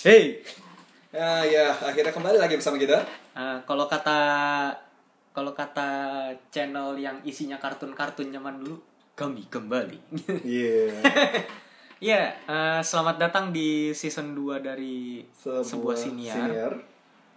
[0.00, 0.40] Hey,
[1.12, 3.04] ya, ya akhirnya kembali lagi bersama kita.
[3.36, 4.16] uh, kalau kata
[5.36, 5.88] kalau kata
[6.48, 8.80] channel yang isinya kartun-kartun zaman dulu,
[9.12, 10.00] kami kembali.
[10.40, 10.88] Iya.
[12.00, 16.72] Ya, uh, selamat datang di season 2 dari sebuah, siniar, senior.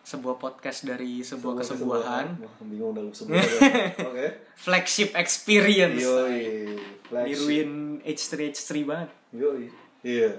[0.07, 3.43] sebuah podcast dari sebuah, kesebuahan, Wah, bingung lu sebuah.
[4.07, 4.27] Oke.
[4.55, 5.99] flagship experience.
[5.99, 6.79] Yoi.
[7.11, 7.43] Flagship.
[7.43, 7.71] Niruin
[8.07, 9.09] H3 H3 banget.
[9.35, 9.67] Yoi.
[9.99, 10.31] Iya.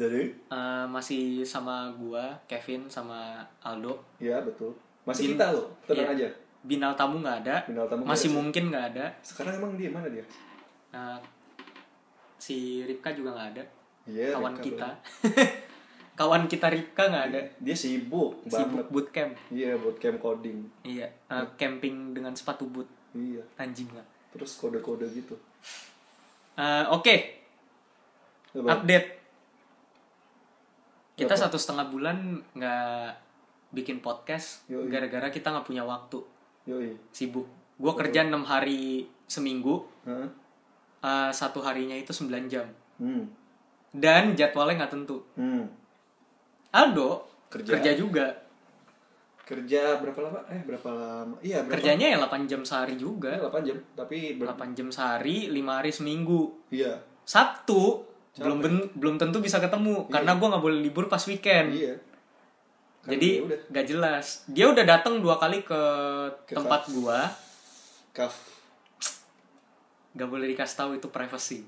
[0.00, 4.00] Jadi, Uh, masih sama gua, Kevin sama Aldo.
[4.16, 4.72] ya betul.
[5.04, 6.24] Masih Bin- kita loh, tenang Iya.
[6.24, 6.28] aja.
[6.62, 7.56] Binal tamu nggak ada.
[7.64, 8.34] Binal tamu masih sih.
[8.34, 9.06] mungkin nggak ada.
[9.20, 10.24] Sekarang emang dia mana dia?
[10.90, 11.20] Nah,
[12.34, 13.64] si Ripka juga nggak ada.
[14.06, 14.32] Iya.
[14.32, 14.88] kawan Rika kita.
[16.18, 17.40] kawan kita Ripka nggak ada.
[17.42, 17.60] belum.
[17.60, 18.86] Dia sibuk Sibuk banget.
[18.88, 19.32] bootcamp.
[19.50, 20.58] Iya, buat camp coding.
[20.82, 23.44] Iya, uh, camping dengan sepatu boot Iya.
[23.56, 24.04] anjing lah.
[24.30, 25.36] Terus kode-kode gitu.
[26.54, 27.40] Uh, Oke,
[28.50, 28.80] Coba.
[28.80, 29.19] update.
[31.20, 32.16] Kita satu setengah bulan
[32.50, 33.04] nggak
[33.70, 36.18] bikin podcast gara-gara kita nggak punya waktu
[36.64, 36.96] Yoi.
[37.10, 37.46] sibuk.
[37.76, 40.26] Gue kerja enam hari seminggu, Hah?
[41.00, 43.24] uh, satu harinya itu 9 jam Hmm.
[43.90, 45.22] dan jadwalnya nggak tentu.
[45.34, 45.64] Hmm.
[46.70, 47.76] Aldo Kerja.
[47.76, 48.26] kerja juga.
[49.42, 50.38] Kerja berapa lama?
[50.46, 51.34] Eh, berapa lama?
[51.40, 51.74] Iya, berapa?
[51.74, 53.34] Kerjanya ya 8 jam sehari Eh, juga.
[53.34, 56.54] 8 jam, tapi ber- 8 jam sehari, 5 hari seminggu.
[56.70, 56.94] iya.
[57.22, 58.42] Sabtu Capek.
[58.42, 61.72] belum ben- belum tentu bisa ketemu karena gua nggak boleh libur pas weekend.
[61.72, 61.94] Iya.
[63.00, 64.26] Kan Jadi ya udah gak jelas.
[64.46, 65.80] Dia udah datang dua kali ke,
[66.44, 66.92] Ke tempat kaf.
[66.92, 67.20] gua.
[68.12, 68.34] kaf.
[70.12, 71.64] Gak boleh dikasih tahu itu privacy.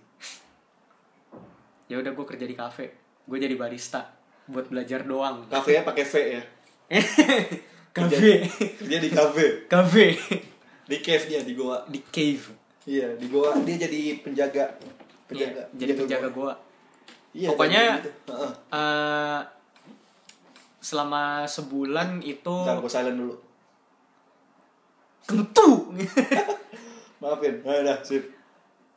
[1.87, 2.87] ya udah gua kerja di kafe.
[3.23, 4.13] Gue jadi barista
[4.45, 5.47] buat belajar doang.
[5.47, 6.43] Kafenya pakai V ya.
[7.93, 8.33] Kafe.
[8.77, 9.47] Kerja di kafe.
[9.67, 10.07] Kafe
[10.83, 11.85] Di cave dia di goa.
[11.87, 12.51] di cave.
[12.83, 14.75] Iya, di goa dia jadi penjaga.
[15.33, 15.63] Iya, Penjaga.
[15.75, 16.37] jadi penjaga goa.
[16.37, 16.55] gua.
[17.33, 18.33] Iya, Pokoknya- gitu.
[18.69, 19.41] Eh,
[20.79, 23.35] selama sebulan itu Bentar, gua silent dulu.
[25.23, 25.69] kentu.
[27.23, 27.63] Maafin.
[27.63, 28.27] Nah, udah, sip.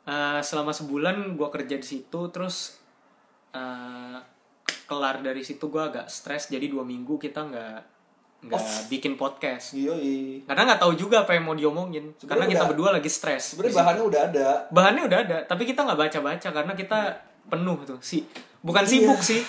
[0.04, 2.78] Eh, selama sebulan gue kerja di situ terus
[3.50, 4.18] eh,
[4.84, 7.78] kelar dari situ gue agak stres jadi dua minggu kita nggak
[8.38, 10.44] nggak bikin podcast Iya, iya.
[10.44, 13.76] karena nggak tahu juga apa yang mau diomongin karena kita udah- berdua lagi stres Sebenarnya
[13.76, 14.46] bahannya udah ada.
[14.68, 17.00] bahannya udah ada tapi kita nggak baca baca karena kita
[17.46, 18.22] penuh tuh sih
[18.60, 18.90] bukan Iya.
[18.92, 19.40] sibuk sih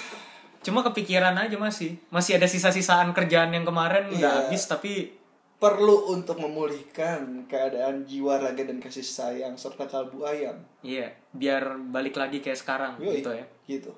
[0.59, 4.31] cuma kepikiran aja masih masih ada sisa-sisaan kerjaan yang kemarin udah Iya.
[4.43, 5.13] habis tapi
[5.57, 10.53] Perlu untuk memulihkan keadaan jiwa, raga dan kasih sayang serta kalbu ayam.
[10.79, 13.19] iya biar balik lagi kayak sekarang Yoi.
[13.19, 13.89] gitu ya Gitu.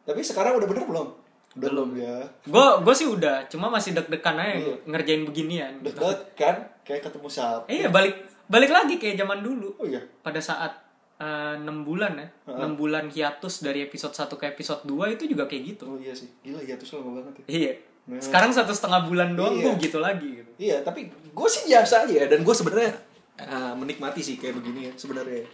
[0.00, 1.10] Tapi sekarang udah bener belum?
[1.50, 2.22] Belum ya.
[2.42, 4.74] gue gue sih udah cuma masih deg-degan aja Iya.
[4.84, 6.56] ngerjain beginian Deket kan?
[6.82, 7.64] Kayak ketemu siapa?
[7.66, 8.14] eh, iya balik
[8.44, 9.98] balik lagi kayak zaman dulu Oh iya.
[10.18, 10.72] pada saat
[11.16, 15.44] eh, enam bulan ya enam bulan hiatus dari episode 1 ke episode 2 itu juga
[15.44, 16.28] kayak gitu Oh iya sih.
[16.40, 17.44] Gila tuh lama banget ya.
[17.48, 17.72] iya
[18.08, 18.16] Nah.
[18.18, 19.64] sekarang satu setengah bulan doang Iya.
[19.68, 22.26] gue gitu lagi gitu Iya, tapi gue sih biasa aja ya.
[22.26, 22.92] Dan gue sebenarnya
[23.36, 25.44] eh, menikmati sih kayak begini ya sebenarnya.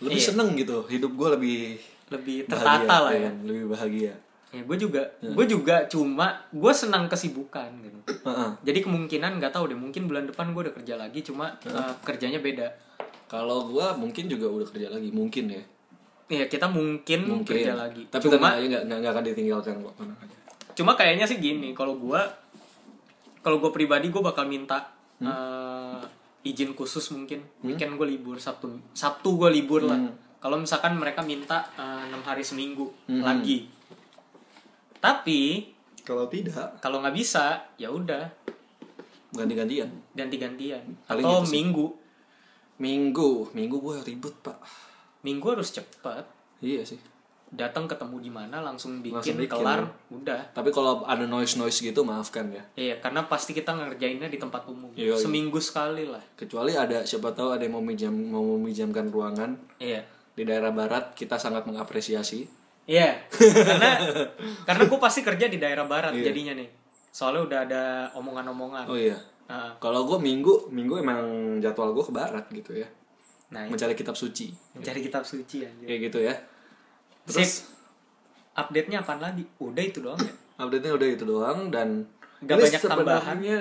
[0.00, 0.26] Lebih Iya.
[0.26, 0.82] seneng gitu.
[0.86, 1.58] Hidup gue lebih
[2.10, 3.34] lebih bahagia, tertata lah ya kan?
[3.44, 4.14] Lebih bahagia.
[4.50, 7.98] Ya gue juga gue juga cuma gue senang kesibukan gitu.
[8.26, 8.50] Heeh.
[8.66, 12.42] jadi kemungkinan nggak tahu deh mungkin bulan depan gue udah kerja lagi cuma eh, kerjanya
[12.42, 12.66] beda.
[13.30, 15.14] Kalau gue mungkin juga udah kerja lagi.
[15.14, 15.62] Mungkin ya.
[16.30, 17.46] Iya kita mungkin, Mungkin.
[17.46, 18.02] kerja lagi.
[18.10, 19.94] Tapi cuma nggak nggak akan ditinggalkan kok.
[20.74, 22.22] Cuma kayaknya sih gini kalau gua
[23.42, 24.90] kalau gue pribadi gue bakal minta
[25.22, 26.02] eh,
[26.42, 27.38] izin khusus mungkin.
[27.62, 30.10] Weekend gue libur sabtu sabtu gue libur lah.
[30.42, 33.78] Kalau misalkan mereka minta eh, enam hari seminggu lagi
[35.00, 38.24] tapi Kalau tidak, kalau nggak bisa ya udah
[39.30, 39.90] ganti-gantian.
[40.12, 41.86] ganti-gantian atau gitu minggu
[42.76, 44.56] Minggu, minggu gue ribut pak.
[45.20, 46.24] minggu harus cepet
[46.58, 46.96] Iya sih.
[47.46, 49.90] datang ketemu di mana langsung bikin, Langsung bikin, kelar ya.
[50.12, 52.62] udah Tapi kalau ada noise noise gitu maafkan ya.
[52.74, 55.16] iya karena pasti kita ngerjainnya di tempat umum Iya, iya.
[55.16, 60.00] seminggu sekali lah Kecuali ada siapa tahu ada yang mau minjam mau meminjamkan ruangan iya
[60.30, 62.48] di daerah barat kita sangat mengapresiasi.
[62.90, 63.90] Iya, karena
[64.66, 66.34] karena gue pasti kerja di daerah barat Iya.
[66.34, 66.66] jadinya nih.
[67.14, 67.82] Soalnya udah ada
[68.18, 68.90] omongan-omongan.
[68.90, 69.14] Oh iya.
[69.46, 71.22] Nah, Kalau gue minggu minggu emang
[71.62, 72.90] jadwal gue ke barat gitu ya.
[73.50, 73.74] nah itu.
[73.74, 74.50] Mencari kitab suci.
[74.74, 75.84] mencari kitab suci aja.
[75.86, 76.34] Kayak gitu ya.
[77.26, 77.70] Terus
[78.54, 79.42] update-nya apaan lagi?
[79.58, 80.34] Udah itu doang ya.
[80.58, 82.06] Update-nya udah itu doang dan
[82.42, 83.38] ini banyak tambahan.
[83.38, 83.58] sebenarnya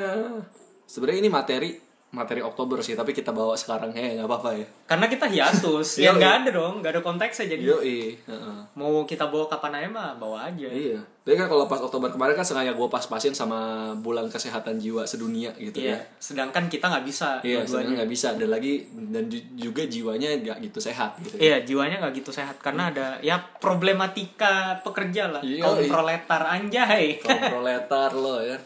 [0.85, 1.69] sebenarnya ini materi
[2.09, 4.65] materi Oktober sih, tapi kita bawa sekarang ya nggak apa-apa ya.
[4.83, 6.39] Karena kita hiatus, Iya, ya nggak iya.
[6.41, 8.57] ada dong, nggak ada konteksnya jadi Yo, heeh.
[8.73, 10.65] mau kita bawa kapan aja mah bawa aja.
[10.65, 10.97] Iya.
[11.19, 13.59] Tapi kan kalau pas Oktober kemarin kan sengaja gue pas-pasin sama
[13.95, 15.93] bulan kesehatan jiwa sedunia gitu Iya.
[15.93, 15.97] ya.
[16.17, 20.57] Sedangkan kita nggak bisa Iya, sebenarnya nggak bisa dan lagi dan ju- juga jiwanya nggak
[20.63, 21.37] gitu sehat gitu.
[21.37, 21.39] ya.
[21.39, 25.85] Iya, jiwanya nggak gitu sehat karena ada ya problematika pekerja lah, Iya, kaum iya.
[25.87, 27.05] proletar anjay.
[27.19, 28.57] Kaum proletar lo ya.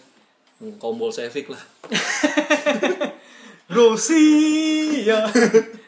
[0.56, 1.60] Hmm, Kaum bolsevik lah.
[3.74, 5.20] Rusia.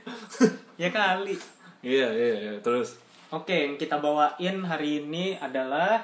[0.81, 1.37] ya kali.
[1.85, 2.53] Iya, iya, iya.
[2.59, 2.97] Terus
[3.33, 5.99] Oke, yang kita bawain hari ini adalah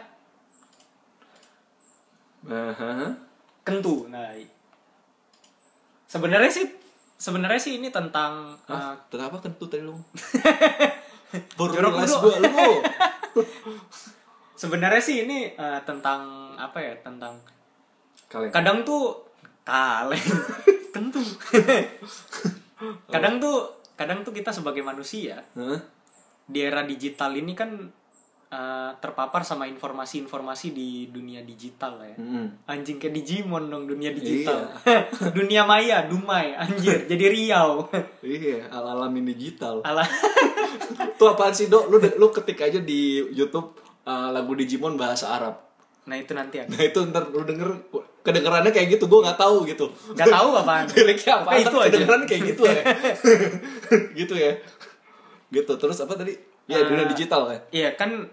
[2.44, 3.14] Aha.
[3.62, 4.10] kentu.
[4.10, 4.34] Nah,
[6.10, 6.66] sebenarnya sih
[7.16, 8.92] sebenarnya sih ini tentang Hah?
[8.92, 9.96] uh, Terus apa kentut tadi lu?
[11.58, 12.70] Baru Jorok gua lu.
[14.62, 16.94] sebenarnya sih ini uh, tentang apa ya?
[17.00, 17.38] Tentang
[18.28, 18.52] Kalian.
[18.52, 19.24] kadang tuh
[19.64, 20.20] kaleng
[21.02, 21.22] kentu.
[23.14, 25.80] kadang tuh kadang tuh kita sebagai manusia Hah?
[26.46, 27.90] di era digital ini kan
[28.52, 32.18] uh, terpapar sama informasi-informasi di dunia digital lah ya.
[32.20, 32.46] Mm-mm.
[32.68, 34.68] Anjing kayak Digimon dong dunia digital.
[35.38, 37.88] dunia maya, Dumai, anjir, jadi Riau.
[38.22, 39.82] Iya, al-alamin digital.
[39.88, 40.06] Alah.
[41.16, 41.88] Tuh apaan sih, Dok?
[41.88, 45.71] Lu lu ketik aja di YouTube uh, lagu Digimon bahasa Arab.
[46.02, 46.66] Nah, itu nanti ya.
[46.66, 47.70] Nah, itu ntar lu denger
[48.22, 49.86] kedengerannya kayak gitu, gua nggak tahu gitu.
[50.14, 50.86] Gak tahu apaan.
[50.98, 51.50] Liriknya apa?
[51.58, 51.90] Itu aja.
[51.90, 52.82] Kedengeran kayak gitu ya.
[54.20, 54.52] gitu ya.
[55.50, 55.72] Gitu.
[55.72, 56.34] Terus apa tadi?
[56.66, 56.88] Ya, Ah.
[56.88, 57.60] dunia digital ya.
[57.72, 58.26] Iya, kan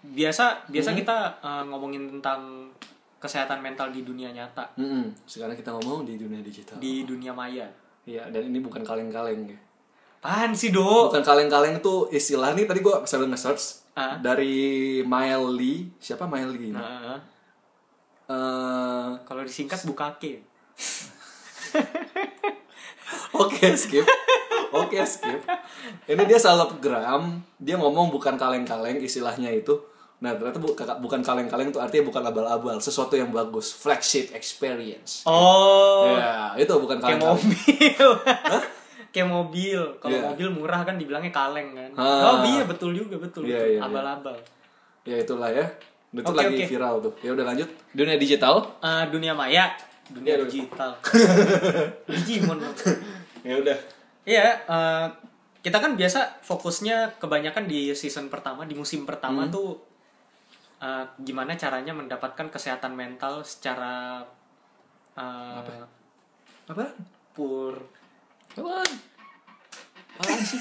[0.00, 0.98] biasa biasa Hmm.
[0.98, 2.70] kita uh, ngomongin tentang
[3.18, 5.10] kesehatan mental di dunia nyata, Mm-mm.
[5.26, 6.78] Sekarang kita ngomong di dunia digital.
[6.78, 7.66] di dunia maya.
[8.02, 9.58] Iya, dan ini bukan kaleng-kaleng ya.
[10.18, 11.10] Apaan sih, Do?
[11.10, 13.87] Bukan kaleng-kaleng itu istilah nih tadi gua sambil nge-search
[14.18, 14.56] Dari
[15.02, 15.92] Miley.
[15.96, 16.68] Siapa Miley?
[16.68, 16.74] ini?
[16.74, 17.18] Nah,
[18.24, 20.44] Eh, kalau disingkat bukake.
[23.34, 24.04] Oke skip.
[24.70, 25.40] Oke skip.
[26.04, 27.40] Ini dia selebgram.
[27.56, 29.80] Dia ngomong bukan kaleng-kaleng istilahnya itu.
[30.18, 32.76] Nah ternyata bu- bukan kaleng-kaleng itu artinya bukan abal-abal.
[32.78, 33.72] Sesuatu yang bagus.
[33.72, 35.24] Flagship experience.
[35.24, 37.40] Oh, Ya itu bukan kayak kaleng-kaleng.
[37.40, 38.08] mobil.
[39.08, 39.80] Kayak mobil.
[39.98, 40.24] Kalau Iya.
[40.28, 41.90] mobil murah kan dibilangnya kaleng kan.
[41.94, 42.34] Ah.
[42.34, 43.44] Oh, iya betul juga, betul.
[43.44, 43.68] Iya, betul.
[43.68, 43.80] iya, iya.
[43.80, 44.36] Abal-abal.
[45.02, 45.64] Ya itulah ya.
[46.08, 46.64] Itu Oke, lagi oke.
[46.66, 47.12] viral tuh.
[47.20, 47.68] Ya udah lanjut.
[47.90, 48.54] Dunia digital.
[48.78, 49.68] Eh, dunia maya,
[50.08, 50.90] dunia Iya, digital.
[52.08, 52.58] Digimon.
[53.42, 53.78] Ya udah.
[54.24, 55.06] Iya, eh,
[55.58, 59.52] kita kan biasa fokusnya kebanyakan di season pertama, di musim pertama Hmm.
[59.52, 59.70] tuh
[60.78, 64.22] eh, gimana caranya mendapatkan kesehatan mental secara
[65.12, 65.82] eh,
[66.64, 66.86] Apa?
[67.34, 67.74] pur.
[68.58, 68.90] Apaan?
[70.18, 70.60] Apaan sih?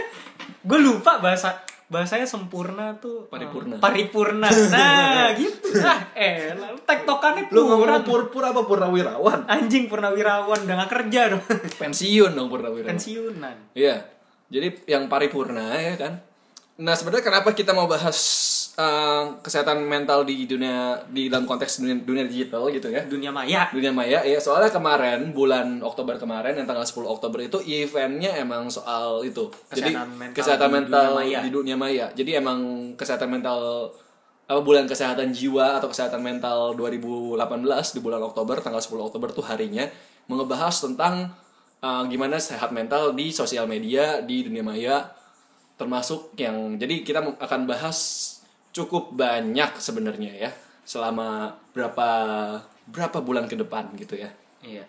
[0.68, 3.76] Gue lupa bahasa bahasanya sempurna tuh eh, Paripurna.
[3.78, 4.48] paripurna.
[4.74, 5.68] Nah, gitu.
[5.84, 9.44] Ah, eh, lalu tektokannya Lu ngomong pur-pur apa purnawirawan?
[9.46, 11.44] Anjing purnawirawan udah gak kerja dong.
[11.82, 12.96] Pensiun dong purnawirawan.
[12.96, 13.56] Pensiunan.
[13.76, 14.00] Iya.
[14.48, 16.24] Jadi yang paripurna ya kan.
[16.80, 18.18] Nah sebenarnya kenapa kita mau bahas
[18.74, 23.02] eh, kesehatan mental di dunia di dalam konteks dunia, dunia digital gitu ya?
[23.06, 23.70] Dunia maya.
[23.70, 28.66] Dunia maya ya soalnya kemarin bulan Oktober kemarin yang tanggal 10 Oktober itu eventnya emang
[28.68, 29.50] soal itu.
[29.70, 31.38] Jadi Kesehatan mental kesehatan di mental dunia maya.
[31.40, 32.06] di dunia maya.
[32.14, 32.60] Jadi emang
[32.98, 33.60] kesehatan mental
[34.44, 37.40] apa bulan kesehatan jiwa atau kesehatan mental 2018
[37.96, 39.88] di bulan Oktober tanggal 10 Oktober tuh harinya
[40.28, 41.32] mau ngebahas tentang
[41.80, 45.08] uh, gimana sehat mental di sosial media di dunia maya
[45.80, 47.98] termasuk yang jadi kita akan bahas
[48.74, 50.50] cukup banyak sebenarnya ya
[50.82, 52.08] selama berapa
[52.84, 54.28] berapa bulan ke depan gitu ya
[54.60, 54.84] Iya.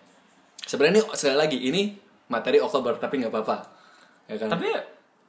[0.60, 1.82] sebenarnya ini sekali lagi ini
[2.26, 3.56] materi Oktober tapi nggak apa-apa
[4.26, 4.68] ya kan Tapi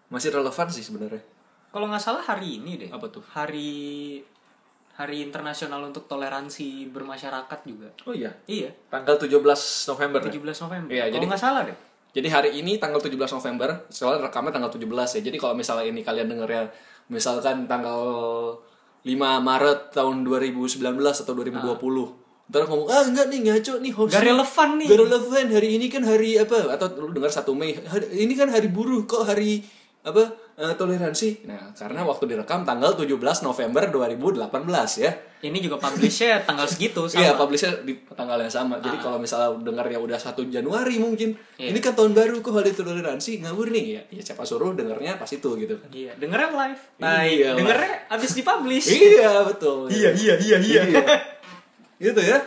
[0.09, 1.21] masih relevan sih sebenarnya
[1.67, 2.89] kalau nggak salah hari ini deh.
[2.89, 3.21] Apa tuh?
[3.27, 4.23] Hari
[4.97, 7.91] Hari Internasional untuk Toleransi Bermasyarakat juga.
[8.07, 9.29] oh iya Iya, tanggal 17
[9.85, 10.31] November ya?
[10.31, 10.89] 17 November.
[10.89, 11.77] Iya, kalau jadi- nggak salah deh.
[12.17, 15.21] Jadi hari ini tanggal 17 November, soalnya rekamnya tanggal 17 ya.
[15.21, 16.71] Jadi kalau misalnya ini kalian dengernya
[17.07, 18.01] misalkan tanggal
[19.03, 22.27] 5 Maret tahun 2019 atau 2020.
[22.47, 24.09] Ntar ngomong, ah enggak nih ngaco nih hoax.
[24.11, 24.87] Gak relevan nih.
[24.87, 26.71] Gak relevan, hari ini kan hari apa?
[26.71, 29.67] Atau lu dengar 1 Mei, hari- ini kan hari buruh, kok hari
[30.03, 30.31] apa?
[30.57, 31.45] Eh, toleransi.
[31.45, 34.49] Nah, karena waktu direkam tanggal 17 November 2018
[34.97, 35.11] ya.
[35.37, 37.21] Ini juga publishnya tanggal segitu sama.
[37.21, 38.81] Iya, publishnya di tanggal yang sama.
[38.81, 43.45] Jadi kalau misalnya dengarnya udah 1 Januari mungkin, ini kan tahun baru kok hari toleransi
[43.45, 44.01] ngawur nih ya.
[44.11, 45.89] Ya siapa suruh dengarnya pas itu gitu kan.
[45.93, 46.81] Iya, dengernya live.
[46.97, 48.87] Iya, Nah, dengernya abis dipublish.
[48.89, 49.85] iya, betul.
[49.93, 50.81] iya, iya, Iya.
[51.97, 52.37] gitu ya.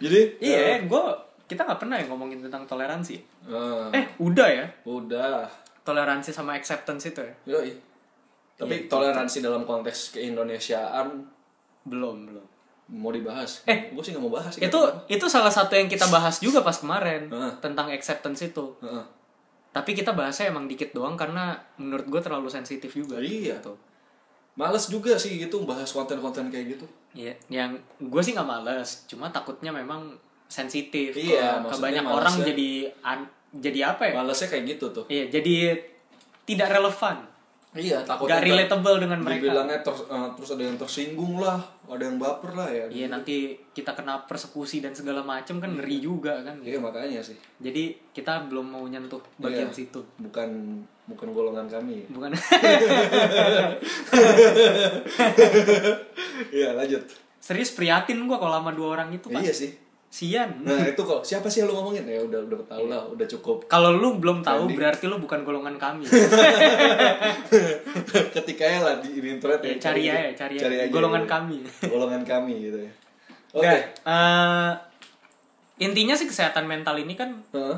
[0.00, 1.02] Jadi Iya, gue
[1.44, 3.20] kita nggak pernah ya ngomongin tentang toleransi.
[3.48, 4.64] eh, Eh, udah ya.
[4.84, 5.44] udah.
[5.88, 7.34] Toleransi sama acceptance itu ya?
[7.48, 7.72] Yoi.
[8.54, 11.08] Tapi toleransi dalam konteks keindonesiaan
[11.82, 12.46] Belum, belum.
[12.90, 16.36] mau dibahas Eh, gue sih nggak mau bahas itu itu salah satu yang kita bahas
[16.38, 17.28] juga pas kemarin
[17.58, 18.64] tentang acceptance itu
[19.70, 23.56] tapi kita bahasnya emang dikit doang karena menurut gue terlalu sensitif juga Iya.
[23.56, 23.76] gitu.
[24.54, 29.28] males juga sih gitu bahas konten-konten kayak gitu Iya, yang gue sih nggak males, cuma
[29.28, 30.12] takutnya memang
[30.46, 31.12] sensitif.
[31.12, 32.70] Iya, Ke- banyak orang jadi
[33.02, 34.12] an- jadi apa ya?
[34.14, 35.76] malesnya kayak gitu tuh Iya, jadi
[36.44, 37.16] tidak relevan,
[37.74, 39.40] iya takut nggak relatable dengan mereka.
[39.42, 43.36] dibilangnya terus eh, terus ada yang tersinggung lah ada yang baper lah ya Iya, nanti
[43.70, 46.56] kita kena persekusi dan segala macam kan ngeri juga kan.
[46.60, 49.76] iya makanya sih Jadi kita belum mau nyentuh bagian Iya.
[49.78, 50.00] situ.
[50.18, 50.48] bukan
[51.06, 52.32] bukan golongan kami Bukan
[56.50, 57.02] iya lanjut
[57.38, 59.40] serius prihatin gua kalau sama dua orang itu, Pak.
[59.40, 59.72] iya sih
[60.08, 60.62] Sian.
[60.62, 63.66] nah itu kok siapa sih yang lu ngomongin ya udah udah tau lah udah cukup
[63.66, 64.76] Kalau lu belum tahu Trending.
[64.76, 66.04] berarti lu bukan golongan kami.
[68.34, 70.66] ketika ya lah di, di internet ya Ya, cari aja, cari, aja.
[70.66, 71.30] aja golongan gitu.
[71.30, 71.56] kami.
[71.84, 72.90] golongan kami gitu ya
[73.50, 74.70] oke Nggak, eh,
[75.78, 77.76] intinya sih kesehatan mental ini kan Heeh.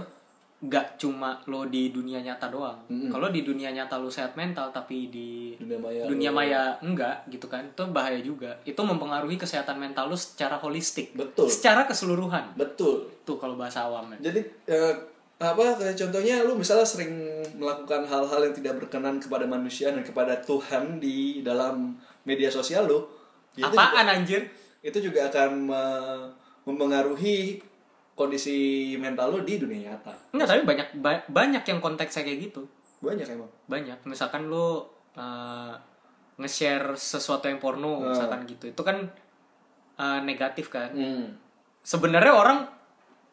[0.60, 2.76] Nggak cuma lo di dunia nyata doang.
[2.86, 3.08] Mm-mm.
[3.08, 7.48] Kalau di dunia nyata lo sehat mental tapi di dunia maya dunia maya enggak gitu
[7.48, 7.64] kan.
[7.64, 8.60] Itu bahaya juga.
[8.62, 11.16] Itu mempengaruhi kesehatan mental lo secara holistik.
[11.16, 12.52] betul Secara keseluruhan.
[12.54, 14.28] betul Tuh kalau bahasa awam ya.
[14.28, 14.94] jadi eh,
[15.40, 17.16] apa kayak contohnya lu misalnya sering
[17.56, 21.96] melakukan hal-hal yang tidak berkenan kepada manusia dan kepada Tuhan di dalam
[22.28, 23.00] media sosial lu
[23.56, 24.40] itu Apaan juga, anjir?
[24.80, 26.28] itu juga akan me-
[26.68, 27.56] mempengaruhi
[28.20, 28.56] kondisi
[28.94, 32.62] mental lu di dunia nyata Enggak, tapi banyak ba- banyak yang konteksnya kayak gitu.
[33.00, 34.04] banyak emang Banyak.
[34.04, 35.72] Misalkan lo eh,
[36.36, 38.12] nge-share sesuatu yang porno Hmm.
[38.12, 38.68] misalkan gitu.
[38.68, 39.08] Itu kan
[39.96, 40.90] eh, negatif kan.
[40.90, 41.26] hmm.
[41.80, 42.58] sebenarnya orang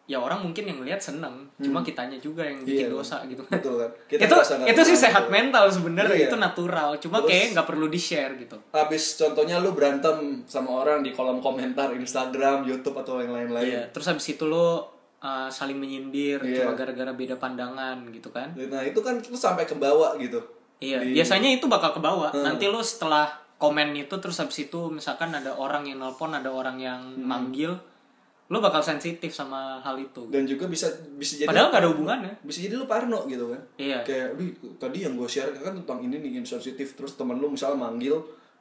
[0.07, 3.75] ya orang mungkin yang lihat seneng cuma kitanya juga yang bikin Iya, dosa gitu betul
[3.75, 5.29] kan itu ngerasa nggak itu sih sehat tuh.
[5.29, 6.27] mental sebenarnya Iya.
[6.27, 10.79] itu natural cuma Terus- kayak nggak perlu di share gitu Abis contohnya lu berantem sama
[10.79, 13.67] orang di kolom komentar Instagram, YouTube atau yang lain-lain.
[13.67, 14.87] Iya, terus habis itu lo
[15.19, 16.63] uh, saling menyindir Iya.
[16.63, 20.39] cuma gara-gara beda pandangan gitu kan Nah itu kan lu sampai ke bawah gitu.
[20.77, 22.47] iya Di- biasanya itu bakal ke bawah Hmm.
[22.47, 26.77] nanti lo setelah komen itu terus habis itu misalkan ada orang yang nelpon ada orang
[26.77, 27.25] yang Hmm.
[27.25, 27.75] manggil
[28.47, 32.33] lo bakal sensitif sama hal itu Dan juga bisa bisa jadi padahal nggak ada hubungannya
[32.41, 33.61] bisa jadi lu parno gitu kan.
[33.75, 37.47] iya Kayak, "Wih, tadi yang gue share kan tentang ini nih sensitif terus temen lu
[37.47, 38.15] misalnya manggil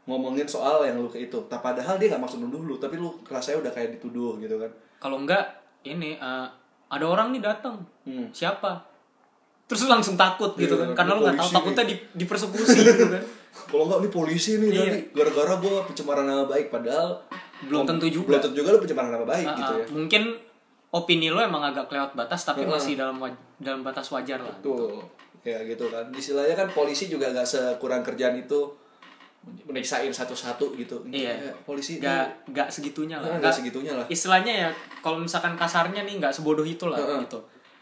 [0.04, 1.38] ngomongin soal yang lu ke itu.
[1.44, 4.70] Tapi padahal dia nggak maksud nuduh lu, tapi lu rasanya udah kayak dituduh gitu kan.
[4.96, 5.44] kalau enggak
[5.82, 6.46] ini uh,
[6.88, 8.26] ada orang nih datang Hmm.
[8.30, 8.82] siapa
[9.64, 13.06] terus lu langsung takut gitu Iya, kan karena lu nggak tahu takutnya di, dipersekusi gitu
[13.08, 13.22] kan
[13.66, 14.94] Kalau nggak ini polisi nih Iya.
[15.10, 17.18] gara-gara gue pencemaran nama baik padahal
[17.62, 18.26] Belum tentu juga.
[18.28, 19.86] Belum tentu juga lu pencemaran nama baik gitu Ah, ya.
[19.90, 20.22] mungkin
[20.88, 22.70] opini lo emang agak kelewat batas tapi Heeh.
[22.70, 25.00] masih dalam waj- dalam batas wajar lah Tuh,
[25.40, 26.04] ya gitu kan.
[26.10, 28.60] Istilahnya kan polisi juga gak sekurang kerjaan itu
[29.64, 30.96] menyisain satu-satu gitu.
[31.06, 31.32] Iya.
[31.32, 34.06] Ya, polisi nggak nggak segitunya lah Nggak- nggak segitunya lah.
[34.08, 37.22] istilahnya ya kalau misalkan kasarnya nih nggak sebodoh itu lah Heeh.
[37.22, 37.38] gitu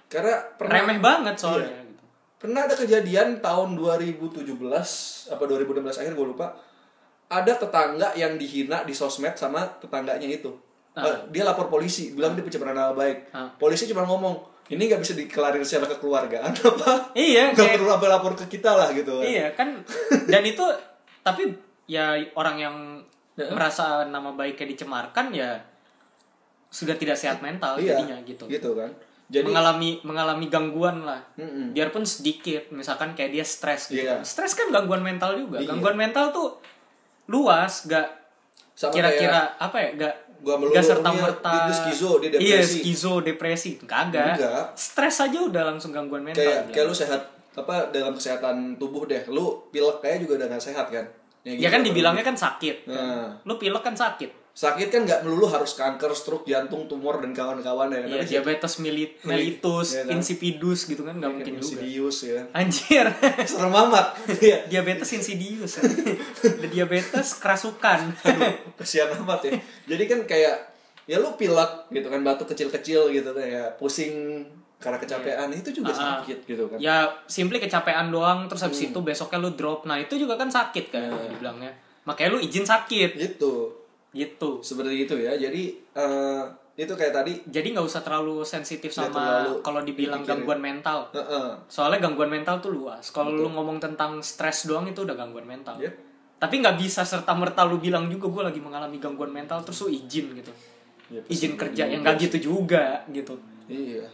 [0.06, 1.88] Karena pernah remeh banget soalnya Iya.
[1.88, 2.04] gitu.
[2.36, 4.44] pernah ada kejadian tahun 2017
[5.26, 6.52] apa 2016 akhir gue lupa.
[7.26, 10.52] Ada tetangga yang dihina di sosmed sama tetangganya itu.
[10.92, 13.30] Eh, Dia lapor polisi, bilang dia pencemaran nama baik.
[13.30, 13.50] Ah.
[13.52, 17.10] Polisi cuma ngomong, ini nggak bisa dikelarin secara kekeluargaan apa?
[17.12, 19.20] iya Nggak kayak perlu lapor-lapor ke kita lah gitu.
[19.20, 19.84] iya kan
[20.32, 20.64] dan itu
[21.20, 21.52] tapi
[21.84, 22.76] ya orang yang
[23.36, 25.60] merasa nama baiknya dicemarkan ya
[26.66, 28.90] sudah tidak sehat mental Iya, jadinya gitu Gitu kan.
[29.26, 31.72] Jadi mengalami mengalami gangguan lah Mm-mm.
[31.72, 34.20] biarpun sedikit misalkan kayak dia stres gitu Iya.
[34.22, 35.68] stres kan gangguan mental juga Iya.
[35.70, 36.60] gangguan mental tuh
[37.26, 38.06] luas gak
[38.72, 42.44] sama kira-kira apa ya gak Gua melulu gak serta dia- merta dia skizo, dia depresi.
[42.46, 44.64] iya skizo depresi kagak Enggak.
[44.74, 46.74] stres aja udah langsung gangguan mental kayak dia.
[46.74, 47.20] kayak lu sehat
[47.54, 51.06] apa dalam kesehatan tubuh deh lu pilek kayak juga udah gak sehat kan
[51.42, 52.92] ya kan dibilangnya kan sakit kan.
[52.92, 53.28] Nah.
[53.40, 57.90] lu pilek kan sakit sakit kan nggak melulu harus kanker stroke jantung tumor dan kawan-kawan
[57.90, 60.14] ya ya, Tapi diabetes meli- mellitus Iya kan?
[60.14, 61.62] insipidus gitu kan nggak mungkin juga.
[61.66, 63.06] insidious ya anjir.
[63.50, 64.14] Serem amat.
[64.38, 64.70] Iya.
[64.70, 65.82] diabetes insidius
[66.40, 68.00] Ada diabetes kerasukan.
[68.24, 69.52] Aduh, kasihan amat ya.
[69.86, 70.56] Jadi kan kayak
[71.04, 74.46] ya lu pilek gitu kan batuk kecil-kecil gitu kayak pusing
[74.78, 75.98] karena kecapean itu juga ah.
[76.22, 76.78] sakit gitu kan.
[76.78, 76.96] Ya
[77.26, 79.82] simply kecapean doang terus habis itu besoknya lu drop.
[79.82, 81.26] Nah itu juga kan sakit kan Iya.
[81.28, 81.74] dibilangnya.
[82.04, 83.18] Makanya lu izin sakit.
[83.18, 83.82] Gitu
[84.14, 84.62] gitu.
[84.62, 85.34] Seperti itu ya.
[85.34, 86.44] Jadi eh,
[86.74, 87.32] itu kayak tadi.
[87.46, 90.42] Jadi nggak usah terlalu sensitif sama kalau dibilang dipikirin.
[90.42, 90.98] gangguan mental.
[91.14, 91.46] Heeh.
[91.70, 93.10] soalnya gangguan mental tuh luas.
[93.14, 95.76] Kalau lu ngomong tentang stres doang itu udah gangguan mental.
[95.78, 95.90] Ya.
[96.34, 99.88] tapi nggak bisa serta merta lu bilang juga gue lagi mengalami gangguan mental terus lu
[99.88, 100.52] izin gitu.
[101.08, 103.38] Ya, izin pasti kerja yang nggak gitu juga gitu.
[103.64, 104.04] Iya.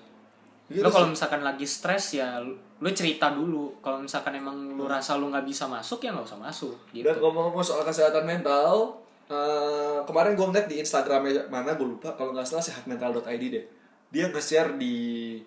[0.71, 3.83] Gitu lo kalau misalkan lagi stres ya lu lu cerita dulu.
[3.83, 7.09] Kalau misalkan emang lu rasa lu nggak bisa masuk ya nggak usah masuk gitu.
[7.09, 9.00] dan ngomong-ngomong soal kesehatan mental
[9.31, 13.65] eh, kemarin gue ngeliat di Instagramnya mana gue lupa kalau nggak salah sehatmental.id deh.
[14.11, 15.39] Dia nge-share di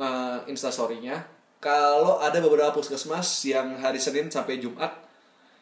[0.00, 1.20] uh, instastorynya
[1.60, 4.94] kalau ada beberapa puskesmas yang hari Senin sampai Jumat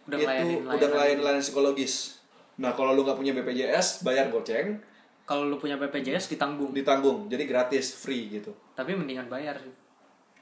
[0.07, 2.23] Udah itu ngelayanin udah ngelayanin layanan psikologis.
[2.63, 4.79] Nah kalau lu nggak punya BPJS bayar goceng.
[5.27, 6.71] Kalau lu punya BPJS ditanggung.
[6.71, 8.55] ditanggung jadi gratis free gitu.
[8.79, 9.75] Tapi mendingan bayar sih.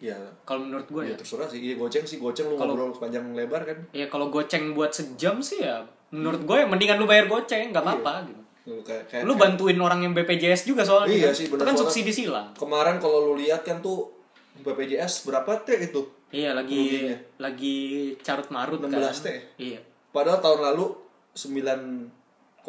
[0.04, 0.20] ya.
[0.44, 1.16] Kalau menurut gue ya ya.
[1.16, 1.64] terserah sih.
[1.64, 3.78] Iya goceng sih goceng lu ngobrol panjang lebar kan.
[3.96, 5.80] Ya kalau goceng buat sejam sih ya
[6.14, 8.42] menurut gue ya mendingan lu bayar goceng nggak apa-apa gitu.
[8.64, 11.12] Lu kayak, kayak Lu bantuin orang yang BPJS juga soalnya.
[11.12, 11.34] Iya kan.
[11.34, 11.82] sih, Itu bener kan soalnya.
[11.84, 12.48] subsidi silang.
[12.54, 14.08] kemarin kalau lu lihat kan tuh
[14.56, 17.16] BPJS berapa teh itu Iya lagi Ruginya.
[17.38, 17.76] lagi
[18.20, 19.14] carut marut 16 kan.
[19.22, 19.38] teh.
[19.60, 19.78] Iya.
[20.10, 20.86] Padahal tahun lalu
[21.34, 22.64] 9,8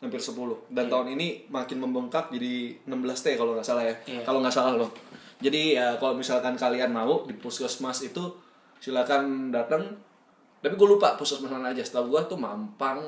[0.00, 3.94] hampir 10 dan tahun ini makin membengkak jadi 16 T kalau nggak salah ya.
[4.08, 4.20] Iya.
[4.24, 4.90] Kalau nggak salah loh.
[5.38, 8.32] Jadi ya kalau misalkan kalian mau di puskesmas itu
[8.78, 10.08] silakan datang.
[10.60, 11.80] Tapi gue lupa puskesmas mana aja.
[11.80, 13.00] Setahu gue tuh Mampang,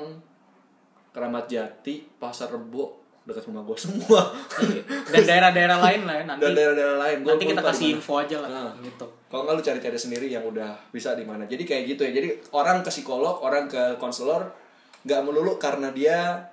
[1.09, 4.21] Keramat Jati, Pasar Rebo, dekat rumah gue semua.
[4.59, 4.81] Iya.
[5.09, 6.41] Dan daerah-daerah lain lah ya nanti.
[6.41, 7.17] Dan daerah-daerah lain.
[7.21, 7.97] Gua- nanti gua kita kasih di mana.
[7.97, 8.73] info aja lah Nah.
[8.81, 9.05] gitu.
[9.29, 11.45] Kalau nggak lu cari-cari sendiri yang udah bisa di mana.
[11.45, 12.11] Jadi kayak gitu ya.
[12.11, 14.49] Jadi orang ke psikolog, orang ke konselor
[15.03, 16.49] nggak melulu karena dia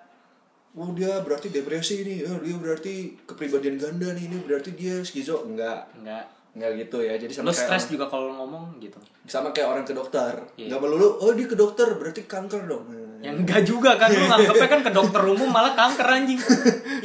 [0.70, 5.42] Oh dia berarti depresi nih, oh, dia berarti kepribadian ganda nih, ini berarti dia skizo
[5.42, 6.22] enggak, Enggak.
[6.50, 7.14] Enggak gitu ya.
[7.14, 8.98] Jadi sama kayak stres orang, juga kalau ngomong gitu.
[9.30, 10.66] sama kayak orang ke dokter, Iya.
[10.74, 12.84] nggak melulu, oh dia ke dokter berarti kanker dong.
[13.20, 16.40] Ya enggak juga kan lu nganggepnya kan ke dokter umum malah kanker anjing.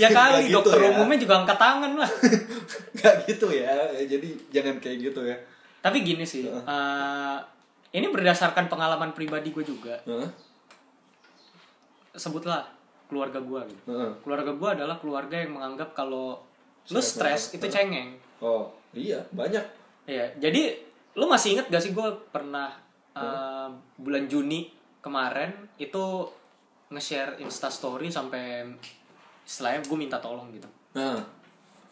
[0.01, 0.91] Ya kali gitu dokter ya.
[0.91, 2.11] umumnya juga angkat tangan lah.
[2.99, 3.71] Nggak gitu ya.
[4.03, 5.35] Jadi jangan kayak gitu ya.
[5.79, 7.37] Tapi gini sih, eh,
[7.95, 9.95] ini berdasarkan pengalaman pribadi gue juga.
[10.03, 10.27] Heeh.
[12.15, 12.67] Sebutlah
[13.07, 13.81] keluarga gue gitu.
[13.87, 14.11] Heeh.
[14.19, 16.43] Keluarga gue adalah keluarga yang menganggap kalau
[16.91, 18.19] lu stres itu cengeng.
[18.43, 19.65] Oh iya banyak.
[20.07, 20.79] Iya, jadi
[21.19, 22.71] lu masih inget gak sih gue pernah
[23.13, 24.71] eh, bulan Juni
[25.03, 26.25] kemarin itu
[26.89, 28.65] nge-share instastory sampai
[29.45, 30.69] istilahnya gue minta tolong gitu.
[30.97, 31.21] Nah,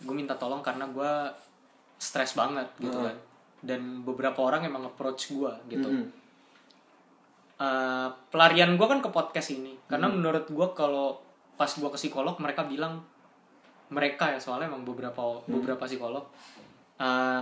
[0.04, 1.12] Gue minta tolong karena gue
[2.02, 3.18] stres banget gitu kan.
[3.64, 5.88] Dan beberapa orang emang approach gue gitu.
[5.88, 6.24] mm-mm.
[7.64, 11.22] Eh, pelarian gue kan ke podcast ini karena menurut gue kalau
[11.56, 13.00] pas gue ke psikolog mereka bilang
[13.94, 16.28] mereka ya soalnya emang beberapa beberapa psikolog
[17.04, 17.42] eh,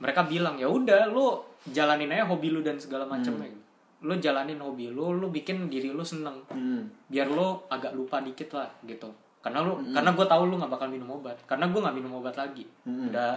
[0.00, 1.36] mereka bilang ya udah lu
[1.68, 3.64] jalanin aja hobi lu dan segala macamnya gitu.
[4.06, 6.36] lu jalanin hobi lu lu bikin diri lu seneng.
[6.52, 6.84] Hmm.
[7.08, 9.08] biar lu agak lupa dikit lah gitu.
[9.40, 11.36] Karena lu karena gue tahu lu nggak bakal minum obat.
[11.48, 12.64] Karena gue nggak minum obat lagi.
[12.84, 13.34] Udah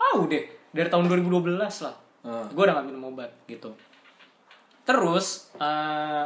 [0.00, 0.42] ah udah.
[0.72, 1.96] Dari tahun 2012 lah.
[2.22, 2.46] Ah.
[2.46, 3.74] gue udah gak minum obat gitu.
[4.86, 6.24] Terus eh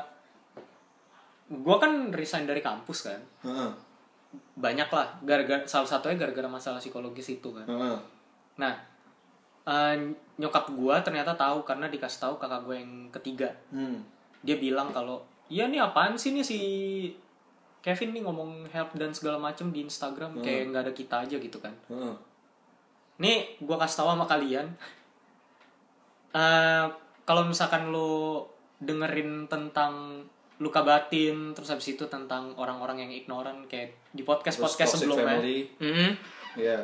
[1.46, 3.22] gue kan resign dari kampus kan.
[3.44, 3.72] Heeh.
[4.57, 7.64] banyak lah gara-gara salah satunya gara-gara masalah psikologis itu kan.
[7.64, 8.15] Heeh.
[8.56, 8.74] Nah
[9.62, 9.94] eh,
[10.36, 14.00] nyokap gue ternyata tahu karena dikasih tahu kakak gue yang ketiga Hmm.
[14.40, 16.58] dia bilang kalau iya nih apaan sih nih si
[17.78, 21.56] Kevin nih ngomong help dan segala macem di Instagram kayak nggak ada kita aja gitu
[21.56, 22.14] kan Heeh.
[23.16, 24.68] Nih, gua kasih tahu sama kalian.
[26.32, 26.84] eh
[27.24, 28.44] kalau misalkan lu
[28.78, 30.20] dengerin tentang
[30.56, 35.32] luka batin, terus habis itu tentang orang-orang yang ignoran kayak di podcast-podcast Terus toxic sebelumnya.
[35.32, 35.58] family.
[35.80, 36.10] Mm-mm.
[36.56, 36.78] Iya.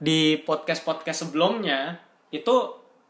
[0.00, 2.00] Di podcast-podcast sebelumnya
[2.32, 2.54] itu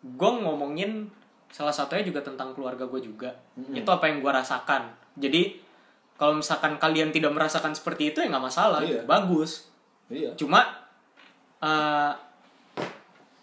[0.03, 1.07] gue ngomongin
[1.51, 3.31] salah satunya juga tentang keluarga gue juga.
[3.71, 4.91] Itu apa yang gue rasakan.
[5.15, 5.71] Jadi
[6.15, 9.07] kalau misalkan kalian tidak merasakan seperti itu ya nggak masalah, Iya.
[9.07, 9.71] bagus.
[10.11, 10.35] Iya.
[10.37, 10.67] Cuma
[11.61, 12.13] eh,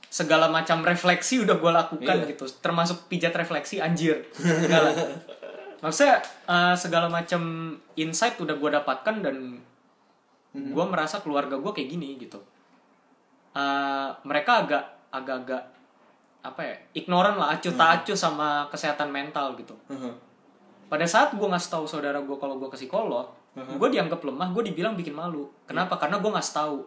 [0.10, 2.30] segala macam refleksi udah gue lakukan Iya.
[2.34, 4.26] gitu, termasuk pijat refleksi anjir.
[5.84, 7.42] Maksudnya eh, segala macam
[7.94, 9.62] insight udah gue dapatkan dan
[10.58, 12.42] gue merasa keluarga gue kayak gini gitu.
[13.58, 15.64] Eh, mereka agak agak-agak
[16.46, 19.74] apa ya ignoran lah acuh tak acuh sama kesehatan mental gitu.
[19.90, 20.14] Heeh.
[20.88, 24.72] pada saat gue ngasih tahu saudara gue kalau gue ke psikolog gue dianggap lemah gue
[24.72, 25.50] dibilang bikin malu.
[25.66, 25.98] Kenapa?
[25.98, 26.78] Karena gue ngasih tahu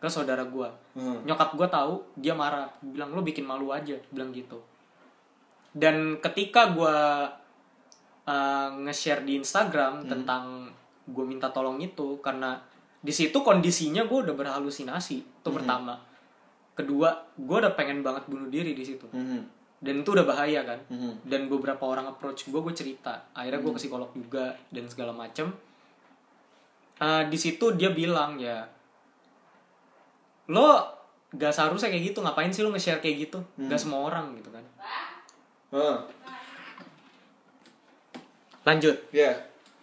[0.00, 1.18] ke saudara gue Heeh.
[1.26, 4.62] nyokap gue tahu dia marah bilang lo bikin malu aja bilang gitu.
[5.74, 6.96] Dan ketika gue
[8.30, 10.70] uh, nge-share di Instagram tentang
[11.10, 12.69] gue minta tolong itu karena
[13.00, 15.96] di situ kondisinya gue udah berhalusinasi itu pertama.
[16.76, 19.08] Kedua gue udah pengen banget bunuh diri di situ.
[19.10, 19.58] Mhm.
[19.80, 20.76] dan itu udah bahaya kan?
[20.92, 21.24] Mhm.
[21.24, 23.16] dan beberapa orang approach gue gue cerita.
[23.32, 25.48] Akhirnya gue ke psikolog juga dan segala macem.
[27.00, 28.60] Eh, di situ dia bilang ya
[30.52, 30.84] lo
[31.32, 32.20] gak seharusnya kayak gitu.
[32.20, 33.40] Ngapain sih lo nge-share kayak gitu?
[33.56, 34.64] Gak semua orang gitu kan.
[35.72, 35.96] Heeh.
[38.60, 38.92] lanjut.
[39.10, 39.32] Iya.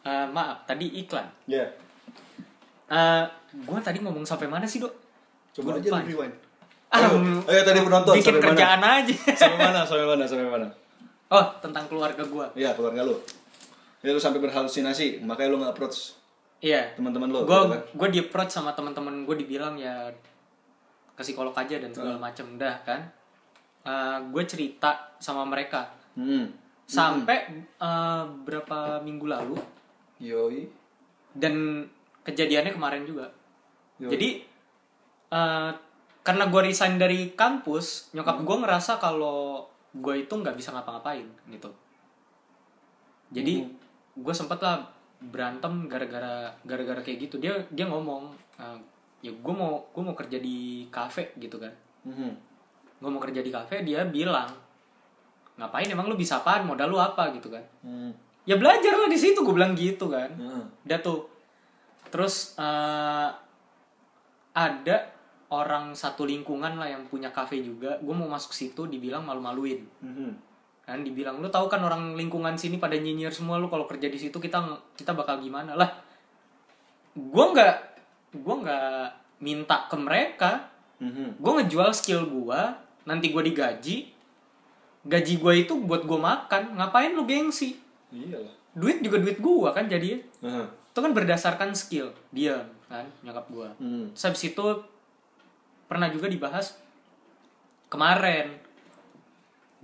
[0.06, 1.26] Eh, maaf tadi iklan.
[1.50, 1.66] Iya.
[2.88, 3.24] Eh
[3.58, 4.92] gue tadi ngomong sampai mana sih dok
[5.52, 6.36] Coba Gua aja rewind.
[6.88, 9.36] Ah, Ayo, ayo tadi penonton bikin sampai kerjaan aja mana?
[9.36, 9.80] Sampai mana?
[9.84, 10.24] Sampai mana?
[10.24, 10.68] Sampai mana?
[11.28, 13.20] oh tentang keluarga gue Iya, keluarga lu.
[14.00, 16.16] Jadi lu sampai berhalusinasi, makanya lu nggak approach
[16.58, 17.40] iya teman-teman lo.
[17.40, 17.82] gue gitu kan?
[17.94, 20.10] gue di approach sama teman-teman gue dibilang ya
[21.12, 23.02] ke psikolog aja dan segala macem dah kan
[24.26, 26.50] gue cerita sama mereka Hmm.
[26.84, 27.46] sampai
[27.78, 29.54] eh, berapa minggu lalu
[30.18, 30.66] Yoi.
[31.32, 31.86] dan
[32.28, 33.32] kejadiannya kemarin juga.
[33.98, 34.14] Yoi.
[34.14, 34.30] jadi
[35.34, 35.72] eh,
[36.22, 39.64] karena gue resign dari kampus nyokap gue ngerasa kalau
[39.96, 41.72] gue itu nggak bisa ngapa-ngapain gitu.
[43.32, 43.64] Jadi
[44.18, 44.84] gue sempet lah
[45.24, 47.40] berantem gara-gara gara-gara kayak gitu.
[47.40, 48.78] Dia dia ngomong eh,
[49.24, 51.72] ya gue mau gue mau kerja di kafe gitu kan.
[52.04, 52.32] Mhm.
[52.98, 54.50] gue mau kerja di kafe dia bilang
[55.54, 56.66] ngapain emang lu bisa apaan?
[56.66, 57.30] Modal lu apa?
[57.32, 57.64] gitu kan.
[57.82, 58.12] Hmm.
[58.48, 60.34] ya belajar lah di situ gue bilang gitu kan.
[60.34, 60.64] Heeh.
[60.88, 61.37] udah tuh
[62.08, 63.30] terus eh,
[64.54, 64.98] ada
[65.48, 70.32] orang satu lingkungan lah yang punya kafe juga gue mau masuk situ dibilang malu-maluin Mhm.
[70.84, 74.18] kan dibilang lu tahu kan orang lingkungan sini pada nyinyir semua lu kalau kerja di
[74.18, 74.60] situ kita
[74.94, 75.92] kita bakal gimana lah
[77.14, 77.76] gue nggak
[78.36, 79.04] gue nggak
[79.40, 80.52] minta ke mereka
[80.98, 81.38] Mhm.
[81.38, 82.60] gue ngejual skill gue
[83.06, 83.98] nanti gue digaji
[85.04, 87.78] gaji gue itu buat gue makan ngapain lu gengsi
[88.10, 88.52] Iyalah.
[88.74, 90.68] duit juga duit gue kan jadinya Heeh.
[90.98, 92.10] Itu kan berdasarkan skill.
[92.34, 92.58] Dia
[92.90, 93.06] kan?
[93.22, 94.10] Nyokap gue Hmm.
[94.18, 94.66] Terus habis itu
[95.86, 96.74] pernah juga dibahas
[97.86, 98.58] kemarin.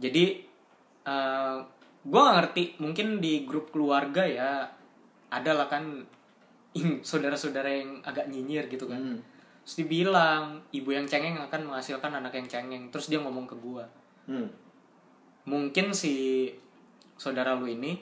[0.02, 0.42] Jadi
[1.06, 1.56] eh
[2.02, 2.64] gue gak ngerti.
[2.82, 4.66] Mungkin di grup keluarga ya
[5.30, 6.02] ada lah kan
[7.06, 8.98] saudara-saudara yang agak nyinyir gitu kan.
[8.98, 9.20] Hmm.
[9.64, 12.90] terus dibilang ibu yang cengeng akan menghasilkan anak yang cengeng.
[12.90, 13.86] Terus dia ngomong ke gue
[14.26, 14.50] Hmm.
[15.46, 16.50] mungkin si
[17.22, 18.02] saudara lu ini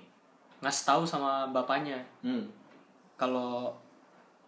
[0.64, 2.00] ngasih tahu sama bapaknya.
[2.24, 2.61] Hmm.
[3.22, 3.70] Kalau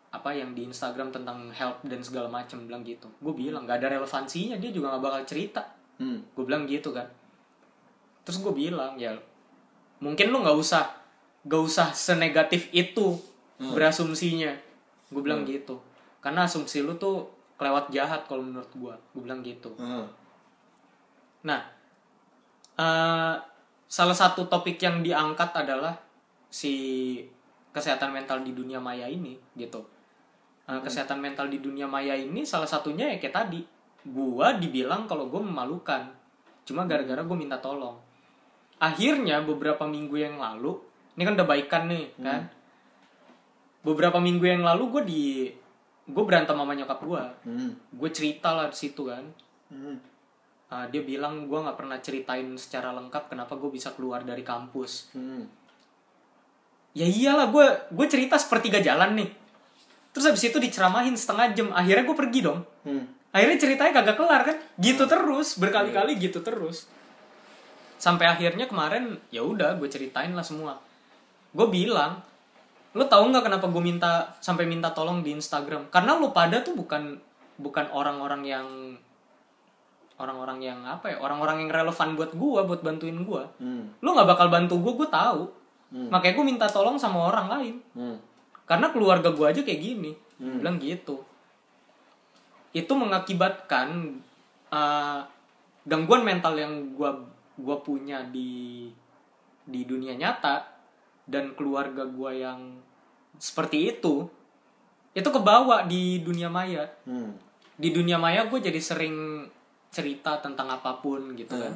[0.09, 3.05] apa yang di Instagram tentang help dan segala macam bilang gitu.
[3.21, 5.61] Gue bilang nggak ada relevansinya dia juga nggak bakal cerita.
[6.01, 6.25] Hmm.
[6.33, 7.05] gue bilang gitu kan.
[8.25, 9.13] Terus gue bilang ya
[10.01, 10.89] mungkin lu nggak usah
[11.45, 13.13] gak usah senegatif itu
[13.61, 14.57] berasumsinya.
[15.13, 15.77] Gue bilang gitu.
[16.17, 17.29] Karena asumsi lu tuh
[17.61, 19.69] kelewat jahat kalau menurut gue gue bilang gitu.
[19.77, 20.07] Heeh.
[21.45, 21.61] Nah,
[22.79, 23.35] eh,
[23.85, 25.93] salah satu topik yang diangkat adalah
[26.49, 26.73] si
[27.73, 29.81] kesehatan mental di dunia maya ini, gitu.
[30.69, 33.61] Eh, kesehatan mental di dunia maya ini salah satunya ya kayak tadi,
[34.07, 36.07] gua dibilang kalau gue memalukan,
[36.63, 37.99] cuma gara-gara gue minta tolong.
[38.79, 40.79] Akhirnya beberapa minggu yang lalu,
[41.17, 42.47] ini kan udah baikan nih, kan?
[43.83, 45.23] Beberapa minggu yang lalu gue di
[46.03, 47.71] gue berantem sama nyokap gue, Hmm.
[47.95, 49.23] gue cerita lah di situ kan,
[49.71, 49.97] Hmm.
[50.73, 55.13] Uh, dia bilang gue nggak pernah ceritain secara lengkap kenapa gue bisa keluar dari kampus.
[55.13, 55.45] Hmm.
[56.93, 59.29] Ya iyalah gue gue cerita sepertiga jalan nih.
[60.13, 61.67] Terus habis itu diceramahin setengah jam.
[61.73, 62.61] Akhirnya gue pergi dong.
[62.85, 63.05] Hmm.
[63.33, 64.57] Akhirnya ceritanya kagak kelar kan?
[64.77, 66.85] Gitu terus berkali-kali gitu terus.
[67.97, 70.77] Sampai akhirnya kemarin ya udah gue ceritain lah semua.
[71.49, 72.21] Gue bilang
[72.93, 75.89] lo tahu nggak kenapa gue minta sampai minta tolong di Instagram?
[75.89, 77.17] Karena lo pada tuh bukan
[77.57, 78.67] bukan orang-orang yang
[80.21, 83.89] orang-orang yang apa ya orang-orang yang relevan buat gue buat bantuin gue Hmm.
[83.97, 85.49] lo nggak bakal bantu gue gue tahu
[85.93, 87.75] makanya gue minta tolong sama orang lain.
[87.93, 88.17] Hmm.
[88.63, 90.11] karena keluarga gue aja kayak gini.
[90.41, 90.59] Hmm.
[90.59, 91.21] bilang gitu.
[92.73, 94.17] Itu mengakibatkan
[94.73, 95.21] uh,
[95.85, 97.11] gangguan mental yang gue
[97.53, 98.89] gua punya di
[99.63, 100.65] di dunia nyata
[101.29, 102.81] dan keluarga gue yang
[103.37, 104.25] seperti itu
[105.13, 106.89] itu kebawa di dunia maya.
[107.05, 107.37] Hmm.
[107.73, 109.49] di dunia maya gue jadi sering
[109.89, 111.73] cerita tentang apa pun gitu kan.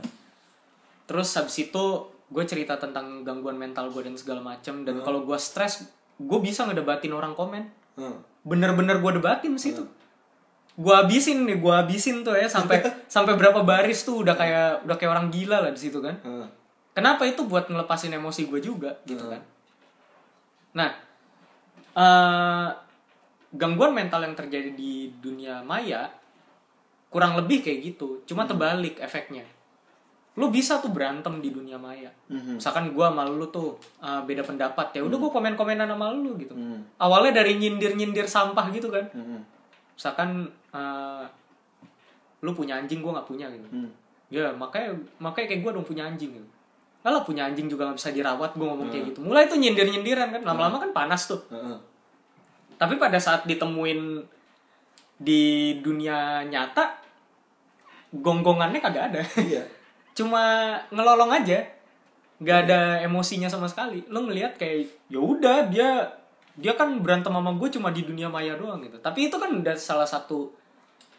[1.10, 1.86] Terus habis itu
[2.28, 5.88] gue cerita tentang gangguan mental gue dan segala macam dan kalau gue stres
[6.18, 7.66] gue bisa ngedebatin orang komen
[7.98, 8.22] Hmm.
[8.46, 9.82] bener-bener gue debatin situ
[10.78, 12.78] gue habisin nih gue habisin tuh ya sampai
[13.10, 16.46] sampai berapa baris tuh udah kayak udah kayak orang gila lah di situ kan Hmm.
[16.94, 19.38] Kenapa itu buat ngelepasin emosi gue juga gitu kan.
[20.74, 20.90] Nah,
[21.94, 22.70] eh,
[23.54, 26.10] gangguan mental yang terjadi di dunia maya
[27.14, 29.46] kurang lebih kayak gitu, cuma terbalik efeknya.
[30.38, 32.14] Lu bisa tuh berantem di dunia maya.
[32.30, 32.62] Mhm.
[32.62, 36.54] Misalkan gue sama lu tuh eh, beda pendapat ya, udah gue komen-komenan sama lu gitu.
[36.54, 36.86] Hmm.
[37.02, 39.10] Awalnya dari nyindir-nyindir sampah gitu kan.
[39.18, 39.42] Hmm.
[39.98, 41.26] Misalkan eh,
[42.46, 43.68] lu punya anjing gue nggak punya gitu.
[43.74, 43.90] Hmm.
[44.30, 46.48] Ya makanya makanya kayak gue dong punya anjing gitu.
[47.02, 49.20] Kalau punya anjing juga nggak bisa dirawat, gue ngomong kayak gitu.
[49.24, 51.40] Mulai tuh nyindir nyindiran kan, lama-lama kan panas tuh.
[51.50, 51.78] Heeh.
[52.78, 54.22] Tapi pada saat ditemuin
[55.18, 57.00] di dunia nyata,
[58.14, 59.22] gonggongannya kagak ada.
[59.40, 59.64] Iya.
[60.18, 61.62] Cuma ngelolong aja,
[62.42, 64.02] nggak ada emosinya sama sekali.
[64.10, 66.10] Lo ngelihat kayak ya udah dia
[66.58, 68.98] dia kan berantem sama gue cuma di dunia maya doang gitu.
[68.98, 70.50] Tapi itu kan udah salah satu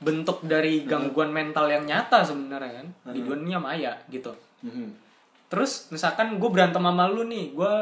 [0.02, 4.34] bentuk dari gangguan mental yang nyata sebenarnya kan di dunia maya gitu.
[4.66, 4.90] Mhm.
[5.46, 7.74] Terus misalkan gue berantem sama lu nih, gue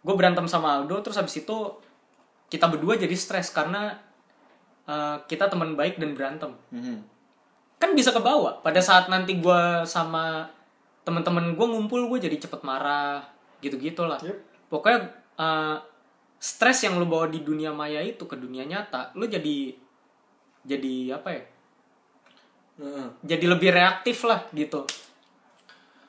[0.00, 1.56] gue berantem sama Aldo terus habis itu
[2.46, 4.00] kita berdua jadi stres karena
[4.86, 7.15] eh, kita teman baik dan berantem Mhm.
[7.86, 8.58] Kan bisa kebawa.
[8.66, 10.50] Pada saat nanti gue sama
[11.06, 13.22] teman-teman gue ngumpul gue jadi cepet marah
[13.62, 14.66] gitu gitulah Yep.
[14.66, 15.00] pokoknya
[15.38, 15.76] eh,
[16.42, 19.70] stres yang lu bawa di dunia maya itu ke dunia nyata lu jadi
[20.66, 21.42] jadi apa ya?
[22.76, 23.08] Heeh.
[23.22, 24.82] jadi lebih reaktif lah gitu.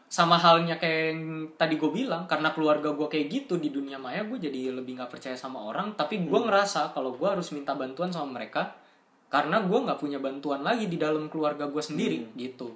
[0.09, 1.21] Sama halnya kayak yang
[1.55, 5.13] tadi gue bilang karena keluarga gue kayak gitu di dunia maya gue jadi lebih nggak
[5.13, 5.93] percaya sama orang.
[5.93, 8.73] Tapi gue ngerasa kalau gue harus minta bantuan sama mereka
[9.27, 12.71] karena gue nggak punya bantuan lagi di dalam keluarga gue sendiri gitu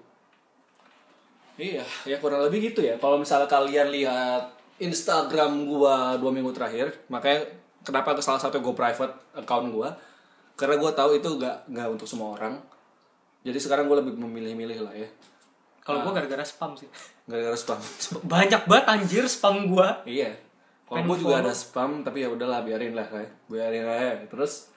[1.62, 2.98] Iya, ya kurang lebih gitu ya.
[2.98, 4.50] Kalau misalnya kalian lihat
[4.82, 7.44] Instagram gua dua minggu terakhir, makanya
[7.86, 9.94] kenapa ke salah satu gue private account gua,
[10.58, 12.58] karena gua tahu itu gak nggak untuk semua orang.
[13.46, 15.06] Jadi sekarang gue lebih memilih-milih lah ya,
[15.82, 16.86] kalau gue gara-gara spam sih
[17.26, 17.82] gara-gara spam.
[18.34, 20.32] banyak banget anjir spam gue iya.
[20.86, 24.28] Kalau gue juga ada spam, tapi ya udahlah biarin lah kayak, biarin aja.
[24.28, 24.70] Terus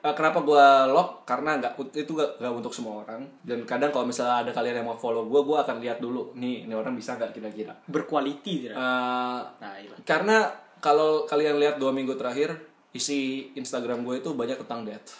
[0.00, 1.24] eh, kenapa gua lock?
[1.28, 3.22] Karena nggak itu gak, nggak untuk semua orang.
[3.44, 6.68] Dan kadang kalau misalnya ada kalian yang mau follow gua, gua akan lihat dulu, nih
[6.68, 7.72] ini orang bisa nggak kira-kira.
[7.86, 10.48] berkualiti tidak Eh, nah iya Karena
[10.80, 12.56] kalau kalian lihat dua minggu terakhir
[12.90, 15.14] isi Instagram gue itu banyak tentang death,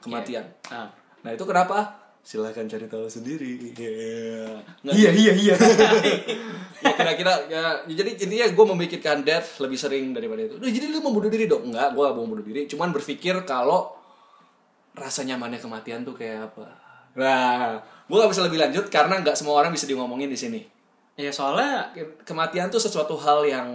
[0.00, 0.46] kematian.
[0.72, 0.88] nah.
[1.20, 2.07] Nah itu kenapa?
[2.20, 3.72] Silahkan cari tahu sendiri.
[3.72, 4.60] Yeah.
[4.84, 5.54] Nggak- iya iya iya
[6.84, 10.54] ya kira-kira ya jadi intinya gue memikirkan death lebih sering daripada itu.
[10.56, 11.72] Duh, jadi lu mau bunuh diri dong?
[11.72, 12.68] Enggak, gue gak mau bunuh diri.
[12.68, 13.96] Cuman berpikir kalau
[14.92, 16.66] rasa nyamannya kematian tuh kayak apa.
[17.16, 20.60] Nah, gue gak bisa lebih lanjut karena nggak semua orang bisa diomongin di sini.
[21.16, 21.90] ya soalnya
[22.22, 23.66] Kematian tuh sesuatu hal yang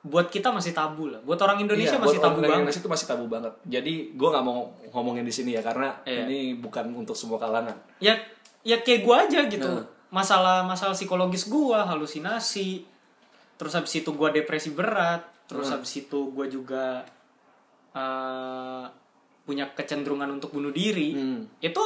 [0.00, 2.80] buat kita masih tabu lah buat orang Indonesia Iya, masih buat tabu orang banget Indonesia
[2.80, 3.52] itu masih tabu banget.
[3.66, 4.58] Jadi gue nggak mau
[4.90, 6.24] ngomongin di sini ya karena Iya.
[6.24, 7.76] ini bukan untuk semua kalangan.
[7.98, 8.16] ya
[8.60, 9.84] ya kayak gua aja gitu Nah.
[10.10, 12.84] masalah masalah psikologis gua halusinasi
[13.54, 15.76] terus habis itu gua depresi berat terus Nah.
[15.76, 17.04] habis itu gua juga
[17.90, 18.84] eh,
[19.42, 21.42] punya kecenderungan untuk bunuh diri Hmm.
[21.58, 21.82] itu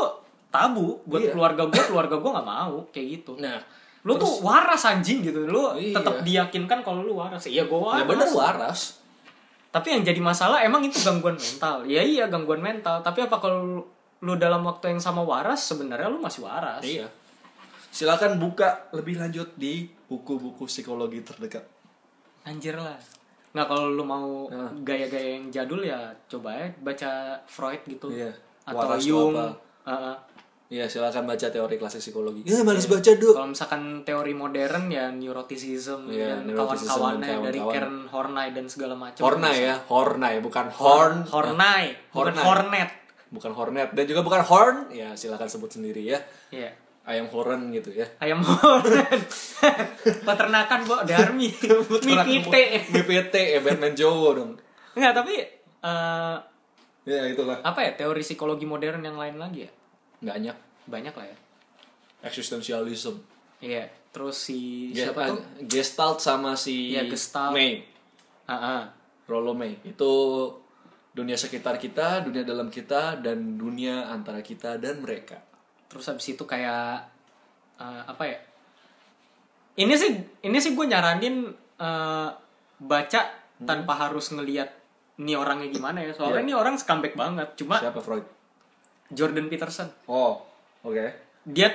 [0.49, 1.33] tabu buat Iya.
[1.33, 3.59] keluarga gua keluarga gua nggak mau kayak gitu Nah,
[4.05, 5.97] lu tuh waras anjing gitu lu Iya.
[5.97, 8.81] tetap diyakinkan kalau lu waras iya gua waras ya bener waras.
[9.71, 13.81] tapi yang jadi masalah emang itu gangguan mental ya iya gangguan mental tapi apa kalau
[14.21, 17.09] lu, dalam waktu yang sama waras sebenarnya lu masih waras Iya.
[17.91, 21.63] Silakan buka lebih lanjut di buku-buku psikologi terdekat.
[22.43, 22.99] anjir lah
[23.51, 24.69] nggak kalau lu mau Nah.
[24.83, 27.11] gaya-gaya yang jadul ya coba ya baca
[27.47, 28.35] Freud gitu Iya.
[28.65, 29.47] atau Waras Jung apa?
[29.87, 30.17] Heeh.
[30.75, 32.43] Iya, silakan baca teori klasik psikologi.
[32.43, 33.31] Ya, malas baca, Dok.
[33.31, 37.61] kalau misalkan teori modern ya neuroticism Iya, dan neuroticism kawan-kawannya dan dari.
[37.63, 41.17] Karen Horney dan segala macam Hornay ya, Hornay bukan horn.
[41.25, 42.43] Horney bukan Horney.
[42.43, 42.91] Hornet
[43.31, 44.77] Bukan hornet dan juga bukan horn.
[44.91, 46.19] Ya, silakan sebut sendiri ya.
[46.51, 46.71] Iya.
[47.05, 48.07] Ayam horn gitu ya.
[48.17, 49.21] ayam hornet
[50.27, 51.53] peternakan bo darmi
[52.01, 54.51] mipite BPT ya Batman Jowo dong.
[54.95, 55.35] Enggak, tapi
[55.81, 56.37] eh,
[57.05, 57.61] Ya, itulah.
[57.61, 59.71] apa ya teori psikologi modern yang lain lagi ya?
[60.25, 60.57] Banyak.
[60.87, 61.37] Banyak lah ya.
[62.23, 63.15] Existentialism.
[63.61, 65.41] Iya, terus si Ge- siapa tuh?
[65.63, 67.53] Gestalt sama si Iya, Gestalt.
[67.53, 67.85] May.
[68.45, 68.83] Ah, ah.
[69.25, 69.77] Rollo May.
[69.83, 70.13] Itu
[71.11, 75.41] dunia sekitar kita, dunia dalam kita, dan dunia antara kita dan mereka.
[75.87, 77.09] Terus habis itu kayak
[77.77, 78.39] eh, apa ya?
[79.75, 80.11] Ini sih
[80.43, 82.29] ini sih gue nyaranin eh,
[82.79, 83.21] baca
[83.61, 84.69] tanpa harus ngelihat
[85.17, 86.11] ini orangnya gimana ya.
[86.11, 86.47] Soalnya Iya.
[86.47, 87.49] ini orang scumbag banget.
[87.57, 88.27] Cuma Siapa Freud?
[89.15, 89.89] Jordan Peterson.
[90.05, 90.43] Oh,
[90.83, 91.07] oke.
[91.45, 91.71] dia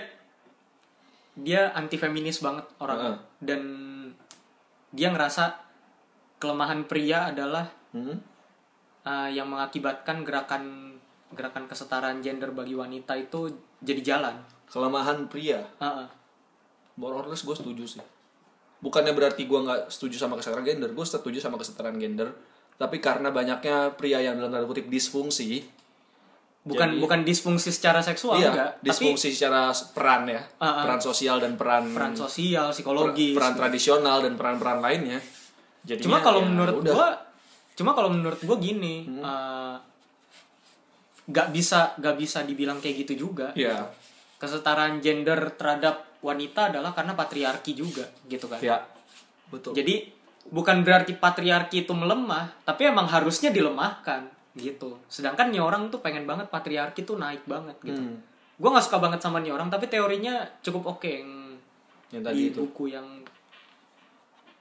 [1.34, 3.17] dia anti feminis banget orang Heeh.
[3.39, 3.62] dan
[4.91, 5.56] dia ngerasa
[6.38, 8.21] kelemahan pria adalah Hmm?
[9.02, 10.93] uh, yang mengakibatkan gerakan
[11.34, 13.49] gerakan kesetaraan gender bagi wanita itu
[13.82, 14.38] jadi jalan.
[14.69, 15.65] Kelemahan pria.
[15.82, 16.06] Heeh.
[16.97, 18.04] More or less gue setuju sih.
[18.80, 22.30] Bukannya berarti gue nggak setuju sama kesetaraan gender, gue setuju sama kesetaraan gender.
[22.78, 25.65] Tapi karena banyaknya pria yang dalam tanda kutip disfungsi,
[26.62, 30.84] bukan Jadi- bukan disfungsi secara seksual iya, enggak, disfungsi secara peran ya, Ah, ah.
[30.84, 33.34] peran sosial dan peran tapi peran sosial, per- psikologis.
[33.34, 35.19] peran tradisional dan peran-peran lainnya.
[35.82, 36.91] Jadinya cuma kalau ya menurut udah.
[36.91, 37.08] gua
[37.74, 39.22] cuma kalau menurut gua gini, Hmm.
[39.22, 39.76] uh,
[41.26, 43.56] gak bisa gak bisa dibilang kayak gitu juga.
[43.56, 43.88] ya,
[44.36, 48.60] kesetaraan gender terhadap wanita adalah karena patriarki juga gitu kan.
[48.60, 48.84] ya,
[49.48, 49.72] betul.
[49.72, 50.12] Jadi
[50.45, 54.98] bukan berarti patriarki itu melemah, tapi emang harusnya dilemahkan gitu.
[55.06, 58.00] Sedangkan nih orang tuh pengen banget patriarki tuh naik banget gitu.
[58.00, 58.18] Hmm.
[58.60, 61.30] Gue nggak suka banget sama nih orang, tapi teorinya cukup oke yang
[62.10, 62.58] yang di tadi itu.
[62.66, 63.06] buku yang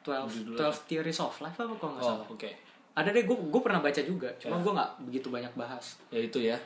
[0.04, 2.26] 12, Judul 12 Theories of Life apa kalau nggak Oh, salah.
[2.28, 2.50] oke.
[2.94, 5.96] Ada deh, gue gue pernah baca juga, cuma gue nggak begitu banyak bahas.
[6.10, 6.56] Ya itu ya.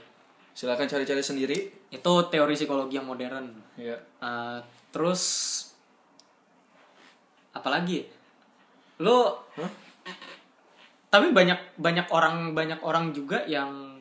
[0.53, 1.59] Silakan cari-cari sendiri.
[1.89, 3.49] Itu teori psikologi yang modern.
[3.77, 3.97] Ya.
[4.21, 4.61] Uh,
[4.93, 5.23] terus
[7.53, 8.09] apalagi
[8.99, 9.71] lo Hah?
[11.13, 14.01] Tapi banyak banyak orang banyak orang juga yang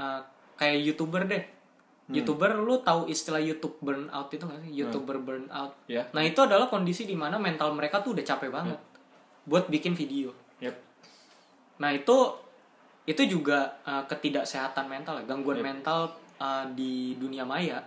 [0.00, 0.20] uh,
[0.56, 1.44] kayak youtuber deh.
[2.06, 4.70] Youtuber lu tahu istilah YouTube burnout itu nggak sih?
[4.78, 5.74] Youtuber burnout.
[5.90, 6.06] Ya.
[6.14, 8.80] nah itu adalah kondisi di mana mental mereka tuh udah capek banget
[9.44, 10.32] buat bikin video.
[10.62, 10.76] Yep.
[11.76, 12.16] nah itu
[13.04, 17.82] itu juga uh, ketidaksehatan mental ya, gangguan mental uh, di dunia maya.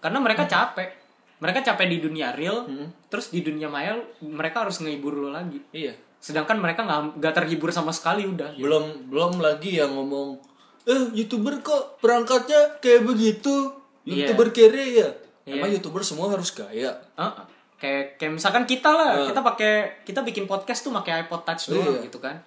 [0.00, 1.04] Karena mereka capek.
[1.36, 2.64] Mereka capek di dunia real
[3.12, 5.60] terus di dunia maya mereka harus ngehibur lo lagi.
[5.74, 6.05] Iya.
[6.26, 10.42] Sedangkan mereka nggak nggak terhibur sama sekali udah Belum belum lagi yang ngomong
[10.82, 13.70] eh youtuber kok perangkatnya kayak begitu.
[14.02, 14.26] Iya.
[14.26, 15.08] Youtuber kere ya.
[15.46, 15.58] Iya.
[15.58, 16.90] Emang youtuber semua harus kaya.
[17.14, 17.44] Heeh.
[17.76, 22.00] kayak kayak misalkan kita lah kita pakai kita bikin podcast tuh pakai iPod Touch doang
[22.00, 22.08] Iya.
[22.08, 22.40] gitu kan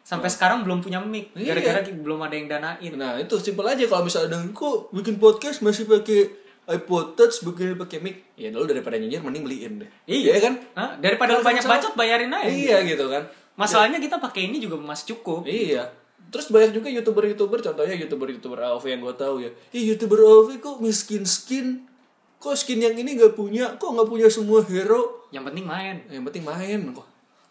[0.00, 1.52] sampai sekarang belum punya mic Iya.
[1.52, 5.60] gara-gara belum ada yang danain Nah itu simpel aja kalau misalnya ada kok bikin podcast
[5.60, 6.39] masih pakai
[6.70, 8.30] iPod Touch bikin pakai mic.
[8.34, 9.90] Ya dulu daripada nyinyir mending beliin deh.
[10.06, 10.38] Iya.
[10.38, 10.54] kan?
[10.72, 10.90] Hah?
[10.96, 13.26] daripada lu banyak bacot bayarin aja Iya gitu kan.
[13.54, 15.90] masalahnya kita pakai ini juga masih cukup Iya.
[16.30, 19.50] Terus banyak juga youtuber-youtuber, contohnya youtuber-youtuber AOV yang gue tahu ya.
[19.74, 21.90] Ih youtuber AOV kok miskin skin?
[22.38, 23.74] Kok skin yang ini nggak punya?
[23.74, 25.26] Kok nggak punya semua hero?
[25.30, 27.06] yang penting main Yang penting main kok.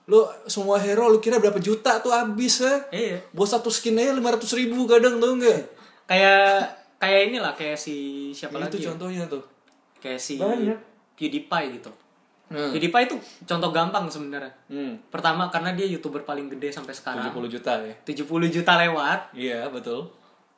[0.08, 2.88] Lo semua hero lu kira berapa juta tuh habis ya?
[2.89, 5.75] iya Buat satu skin aja lima ratus ribu kadang tau nggak?
[6.08, 7.96] kayak kayak inilah kayak si
[8.30, 8.86] siapa Itu lagi ya?
[8.90, 9.44] contohnya tuh.
[9.98, 10.78] kayak si Banyak.
[11.14, 11.92] PewDiePie gitu
[12.50, 12.70] Nah.
[12.70, 14.98] PewDiePie itu contoh gampang sebenarnya Hmm.
[15.08, 17.94] pertama karena dia youtuber paling gede sampai sekarang 70 juta ya.
[18.04, 20.10] 70 juta lewat Iya betul.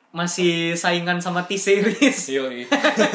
[0.09, 2.63] masih saingan sama T-Series Yoi.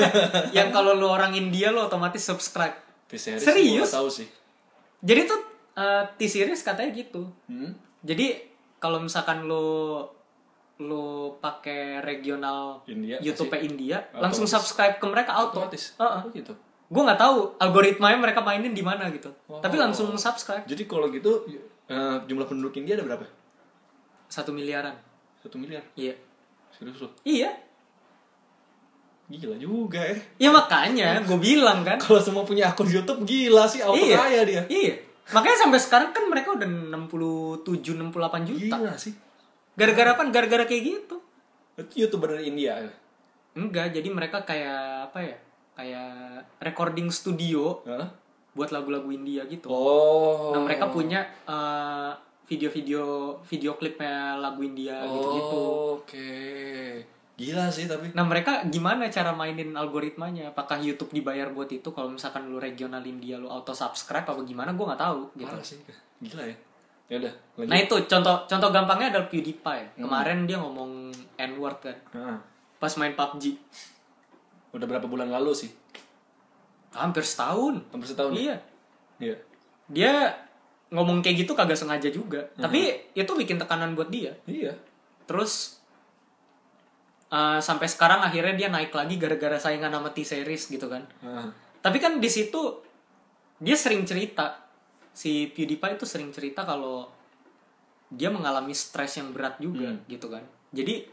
[0.56, 2.72] yang kalau lu orang India lu otomatis subscribe
[3.06, 3.86] T-series Serius?
[3.86, 4.28] gua tahu sih.
[4.98, 5.40] jadi tuh
[5.74, 7.72] eh, T-Series katanya gitu Hmm?
[8.00, 8.44] jadi
[8.76, 10.04] kalau misalkan lu
[10.78, 13.48] lu pakai regional India, YouTube.
[13.56, 14.20] India Otomatis.
[14.20, 15.96] langsung subscribe ke mereka auto Otomatis.
[15.96, 16.20] Heeh.
[16.20, 16.52] Oh gitu.
[16.86, 19.58] gue nggak tahu algoritmanya mereka mainin di mana gitu Oh.
[19.58, 21.48] tapi langsung subscribe Jadi kalau gitu
[21.86, 23.24] eh, jumlah penduduk India ada berapa?
[24.26, 24.94] satu miliaran
[25.38, 25.82] Satu miliar.
[25.94, 26.12] iya
[26.70, 27.08] Serius lu?
[27.22, 27.50] iya
[29.26, 30.14] Gila juga ya.
[30.38, 34.40] ya makanya gue bilang kan Kalau semua punya akun YouTube gila sih, auto iya kaya
[34.44, 34.62] dia.
[34.68, 34.94] iya
[35.26, 39.10] makanya sampai sekarang kan mereka udah 67 68 juta Gila sih.
[39.76, 41.16] Gara-gara apa gara-gara kayak gitu
[41.76, 42.80] Itu YouTuber dari India.
[43.52, 45.36] enggak jadi mereka kayak apa ya
[45.72, 46.10] kayak
[46.58, 48.08] recording studio Hah?
[48.52, 50.52] buat lagu-lagu India gitu Oh.
[50.52, 52.12] nah mereka punya eh,
[52.46, 53.04] video-video
[53.42, 56.32] video klipnya lagu India gitu-gitu Oh, Oke.
[57.36, 58.16] Gila sih tapi.
[58.16, 60.48] Nah mereka gimana cara mainin algoritmanya?
[60.50, 61.84] Apakah YouTube dibayar buat itu?
[61.86, 64.72] Kalau misalkan lu regional India lu auto subscribe apa gimana?
[64.72, 65.52] Gue nggak tahu gitu.
[65.52, 65.76] Parah sih.
[66.16, 66.56] Gila ya.
[67.06, 67.70] Ya udah, lanjut.
[67.70, 69.94] Nah itu contoh contoh gampangnya adalah PewDiePie.
[69.94, 72.36] Kemarin dia ngomong n word kan, Heeh.
[72.82, 73.54] pas main PUBG.
[74.74, 75.70] Udah berapa bulan lalu sih?
[76.90, 77.78] Hampir setahun.
[77.94, 78.34] Hampir setahun.
[78.34, 78.42] ya?
[78.42, 78.56] Iya.
[79.22, 79.36] Iya.
[79.86, 80.12] Dia
[80.90, 82.42] ngomong kayak gitu kagak sengaja juga.
[82.58, 84.34] Tapi itu bikin tekanan buat dia.
[84.50, 84.74] Iya.
[85.30, 85.78] Terus
[87.30, 91.06] eh, sampai sekarang akhirnya dia naik lagi gara-gara saingan sama T-Series gitu kan.
[91.22, 91.48] Heeh.
[91.86, 92.82] Tapi kan di situ
[93.62, 94.65] dia sering cerita
[95.16, 97.08] si PewDiePie itu sering cerita kalau
[98.12, 100.44] dia mengalami stres yang berat juga gitu kan.
[100.76, 101.08] Jadi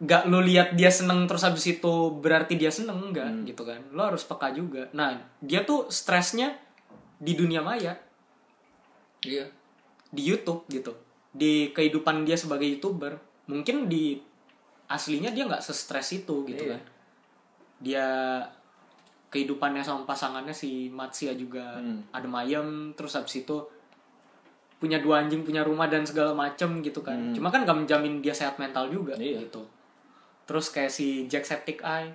[0.00, 3.78] nggak lo lihat dia seneng terus habis itu berarti dia seneng enggak gitu kan.
[3.94, 4.90] Lo harus peka juga.
[4.90, 6.58] Nah dia tuh stresnya
[7.20, 7.94] di dunia maya
[9.22, 9.46] Iya.
[10.10, 10.96] di YouTube gitu.
[11.30, 14.18] Di kehidupan dia sebagai youtuber mungkin di
[14.90, 16.72] aslinya dia nggak se-stres itu gitu Iya.
[16.74, 16.82] kan.
[17.80, 18.06] Dia
[19.30, 22.02] kehidupannya sama pasangannya si Matsia juga Hmm.
[22.10, 23.56] adem ayem terus habis itu
[24.76, 28.32] punya dua anjing punya rumah dan segala macem gitu kan cuma kan gak menjamin dia
[28.32, 29.22] sehat mental juga Hmm.
[29.22, 29.38] Iya.
[29.44, 29.62] gitu
[30.44, 32.10] terus kayak si Jack Septic Eye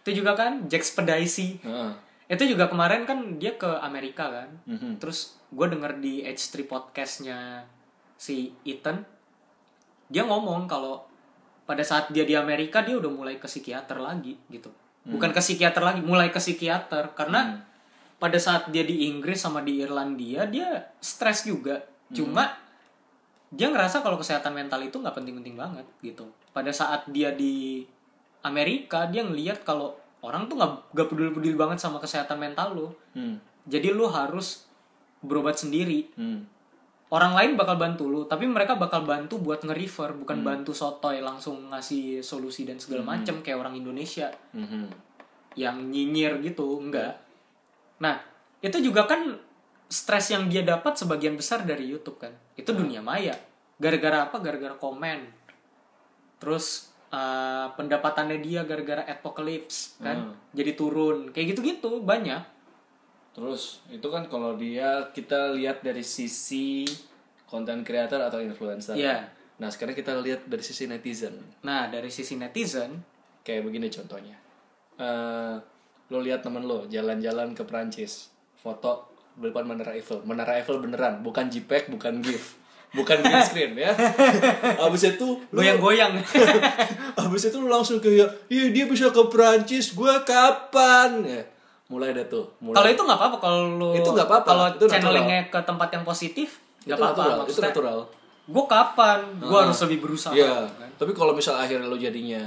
[0.00, 1.90] itu juga kan Jack Spedicy Heeh.
[2.28, 4.98] itu juga kemarin kan dia ke Amerika kan Mhm.
[4.98, 7.64] terus gue denger di H3 podcastnya
[8.14, 9.00] si Ethan
[10.06, 11.06] dia ngomong kalau
[11.64, 14.68] pada saat dia di Amerika dia udah mulai ke psikiater lagi gitu
[15.06, 17.16] bukan ke psikiater lagi mulai ke psikiater.
[17.16, 17.60] Karena
[18.20, 21.80] pada saat dia di Inggris sama di Irlandia dia stres juga.
[22.12, 22.52] Cuma
[23.50, 26.28] dia ngerasa kalau kesehatan mental itu nggak penting-penting banget gitu.
[26.52, 27.82] Pada saat dia di
[28.44, 32.88] Amerika dia ngelihat kalau orang tuh nggak peduli-peduli banget sama kesehatan mental lo.
[33.16, 33.42] Hmm.
[33.68, 34.66] jadi lu harus
[35.20, 36.08] berobat sendiri.
[36.16, 36.44] Hmm.
[37.10, 41.74] Orang lain bakal bantu lu tapi mereka bakal bantu buat nge-refer bukan bantu sotoy langsung
[41.74, 44.30] ngasih solusi dan segala macem kayak orang Indonesia.
[44.54, 45.10] Mhm.
[45.58, 47.18] yang nyinyir gitu enggak.
[47.98, 48.22] Nah
[48.62, 49.34] itu juga kan
[49.90, 52.30] stres yang dia dapat sebagian besar dari YouTube kan.
[52.54, 53.34] Itu dunia maya.
[53.74, 54.38] Gara-gara apa?
[54.38, 55.26] Gara-gara komen.
[56.38, 61.34] Terus eh, pendapatannya dia gara-gara apocalypse kan jadi turun.
[61.34, 62.59] Kayak gitu-gitu banyak
[63.30, 66.84] Terus itu kan kalau dia kita lihat dari sisi
[67.46, 68.94] konten creator atau influencer.
[68.94, 69.26] Iya.
[69.58, 71.36] Nah sekarang kita lihat dari sisi netizen.
[71.66, 73.02] Nah, dari sisi netizen,
[73.40, 74.36] Kayak begini contohnya.
[75.00, 75.56] Eh
[76.10, 78.28] lo lihat temen lo jalan-jalan ke Prancis,
[78.60, 79.08] foto
[79.38, 80.20] depan Menara Eiffel.
[80.28, 82.60] Menara Eiffel beneran, bukan JPEG, bukan GIF,
[82.92, 83.94] bukan green screen ya.
[84.84, 86.20] Abis itu lu- goyang-goyang.
[87.24, 91.24] Abis itu lu langsung kayak, iya dia bisa ke Prancis, gua kapan?
[91.24, 91.42] Ya,
[91.90, 92.46] mulai dah tuh.
[92.62, 94.88] Kalau itu nggak apa-apa kalau lu Itu nggak apa-apa, Kalau natural.
[94.88, 97.22] channelingnya ke tempat yang positif, nggak apa-apa.
[97.26, 97.98] natural, itu natural.
[98.46, 99.20] gue kapan?
[99.42, 100.30] Gue harus lebih berusaha.
[100.32, 100.70] Iya.
[100.70, 100.90] kan?
[100.96, 102.40] Tapi kalau misal akhirnya lo jadinya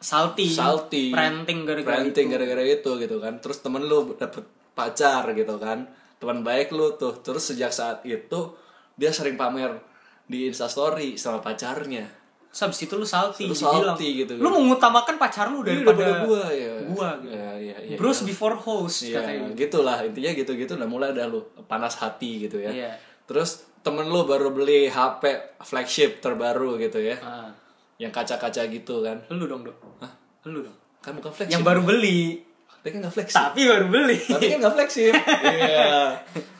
[0.00, 0.48] Salty.
[0.48, 2.32] salty, Ranting gara-gara ranting itu.
[2.32, 3.36] gara-gara itu gitu kan.
[3.36, 5.84] Terus temen lu dapet pacar gitu kan.
[6.16, 7.20] Teman baik lu tuh.
[7.20, 8.56] Terus sejak saat itu
[8.96, 9.76] dia sering pamer
[10.24, 12.08] di Instastory sama pacarnya.
[12.50, 14.42] Habis itu lu salty, Lu salty gitu kan.
[14.42, 16.72] Lu mengutamakan pacar lu Iya, daripada daripada gua ya.
[16.82, 17.30] gua gitu.
[17.30, 18.26] Ya, iya, iya, Bros iya.
[18.26, 19.48] before host Iya, katanya.
[19.54, 22.68] gitulah intinya gitu-gitu udah mulai ada lu panas hati gitu ya.
[22.68, 22.90] Iya.
[23.24, 25.22] Terus temen lu baru beli HP
[25.62, 27.16] flagship terbaru gitu ya.
[27.20, 27.48] Ah,
[27.96, 29.22] Yang kaca-kaca gitu kan.
[29.30, 29.76] lu dong, Dok.
[30.02, 30.10] Hah?
[30.44, 30.74] Lu dong.
[30.98, 31.54] Kan bukan flagship.
[31.54, 32.42] Yang baru beli,
[32.72, 33.38] Tapi kan nggak flagship.
[33.38, 34.18] tapi baru beli.
[34.18, 35.14] Tapi kan nggak flagship.
[35.54, 35.88] Iya.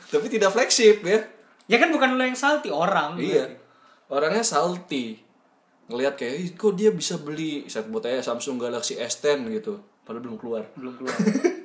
[0.07, 1.19] Tapi tidak flagship ya.
[1.67, 3.17] ya kan bukan lu yang salty, orang.
[3.17, 3.43] Iya.
[4.07, 5.19] Orangnya salty.
[5.91, 9.75] Ngelihat kayak, "Ih, kok dia bisa beli set buat aja Samsung Galaxy S10 gitu.
[10.01, 10.63] Padahal belum keluar.
[10.73, 11.11] Belum keluar.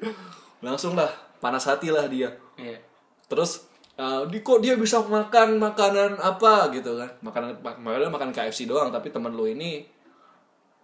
[0.67, 1.09] Langsung lah,
[1.39, 2.35] panas hati lah dia.
[2.57, 2.83] Iya.
[3.27, 3.65] Terus
[3.95, 7.11] eh, di kok dia bisa makan makanan apa gitu kan?
[7.23, 9.87] Makanan mak- makanya makan KFC doang, tapi temen lu ini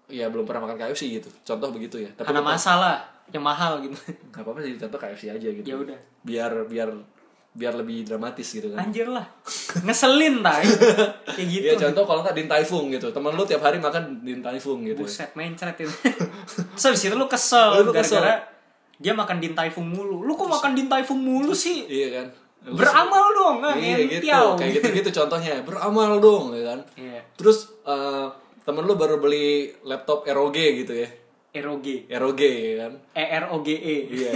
[0.06, 1.28] ya belum pernah makan KFC gitu.
[1.42, 2.10] Contoh begitu ya.
[2.12, 2.94] Tapi Karena lu- masalah
[3.28, 3.96] yang mahal gitu.
[4.30, 5.66] nggak apa-apa sih, contoh KFC aja gitu.
[5.66, 5.98] Ya udah.
[6.22, 6.88] Biar biar
[7.52, 8.80] biar lebih dramatis gitu kan.
[8.80, 9.28] Anjir lah.
[9.80, 10.60] Ngeselin tai.
[11.32, 11.64] Kayak gitu.
[11.64, 13.08] Iya contoh kalau nggak Din Tai Fung gitu.
[13.08, 15.00] Temen lu tiap hari makan Din Tai Fung gitu.
[15.00, 15.88] Buset, mencret itu.
[15.88, 18.20] Terus habis itu lu kesel Lu kesel.
[18.20, 18.52] gara-gara
[19.02, 20.22] dia makan din tai fung mulu.
[20.22, 21.90] Lu kok makan din tai fung mulu sih?
[21.90, 22.26] Iya kan.
[22.70, 24.30] Lu- Beramal dong, ah, Iya gitu.
[24.54, 25.58] Kayak gitu-gitu contohnya.
[25.66, 26.78] Beramal dong ya kan.
[26.94, 27.18] Iya.
[27.34, 28.26] Terus eh,
[28.62, 31.08] temen lu baru beli laptop ROG gitu ya.
[31.52, 32.08] ROG.
[32.08, 32.42] ROG
[32.80, 32.92] kan.
[33.12, 33.96] E R O G E.
[34.08, 34.32] Iya,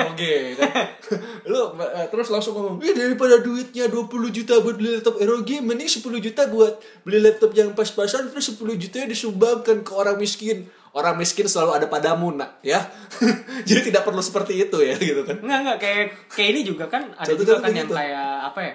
[0.00, 0.22] ROG
[0.56, 0.70] kan.
[1.52, 5.92] Lu eh, terus langsung ngomong, "Eh daripada duitnya 20 juta buat beli laptop ROG, mending
[5.92, 11.18] 10 juta buat beli laptop yang pas-pasan terus 10 juta disumbangkan ke orang miskin." Orang
[11.18, 12.78] miskin selalu ada padamu, nak, ya.
[13.68, 15.42] Jadi tidak perlu seperti itu ya, gitu kan.
[15.42, 17.98] Enggak enggak kayak kayak ini juga kan ada Contoh juga kan yang begitu.
[17.98, 18.74] kayak apa ya?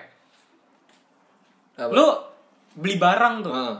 [1.79, 1.91] Apa?
[1.95, 2.05] Lu
[2.75, 3.55] beli barang tuh.
[3.55, 3.79] Ah,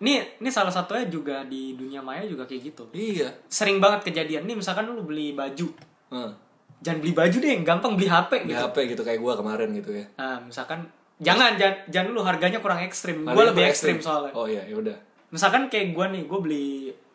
[0.00, 2.84] Nih, ini salah satunya juga di dunia maya juga kayak gitu.
[2.96, 3.28] iya.
[3.52, 4.48] Sering banget kejadian.
[4.48, 5.68] Nih misalkan lu beli baju.
[6.08, 6.32] Ah,
[6.80, 8.64] Jangan beli baju deh, gampang beli HP di gitu.
[8.64, 10.08] HP gitu kayak gua kemarin gitu ya.
[10.16, 10.88] Nah, misalkan
[11.20, 13.20] jangan jangan, jangan dulu harganya kurang ekstrim.
[13.20, 14.32] Gue lebih ekstrim soalnya.
[14.32, 14.96] Oh iya, ya udah.
[15.28, 16.66] Misalkan kayak gue nih, gue beli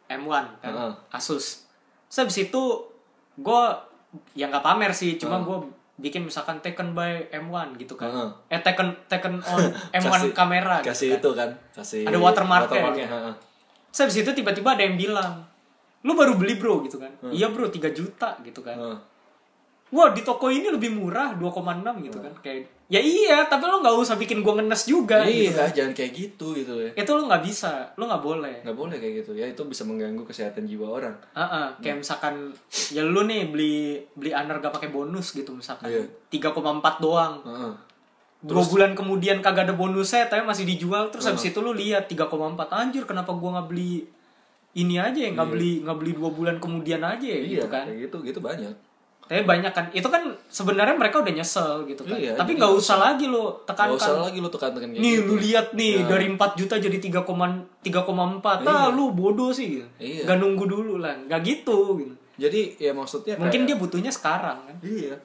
[0.05, 0.93] M1 kan, Heeh.
[1.09, 1.65] Asus.
[2.07, 2.61] Terus habis itu
[3.35, 3.61] gue
[4.37, 5.57] yang nggak pamer sih, cuma gue
[5.95, 8.11] bikin misalkan taken by M1 gitu kan.
[8.11, 8.29] Heeh.
[8.51, 9.63] Eh taken taken on
[9.95, 13.15] M1 Kasih- kamera Kasih gitu itu kan, kasih Ada watermarknya watermarknya, gitu.
[13.15, 13.33] heeh.
[13.89, 15.47] Terus habis itu tiba-tiba ada yang bilang,
[16.03, 17.09] lu baru beli bro gitu kan.
[17.31, 18.75] Iya bro 3 juta gitu kan.
[18.75, 18.97] Heeh.
[19.93, 22.33] Wah di toko ini lebih murah 2,6 gitu kan.
[22.41, 25.69] Kayak ya iya, tapi lu nggak usah bikin gue ngenes juga Iya, gitu kan.
[25.73, 26.91] jangan kayak gitu gitu ya.
[26.97, 28.55] Itu lu nggak bisa, lu nggak boleh.
[28.65, 32.49] nggak boleh kayak gitu ya itu bisa mengganggu kesehatan jiwa orang Heeh, kayak misalkan
[32.89, 35.85] ya lu nih beli beli anar gak pakai bonus gitu misalkan.
[35.89, 36.01] Iya.
[36.29, 37.41] 3,4 doang.
[37.45, 37.73] Heeh.
[38.45, 42.29] Dua bulan kemudian kagak ada bonusnya tapi masih dijual terus habis itu lu lihat 3,4
[42.69, 44.05] anjir kenapa gua nggak beli
[44.75, 47.87] ini aja ya nggak beli nggak beli dua bulan kemudian aja ya iya gitu kan.
[47.89, 48.75] kayak gitu gitu banyak
[49.25, 52.13] Tapi banyak kan itu kan sebenarnya mereka udah nyesel gitu kan.
[52.13, 53.97] Iya, tapi nggak nggak usah lagi Gak tekankan.
[53.97, 55.25] usah lagi lu tekan-tekan kayak Nih gitu.
[55.25, 57.25] lu lihat nih dari 4 juta jadi 3,
[57.81, 58.61] 3,4.
[58.63, 59.87] Ah lu bodoh sih gitu.
[59.97, 60.23] Iya.
[60.25, 61.17] Gak nunggu dulu lah.
[61.25, 62.13] Gak gitu gitu.
[62.35, 64.75] jadi ya maksudnya Mungkin kayak- dia butuhnya sekarang kan.
[64.83, 65.15] iya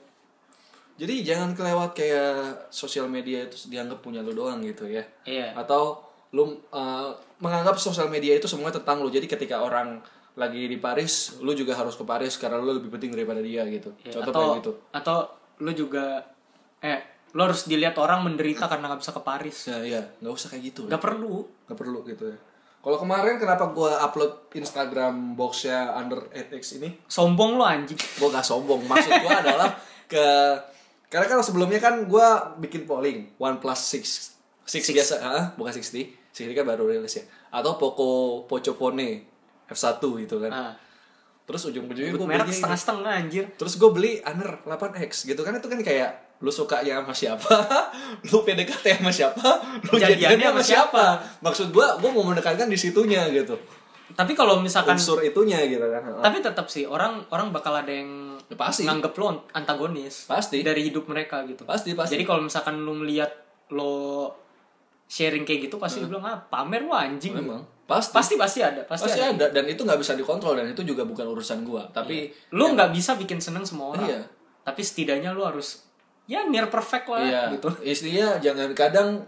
[0.95, 5.57] jadi jangan kelewat kayak sosial media itu dianggap punya lu doang gitu ya Iya.
[5.57, 5.99] atau
[6.31, 9.99] lu uh, menganggap sosial media itu semua tentang lu jadi ketika orang
[10.39, 13.91] lagi di Paris lu juga harus ke Paris karena lu lebih penting daripada dia gitu.
[14.07, 14.73] Ya, contoh atau kayak gitu.
[14.95, 15.19] atau
[15.61, 16.05] lu juga
[16.81, 17.01] eh
[17.31, 19.57] lu harus dilihat orang menderita karena nggak bisa ke Paris.
[19.71, 20.81] ya iya nggak usah kayak gitu.
[20.91, 21.47] Gak perlu.
[21.67, 22.39] nggak perlu gitu ya.
[22.81, 26.97] Kalau kemarin kenapa gua upload Instagram boxnya under 8x ini?
[27.05, 27.99] Sombong lu anjing.
[27.99, 28.81] gue gak sombong.
[28.89, 29.69] Maksud gue adalah
[30.13, 30.25] ke
[31.13, 32.29] karena kan sebelumnya kan gue
[32.65, 33.81] bikin polling OnePlus
[34.65, 37.25] 6 6 biasa ah bukan 60 60 kan baru rilis ya.
[37.53, 39.29] Atau Poco Pocophone
[39.71, 40.51] F1 gitu kan.
[40.51, 40.73] Nah,
[41.43, 43.45] terus ujung-ujungnya gue merek setengah-setengah anjir.
[43.55, 45.55] terus gue beli Honor 8X gitu kan.
[45.55, 47.53] Itu kan kayak lu suka ya sama siapa?
[48.33, 49.45] Lu PDKT sama siapa?
[49.85, 51.03] Lu Jadiannya sama sama siapa?
[51.05, 51.05] siapa?
[51.41, 53.61] Maksud gue gue mau menekankan di situnya gitu.
[54.11, 58.35] Tapi kalau misalkan unsur itunya gitu kan tapi tetap sih orang orang bakal ada yang
[58.51, 58.83] Ya, pasti.
[58.83, 60.67] nganggep lo antagonis Pasti.
[60.67, 61.63] dari hidup mereka gitu.
[61.63, 62.19] Pasti pasti.
[62.19, 63.31] Jadi kalau misalkan lu melihat
[63.71, 64.35] lo
[65.07, 67.39] sharing kayak gitu pasti lu bilang ah pamer lu anjing.
[67.39, 68.15] Memang pasti.
[68.15, 69.35] Pasti pasti ada pasti, pasti ada.
[69.35, 71.91] ada dan itu nggak bisa dikontrol dan itu juga bukan urusan gua.
[71.91, 74.07] Tapi lu nggak bisa bikin seneng semua orang.
[74.07, 74.23] Iya.
[74.61, 75.83] tapi setidaknya lu harus
[76.29, 77.43] ya near perfect lah iya.
[77.51, 77.67] gitu.
[77.91, 79.19] Istrinya jangan kadang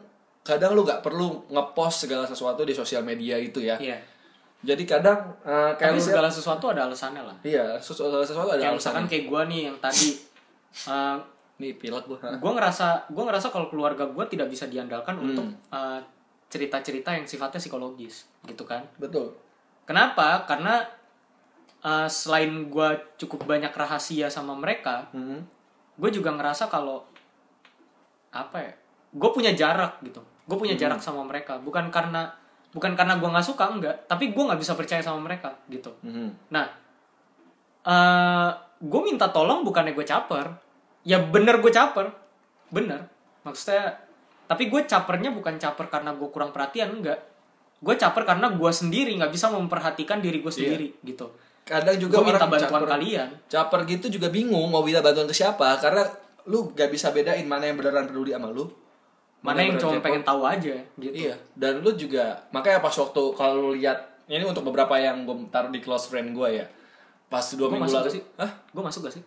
[0.47, 3.75] kadang lu nggak perlu ngepost segala sesuatu di sosial media itu ya.
[3.83, 3.99] Iya.
[4.63, 7.37] Jadi kadang eh, kayak tapi lu segala sesuatu ada alasannya lah.
[7.43, 10.15] Iya sesuatu sesuatu ada kayak misalkan kayak gua nih yang tadi
[10.87, 11.19] uh,
[11.63, 12.19] nih pilek gua.
[12.19, 15.27] gue ngerasa gue ngerasa kalau keluarga gue tidak bisa diandalkan Hmm.
[15.31, 15.99] untuk uh,
[16.53, 19.33] cerita-cerita yang sifatnya psikologis gitu kan betul
[19.89, 20.85] kenapa karena
[21.81, 25.49] uh, selain gue cukup banyak rahasia sama mereka Hmm.
[25.97, 27.09] gue juga ngerasa kalau
[28.31, 28.73] apa ya
[29.13, 30.83] gue punya jarak gitu gue punya Hmm.
[30.85, 32.29] jarak sama mereka bukan karena
[32.73, 36.33] bukan karena gue nggak suka enggak tapi gue nggak bisa percaya sama mereka gitu Hmm.
[36.49, 36.69] Nah,
[37.83, 38.51] eh
[38.83, 40.47] gue minta tolong bukannya gue caper.
[41.03, 42.11] Ya bener gue caper.
[42.71, 43.07] Bener.
[43.43, 43.95] Maksudnya,
[44.53, 47.17] tapi gue capernya bukan caper karena gue kurang perhatian, enggak.
[47.81, 51.33] Gue caper karena gue sendiri nggak bisa memperhatikan diri gue sendiri gitu.
[51.65, 53.29] kadang juga Gue minta bantuan caper, kalian.
[53.49, 56.03] caper gitu juga bingung mau minta bantuan ke siapa karena
[56.51, 58.67] lu gak bisa bedain mana yang beneran peduli sama lu
[59.47, 61.15] Mana yang cuma pengen tahu aja gitu.
[61.15, 65.35] Iya, dan lu juga makanya pas waktu kalau lu lihat ini untuk beberapa yang gue
[65.51, 66.67] taruh di close friend gue ya.
[67.27, 68.23] Pas dua Gua minggu lalu sih?
[68.39, 68.51] Hah?
[68.71, 69.25] Gue masuk gak sih?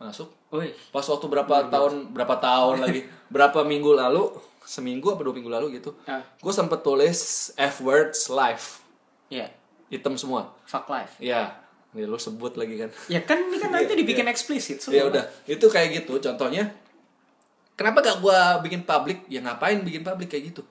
[0.00, 0.28] Masuk.
[0.48, 3.00] Woi, Pas waktu berapa tahun berapa tahun lagi
[3.34, 4.28] berapa minggu lalu
[4.68, 5.96] seminggu apa dua minggu lalu gitu.
[6.04, 6.20] Ah.
[6.36, 7.16] Gue sempet tulis
[7.56, 8.64] F words live
[9.28, 9.48] ya,
[9.88, 10.52] hitam semua.
[10.62, 11.16] fuck life.
[11.16, 11.56] Ya,
[11.92, 12.92] ini lu sebut lagi kan.
[13.08, 15.00] Ya kan ini kan nanti dibikin eksplisit semua.
[15.00, 16.68] Ya udah, itu kayak gitu contohnya.
[17.72, 19.24] Kenapa gak gua bikin publik?
[19.26, 20.62] Ya ngapain bikin publik kayak gitu?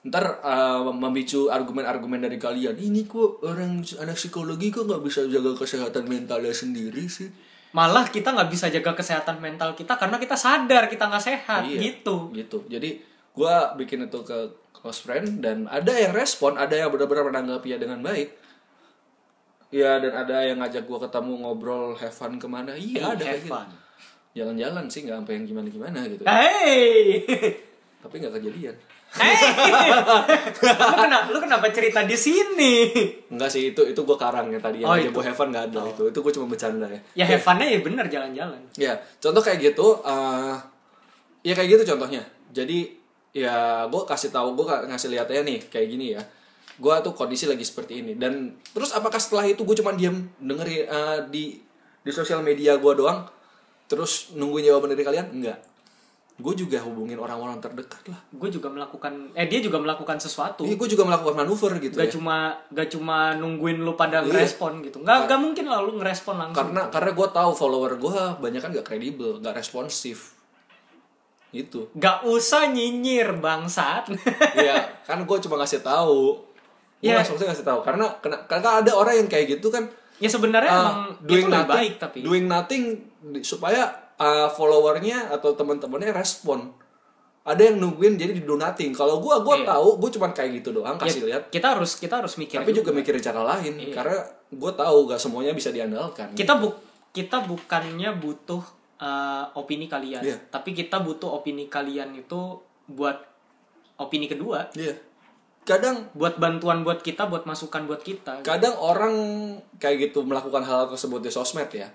[0.00, 2.74] Ntar uh, memicu argumen-argumen dari kalian.
[2.74, 7.28] Ini kok orang anak psikologi kok nggak bisa jaga kesehatan mentalnya sendiri sih?
[7.76, 11.78] Malah kita nggak bisa jaga kesehatan mental kita karena kita sadar kita nggak sehat Iya.
[11.84, 12.32] gitu.
[12.32, 12.64] Gitu.
[12.64, 13.04] Jadi
[13.38, 14.34] gua bikin itu ke
[14.72, 18.34] close friend dan ada yang respon, ada yang benar-benar menanggapi ya dengan baik.
[19.68, 22.72] Ya dan ada yang ngajak gua ketemu ngobrol have fun ke mana?
[22.72, 23.54] Iya Hey, ada kayak gitu.
[24.34, 26.22] Jalan-jalan sih nggak sampai yang gimana-gimana gitu.
[26.22, 27.20] Hey,
[27.98, 28.76] Tapi nggak kejadian.
[29.10, 29.34] hey,
[30.60, 32.72] lu kenapa lu kenapa cerita di sini?
[33.26, 36.02] Enggak sih itu itu gue karang ya tadi yang Oh, gue Heaven nggak ada itu
[36.06, 38.60] itu gue cuma bercanda ya Ya have fun-nya ya bener jalan-jalan.
[38.76, 40.56] ya contoh kayak gitu eh
[41.40, 42.20] ya kayak gitu contohnya
[42.52, 42.92] jadi
[43.30, 46.22] ya gue kasih tahu gue ngasih lihatnya nih kayak gini ya
[46.74, 50.86] gue tuh kondisi lagi seperti ini dan terus apakah setelah itu gue cuma diam dengerin
[50.86, 51.44] eh, di
[51.98, 53.26] di sosial media gue doang
[53.84, 55.58] terus nungguin jawaban dari kalian enggak
[56.38, 60.62] gue juga hubungin orang-orang terdekat lah Gue juga melakukan eh dia juga melakukan sesuatu.
[60.62, 62.14] Iya, gue juga melakukan manuver gitu Gak ya.
[62.14, 62.36] cuma
[62.70, 64.30] gak cuma nungguin lu pada Iya.
[64.30, 65.02] ngerespon gitu.
[65.02, 66.70] Gak gak mungkin lah lu ngerespon langsung.
[66.70, 70.37] karena karena gue tahu follower gue banyak kan gak kredibel gak responsif
[71.50, 74.10] itu Gak usah nyinyir bangsat.
[74.58, 76.44] Iya kan gue cuma ngasih tahu
[76.98, 77.14] Ya.
[77.16, 79.86] langsung ngasih tahu karena karena ada orang yang kayak gitu kan
[80.18, 82.18] ya sebenarnya uh, emang doing nothing baik tapi.
[82.20, 82.84] doing nothing
[83.40, 83.86] supaya
[84.16, 86.74] uh, followernya atau teman-temannya respon
[87.40, 89.70] ada yang nungguin jadi di do nothing kalau gue gue Iya.
[89.70, 92.74] tahu gue cuma kayak gitu doang kasih Ya, lihat kita harus kita harus mikir tapi
[92.74, 93.94] juga mikirin cara lain Iya.
[93.94, 94.18] karena
[94.50, 96.74] gue tahu gak semuanya bisa diandalkan kita bu
[97.08, 98.60] kita bukannya butuh
[98.98, 100.22] uh, opini kalian.
[100.22, 100.36] Iya.
[100.50, 102.58] tapi kita butuh opini kalian itu
[102.90, 103.18] buat
[103.98, 104.70] opini kedua.
[104.74, 104.94] Iya.
[105.66, 109.12] Kadang buat bantuan buat kita buat masukan buat kita kadang orang
[109.76, 111.88] kayak gitu melakukan hal tersebut di sosmed ya.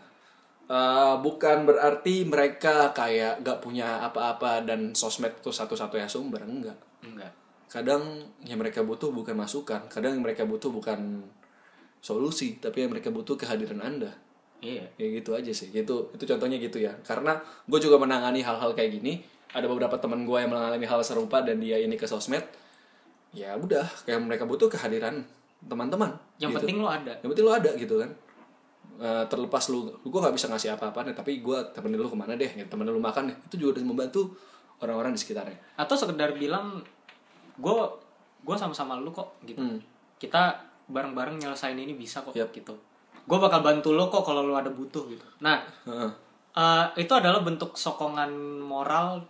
[0.64, 6.78] Eh, bukan berarti mereka kayak gak punya apa-apa dan sosmed itu satu-satunya sumber enggak.
[7.04, 7.36] Enggak.
[7.68, 11.26] Kadang yang mereka butuh bukan masukan kadang yang mereka butuh bukan
[12.00, 14.14] solusi tapi yang mereka butuh kehadiran anda
[14.64, 14.86] iya.
[14.96, 15.68] Ya gitu aja sih.
[15.76, 16.96] Itu itu contohnya gitu ya.
[17.04, 17.36] Karena
[17.68, 19.20] gue juga menangani hal-hal kayak gini.
[19.54, 22.42] Ada beberapa teman gue yang mengalami hal serupa dan dia ini ke sosmed.
[23.36, 25.22] Ya udah kayak mereka butuh kehadiran
[25.68, 26.64] teman-teman yang gitu.
[26.64, 27.14] penting lo ada.
[27.22, 28.12] Yang penting lu ada gitu kan.
[29.04, 32.38] Eh, terlepas lu gue nggak bisa ngasih apa-apa nih tapi gue temenin lu ke mana
[32.38, 33.38] deh gitu, temenin lu makan deh.
[33.52, 34.34] Itu juga udah membantu
[34.82, 35.58] orang-orang di sekitarnya.
[35.78, 36.82] Atau sekedar bilang
[37.58, 37.76] gue
[38.44, 39.62] gue sama-sama lu kok gitu.
[39.62, 39.80] Hmm.
[40.20, 40.56] kita
[40.88, 42.56] bareng-bareng nyelesain ini bisa kok Yap.
[42.56, 42.76] gitu
[43.24, 45.24] gue bakal bantu lo kok kalau lo ada butuh gitu.
[45.40, 46.12] Nah Heeh.
[46.54, 49.24] eh, itu adalah bentuk sokongan moral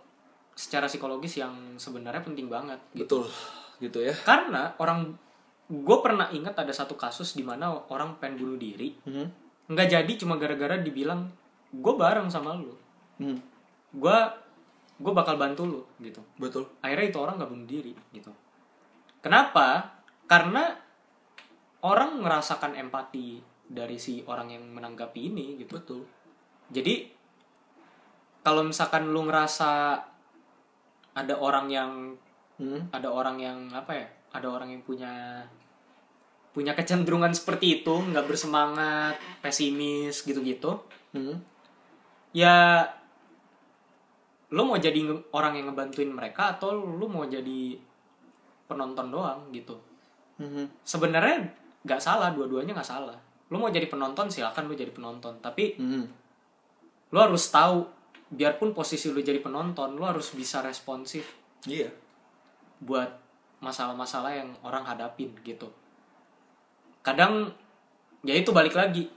[0.54, 3.26] secara psikologis yang sebenarnya penting banget betul
[3.78, 4.14] gitu ya.
[4.14, 5.14] Karena orang
[5.64, 9.26] gue pernah ingat ada satu kasus di mana orang pengen bunuh diri Hmm.
[9.64, 11.24] nggak jadi cuma gara-gara dibilang
[11.72, 12.74] gue bareng sama lu
[13.16, 13.38] Hmm.
[13.94, 14.16] gue
[14.94, 16.22] gue bakal bantu lu gitu.
[16.38, 16.70] Betul.
[16.78, 18.30] Akhirnya itu orang nggak bunuh diri gitu.
[19.18, 19.98] Kenapa?
[20.26, 20.70] Karena
[21.82, 26.02] orang ngerasakan empati dari si orang yang menanggapi ini gitu betul
[26.68, 27.08] jadi
[28.44, 29.96] kalau misalkan lu ngerasa
[31.14, 31.90] ada orang yang
[32.60, 32.92] hmm.
[32.92, 35.40] ada orang yang apa ya ada orang yang punya
[36.54, 40.80] punya kecenderungan seperti itu nggak bersemangat pesimis gitu-gitu
[41.14, 41.38] Hmm.
[42.34, 42.82] ya
[44.50, 44.98] lu mau jadi
[45.30, 47.78] orang yang ngebantuin mereka atau lu mau jadi
[48.66, 49.78] penonton doang gitu
[50.34, 50.66] Hmm.
[50.82, 51.46] sebenarnya
[51.86, 53.14] nggak salah dua-duanya nggak salah
[53.52, 55.36] lu mau jadi penonton silakan lu jadi penonton.
[55.42, 56.06] Tapi Hmm.
[57.12, 57.84] lu harus tahu
[58.32, 61.36] biarpun posisi lu jadi penonton lu harus bisa responsif
[61.68, 61.86] iya.
[62.82, 63.06] buat
[63.62, 65.70] masalah-masalah yang orang hadapin gitu.
[67.04, 67.52] Kadang
[68.24, 69.08] ya itu balik lagi.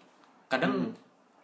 [0.47, 0.95] Kadang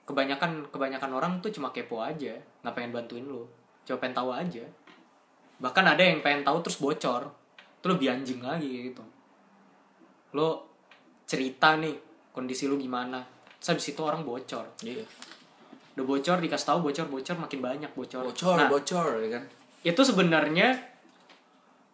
[0.04, 3.48] kebanyakan kebanyakan orang tuh cuma kepo aja nggak pengen bantuin lu.
[3.84, 4.64] Cuma pengen tahu aja.
[5.60, 7.32] Bahkan ada yang pengen tahu terus bocor.
[7.80, 9.04] Itu lebih anjing lagi gitu.
[10.36, 10.68] Lo
[11.28, 13.22] cerita nih kondisi lu gimana.
[13.62, 14.66] Terus habis itu orang bocor.
[14.82, 15.06] Iya.
[15.94, 18.26] Udah bocor dikasih tahu bocor bocor makin banyak bocor.
[18.26, 19.44] Bocor Nah, bocor ya kan?
[19.84, 20.68] itu sebenarnya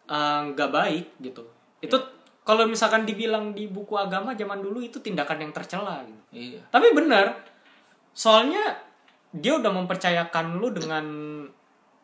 [0.06, 1.42] eh, nggak baik gitu.
[1.78, 1.96] Itu
[2.40, 6.22] kalau misalkan dibilang di buku agama zaman dulu itu tindakan yang tercela gitu.
[6.32, 6.60] Iya.
[6.66, 7.36] Tapi benar
[8.10, 8.74] soalnya
[9.30, 11.04] dia udah mempercayakan lu dengan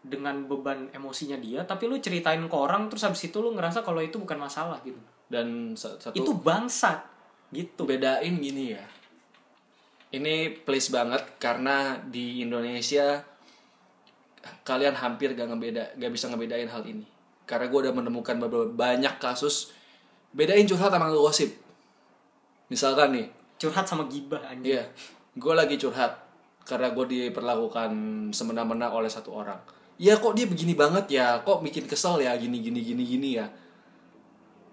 [0.06, 3.98] dengan beban emosinya dia tapi lu ceritain ke orang terus habis itu lu ngerasa kalau
[3.98, 4.98] itu bukan masalah gitu.
[5.26, 7.02] Dan sa- satu itu bangsat
[7.54, 7.86] gitu.
[7.86, 8.84] Bedain gini ya.
[10.14, 13.20] Ini please banget karena di Indonesia
[14.62, 17.06] kalian hampir gak ngebeda gak bisa ngebedain hal ini.
[17.46, 19.74] Karena gue udah menemukan beberapa banyak kasus
[20.30, 21.50] bedain curhat sama gosip.
[22.70, 23.26] Misalkan nih.
[23.56, 24.76] Curhat sama gibah anjing.
[24.76, 24.84] Iya.
[25.32, 26.26] Gue lagi curhat
[26.66, 27.90] karena gue diperlakukan
[28.34, 29.56] semena-mena oleh satu orang.
[29.96, 31.40] Ya kok dia begini banget ya?
[31.40, 32.36] Kok bikin kesel ya?
[32.36, 33.46] Gini gini gini gini ya?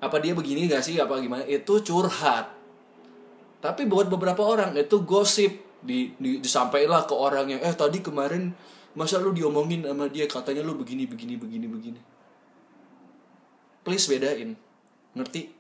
[0.03, 0.99] Apa dia begini gak sih?
[0.99, 1.47] Apa gimana?
[1.47, 2.52] Itu curhat
[3.63, 5.71] tapi buat beberapa orang itu gosip.
[5.83, 8.55] Di, di disampaikanlah ke orang yang eh tadi kemarin
[8.95, 10.27] masa lu diomongin sama dia?
[10.27, 11.99] Katanya lu begini begini begini begini.
[13.83, 14.55] Please bedain.
[15.15, 15.51] Ngerti?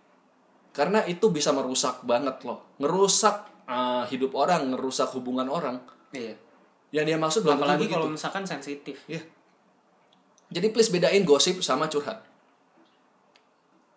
[0.75, 2.75] Karena itu bisa merusak banget loh.
[2.79, 5.79] Ngerusak uh, hidup orang ngerusak hubungan orang.
[6.15, 6.39] Iya.
[6.95, 9.03] Yang dia maksud belum apalagi kalau misalkan sensitif.
[9.11, 9.23] Iya.
[10.55, 12.23] Jadi please bedain gosip sama curhat.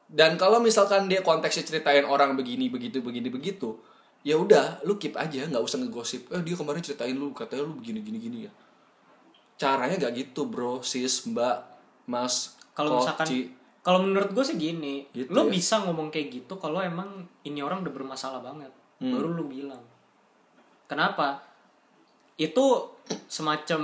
[0.07, 3.78] Dan kalau misalkan dia konteksnya ceritain orang begini begitu begini begitu,
[4.26, 6.26] ya udah lu keep aja nggak usah ngegosip.
[6.28, 8.52] Eh dia kemarin ceritain lu katanya lu begini gini gini ya.
[9.54, 11.62] Caranya nggak gitu bro, sis, mbak,
[12.04, 13.26] mas, kalau misalkan
[13.80, 15.54] kalau menurut gue sih gini Gitu lo ya.
[15.54, 17.06] bisa ngomong kayak gitu kalau emang
[17.40, 19.12] ini orang udah bermasalah banget Hmm.
[19.12, 19.78] baru lu bilang
[20.84, 21.44] kenapa
[22.34, 22.64] itu
[23.26, 23.80] semacam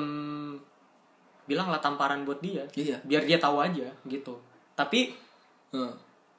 [1.44, 2.96] bilang lah tamparan buat dia Iya.
[3.04, 4.40] biar dia tahu aja gitu
[4.72, 5.12] tapi
[5.70, 5.92] Heeh.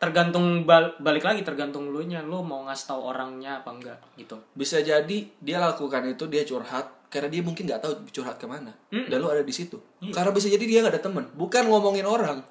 [0.03, 4.35] Tergantung bal- balik lagi tergantung lu nya lu mau ngasih tahu orangnya apa enggak gitu
[4.51, 8.73] Bisa jadi dia lakukan itu dia curhat karena dia mungkin nggak tahu curhat ke mana.
[8.89, 9.05] Mm.
[9.05, 9.77] Dan lu ada di situ.
[10.01, 10.11] Iya.
[10.11, 12.41] Karena bisa jadi dia nggak ada temen, bukan ngomongin orang.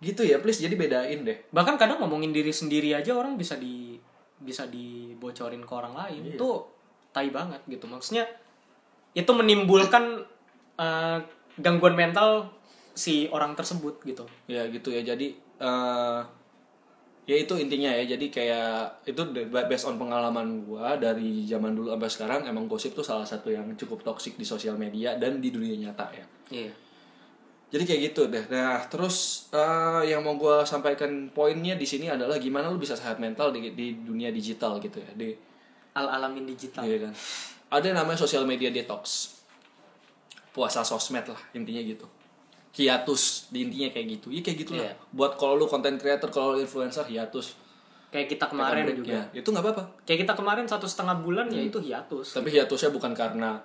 [0.00, 1.38] Gitu ya, please jadi bedain deh.
[1.52, 4.00] bahkan kadang ngomongin diri sendiri aja orang bisa di
[4.36, 6.36] bisa dibocorin ke orang lain Iya.
[6.36, 6.48] itu
[7.12, 8.24] tai banget gitu maksudnya
[9.12, 10.20] itu menimbulkan
[10.84, 11.18] eh,
[11.56, 12.52] gangguan mental
[12.92, 16.20] si orang tersebut gitu ya gitu ya jadi eh
[17.26, 22.10] ya itu intinya ya jadi kayak itu based on pengalaman gua dari zaman dulu sampai
[22.10, 25.74] sekarang emang gosip tuh salah satu yang cukup toksik di sosial media dan di dunia
[25.74, 26.72] nyata ya iya
[27.66, 32.38] jadi kayak gitu deh nah terus eh, yang mau gua sampaikan poinnya di sini adalah
[32.38, 35.34] gimana lu bisa sehat mental di, di dunia digital gitu ya di
[35.96, 37.12] al alamin digital Iya kan.
[37.72, 39.32] Ada yang namanya social media detox.
[40.52, 42.06] Puasa sosmed lah intinya gitu.
[42.76, 44.28] Hiatus di intinya kayak gitu.
[44.28, 44.84] Iya kayak gitu lah.
[44.84, 44.92] Iya.
[45.10, 47.56] Buat kalau lu content creator, kalau lu influencer hiatus.
[48.06, 49.22] kayak kita kemarin Break, juga ya.
[49.34, 49.82] Itu nggak apa-apa.
[50.02, 53.58] kayak kita kemarin satu setengah bulan ya itu hiatus Tapi hiatusnya bukan karena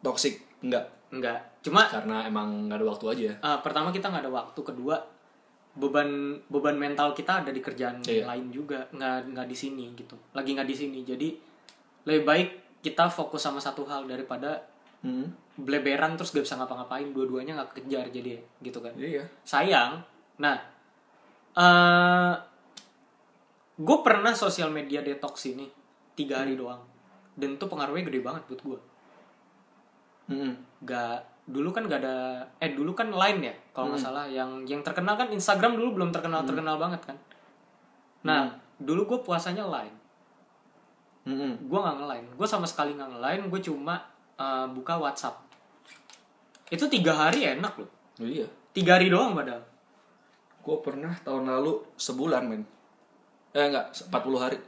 [0.00, 0.84] toxic, enggak.
[1.08, 3.30] enggak cuma Karena emang nggak ada waktu aja.
[3.32, 4.96] eh, pertama kita nggak ada waktu kedua
[5.72, 6.06] beban
[6.44, 8.26] beban mental kita ada di kerjaan Iya.
[8.26, 11.28] lain juga nggak nggak di sini gitu lagi nggak di sini jadi
[12.04, 12.48] lebih baik
[12.80, 14.60] kita fokus sama satu hal daripada
[15.00, 15.28] Hmm.
[15.54, 18.94] Bleberan terus gak bisa ngapa-ngapain dua-duanya nggak kejar jadi gitu kan.
[18.98, 19.22] Iya.
[19.46, 20.02] sayang.
[20.42, 20.56] Nah
[21.54, 22.34] eh
[23.74, 25.70] gue pernah sosial media detox ini
[26.18, 26.82] tiga hari doang.
[27.34, 28.80] Dan itu pengaruhnya gede banget buat gue
[30.24, 30.56] Hmm.
[30.80, 34.24] gak dulu kan gak ada eh dulu kan line ya kalau nggak salah.
[34.26, 37.16] Yang yang terkenal kan Instagram dulu belum terkenal terkenal banget kan.
[38.24, 38.48] Nah
[38.80, 39.96] dulu gue puasanya line.
[41.24, 41.56] Hmm.
[41.60, 42.26] gue nggak nge-line.
[42.36, 44.00] Gue sama sekali nggak nge-line gue cuma
[44.40, 45.43] uh, buka WhatsApp
[46.74, 47.90] itu tiga hari enak loh.
[48.18, 48.46] Iya.
[48.74, 49.62] tiga hari doang padahal
[50.64, 52.64] Gue pernah tahun lalu sebulan men.
[53.52, 54.58] Eh enggak, 40 hari.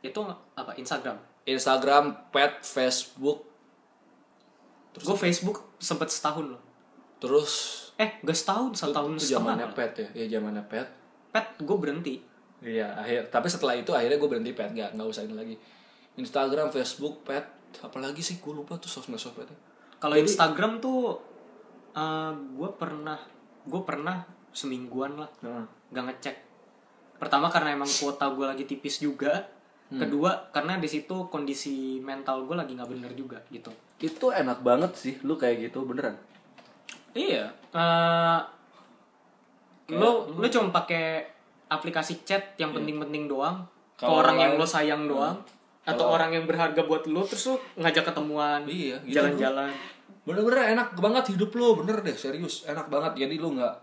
[0.00, 0.20] itu
[0.56, 1.18] apa Instagram?
[1.44, 3.44] Instagram pet Facebook.
[4.96, 6.62] Gue Facebook sempet setahun loh.
[7.20, 7.52] Terus
[8.00, 10.08] eh gak setahun setahun itu setengah zamannya pet ya?
[10.16, 10.88] Ya zamannya pet.
[11.28, 12.14] Pet gue berhenti.
[12.64, 14.72] Iya akhir tapi setelah itu akhirnya gue berhenti pet.
[14.72, 15.56] Nggak nggak usah ini lagi.
[16.16, 17.44] Instagram Facebook pet.
[17.84, 18.40] Apalagi sih?
[18.40, 19.68] Gue lupa tuh sosmed sosmednya
[19.98, 21.18] kalau Instagram tuh
[22.32, 23.18] gue pernah
[23.68, 25.64] gue pernah semingguan lah Heeh.
[25.92, 26.36] nggak ngecek.
[27.18, 29.46] Pertama karena emang kuota gue lagi tipis juga.
[29.88, 30.04] Hmm.
[30.04, 33.72] kedua karena di situ kondisi mental gue lagi nggak bener juga gitu.
[33.96, 36.12] Itu enak banget sih lu kayak gitu beneran?
[37.16, 38.38] Iya eh
[39.96, 41.24] lo lo cuma pakai
[41.72, 43.64] aplikasi chat yang penting-penting doang.
[43.96, 44.12] Ke Iya.
[44.12, 45.40] Orang yang lo sayang doang.
[45.88, 49.72] Atau orang yang berharga buat lo terus lo ngajak ketemuan Iya, gitu, jalan-jalan
[50.28, 53.12] bener-bener enak banget hidup lo bener deh serius enak banget.
[53.18, 53.74] Jadi lu nggak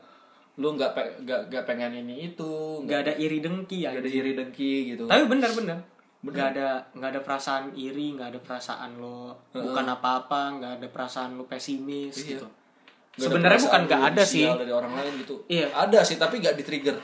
[0.56, 1.18] lu nggak pe-
[1.64, 5.04] pengen ini itu nggak ada iri dengki ya nggak ada iri dengki gitu.
[5.04, 5.82] Tapi bener-bener
[6.22, 11.36] nggak ada nggak ada perasaan iri nggak ada perasaan lo bukan apa-apa nggak ada perasaan
[11.36, 12.30] lo pesimis Iya.
[12.32, 12.48] gitu.
[13.16, 14.44] Sebenarnya bukan nggak ada sih.
[14.44, 15.36] dari orang lain gitu.
[15.46, 15.70] Iya.
[15.72, 16.98] ada sih tapi nggak di trigger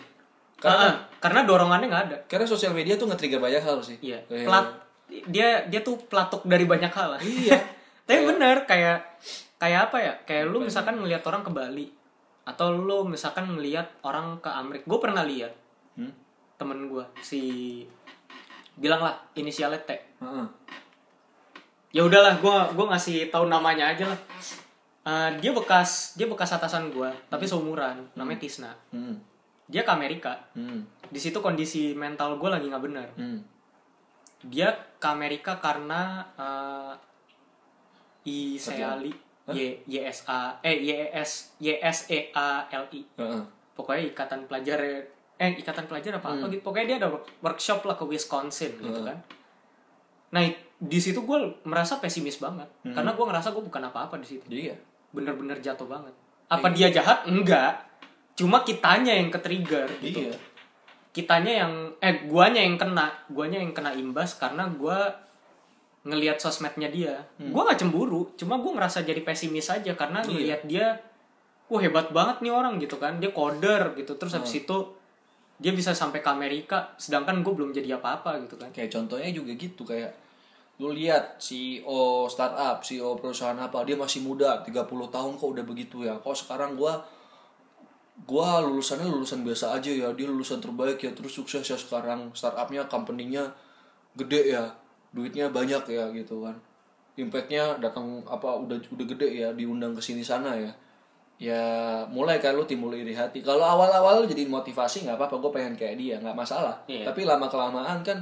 [0.57, 2.17] karena karena karena dorongannya nggak ada.
[2.25, 3.97] karena sosial media tuh nge-trigger banyak hal sih.
[3.99, 4.19] Iya.
[4.25, 4.67] Kayak- plat
[5.27, 7.13] dia dia tuh pelatuk dari banyak hal.
[7.13, 7.57] Lah iya
[8.09, 8.99] tapi bener kayak
[9.61, 10.13] kayak apa ya?
[10.25, 11.87] Kayak lu misalkan ngelihat orang ke Bali
[12.41, 15.53] atau lu misalkan ngelihat orang ke Amerika gue pernah lihat
[15.91, 16.07] Hmm?
[16.55, 17.41] temen gue si
[18.79, 19.91] bilang lah inisialnya T.
[20.23, 20.47] Heeh.
[21.91, 24.19] ya udahlah gue gua ngasih tahu namanya aja lah.
[25.01, 28.71] Eh, dia bekas dia bekas atasan gue tapi seumuran namanya Tisna.
[28.95, 29.19] Hmm.
[29.67, 30.39] dia ke Amerika.
[30.55, 30.87] Hmm.
[31.11, 33.07] di situ kondisi mental gue lagi nggak bener.
[33.19, 33.43] Hmm.
[34.47, 36.93] dia ke Amerika karena uh,
[38.25, 39.13] ISEALI
[39.51, 43.43] Y YSA eh YS YSEALI Heeh.
[43.73, 44.79] pokoknya ikatan pelajar
[45.41, 46.37] eh ikatan pelajar apa?
[46.37, 47.09] Apa gitu pokoknya dia ada
[47.41, 49.17] workshop lah ke Wisconsin gitu kan.
[50.31, 50.45] Nah
[50.81, 52.69] di situ gue merasa pesimis banget.
[52.85, 54.45] Karena gue ngerasa gue bukan apa-apa di situ.
[54.49, 54.77] Iya.
[55.11, 56.15] bener-bener jatuh banget.
[56.47, 57.27] Apa dia jahat?
[57.27, 57.83] Enggak.
[58.37, 60.29] Cuma kitanya yang ke trigger gitu.
[60.29, 60.35] Iya.
[61.11, 63.11] kitanya yang eh guanya yang kena.
[63.27, 65.11] Guanya yang kena imbas karena gua
[66.01, 70.97] ngelihat sosmednya dia gua nggak cemburu cuma gua ngerasa jadi pesimis aja karena ngelihat dia
[71.71, 73.23] wah hebat banget nih orang gitu kan.
[73.23, 74.77] Dia coder gitu terus habis itu
[75.61, 78.73] dia bisa sampai ke Amerika sedangkan gue belum jadi apa-apa gitu kan.
[78.75, 80.11] Kayak contohnya juga gitu kayak
[80.81, 86.01] lu lihat CEO startup, CEO perusahaan apa, dia masih muda, 30 tahun kok udah begitu
[86.09, 86.17] ya.
[86.17, 87.05] Kok sekarang gua
[88.25, 92.33] gua lulusannya lulusan biasa aja ya, dia lulusan terbaik ya, terus sukses ya sekarang.
[92.33, 93.53] Startupnya, company-nya
[94.17, 94.73] gede ya,
[95.11, 96.55] duitnya banyak ya gitu kan.
[97.19, 100.71] Impactnya datang apa udah udah gede ya, diundang ke sini sana ya.
[101.41, 101.63] Ya
[102.07, 103.41] mulai kan lu timbul iri hati.
[103.41, 106.77] Kalau awal-awal jadi motivasi nggak apa-apa, gue pengen kayak dia nggak masalah.
[106.85, 107.09] Iya.
[107.09, 108.21] Tapi lama kelamaan kan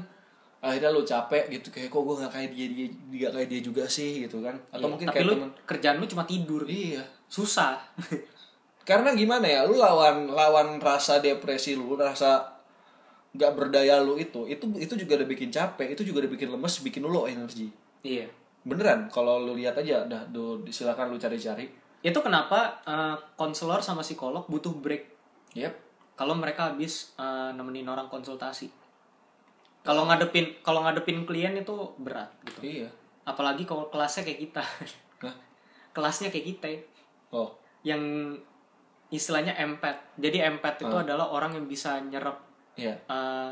[0.60, 3.84] akhirnya lu capek gitu kayak kok gue nggak kayak dia dia nggak kayak dia juga
[3.88, 7.00] sih gitu kan atau Iya, mungkin tapi kayak lu temen kerjaan lu cuma tidur iya
[7.32, 7.80] susah
[8.90, 12.59] karena gimana ya lu lawan lawan rasa depresi lu rasa
[13.30, 16.82] nggak berdaya lu itu itu itu juga udah bikin capek itu juga udah bikin lemes
[16.82, 17.70] bikin lu low energi
[18.02, 18.26] iya.
[18.64, 21.72] Beneran kalau lu lihat aja dah tuh silakan lu cari-cari.
[22.04, 25.08] Itu kenapa eh, konselor sama psikolog butuh break?
[25.56, 25.74] Yep.
[26.20, 28.68] Kalau mereka habis eh, nemenin orang konsultasi.
[29.80, 32.60] Kalau ngadepin kalau ngadepin klien itu berat gitu.
[32.84, 32.90] Iya.
[33.24, 34.64] Apalagi kalau kelasnya kayak kita.
[35.24, 35.36] Hah?
[35.96, 36.68] kelasnya kayak kita.
[37.32, 37.56] Oh.
[37.88, 38.36] Yang
[39.10, 42.49] istilahnya empath jadi empath itu adalah orang yang bisa nyerap
[42.80, 42.96] iya.
[42.96, 43.52] Eh,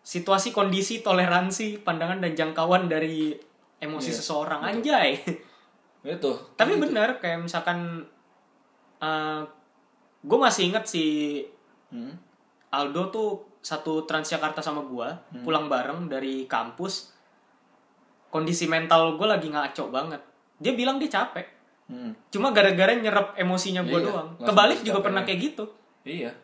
[0.00, 3.34] situasi kondisi toleransi pandangan dan jangkauan dari
[3.76, 4.60] emosi Iya, seseorang.
[4.62, 5.18] anjay.
[6.06, 8.06] Itu tapi bener kayak misalkan
[10.22, 11.04] gue masih inget si
[11.86, 12.18] Hmm.
[12.68, 13.30] Aldo tuh
[13.62, 17.14] satu Transjakarta sama gua pulang bareng dari kampus.
[18.26, 20.18] Kondisi mental gue lagi ngaco banget.
[20.56, 21.46] Dia bilang dia capek.
[21.86, 22.10] Hmm.
[22.34, 24.28] cuma gara-gara nyerap emosinya gue Iya, doang.
[24.40, 25.70] kebalik juga pernah kayak gitu.
[26.02, 26.34] Iya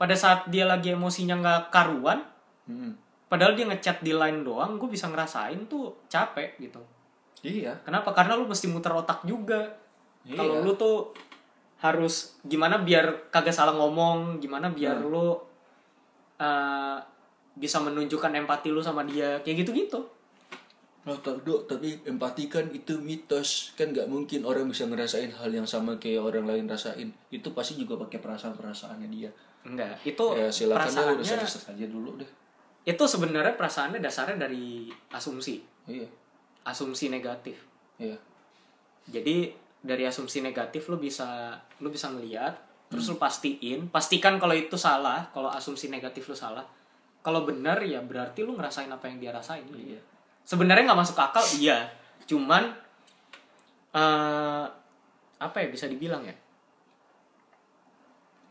[0.00, 2.24] pada saat dia lagi emosinya nggak karuan
[2.64, 2.96] Hmm.
[3.28, 6.78] padahal dia ngechat di line doang gue bisa ngerasain tuh capek gitu.
[7.42, 7.76] Iya.
[7.84, 8.14] Kenapa?
[8.16, 9.68] Karena lu mesti muter otak juga.
[10.24, 10.36] Iya.
[10.36, 11.10] kalau lu tuh
[11.80, 15.08] harus gimana biar kagak salah ngomong gimana biar Hmm.
[15.08, 15.26] lu
[16.38, 16.96] uh,
[17.56, 20.00] bisa menunjukkan empati lu sama dia kayak gitu gitu
[21.08, 23.72] Oh, Dok, tapi empati kan itu mitos.
[23.72, 27.08] Kan nggak mungkin orang bisa ngerasain hal yang sama kayak orang lain rasain.
[27.32, 31.64] Itu pasti juga pakai perasaan perasaannya dia enggak itu ya silakan deh udah perasaannya riset
[31.68, 32.30] aja dulu deh.
[32.88, 35.60] Itu sebenarnya perasaannya dasarnya dari asumsi.
[35.84, 36.08] Iya.
[36.64, 37.60] Asumsi negatif.
[38.00, 38.16] Iya.
[39.10, 42.08] Jadi dari asumsi negatif lu bisa lu bisa
[42.88, 43.16] terus Hmm.
[43.16, 43.80] lu pastiin.
[43.92, 46.64] Pastikan kalau itu salah kalau asumsi negatif lu salah.
[47.20, 49.64] Kalau benar ya berarti lu ngerasain apa yang dia rasain.
[49.76, 50.00] Iya.
[50.40, 51.86] sebenarnya nggak masuk akal iya.
[52.26, 52.74] Cuman
[53.92, 54.64] eh
[55.40, 56.34] apa ya bisa dibilang ya?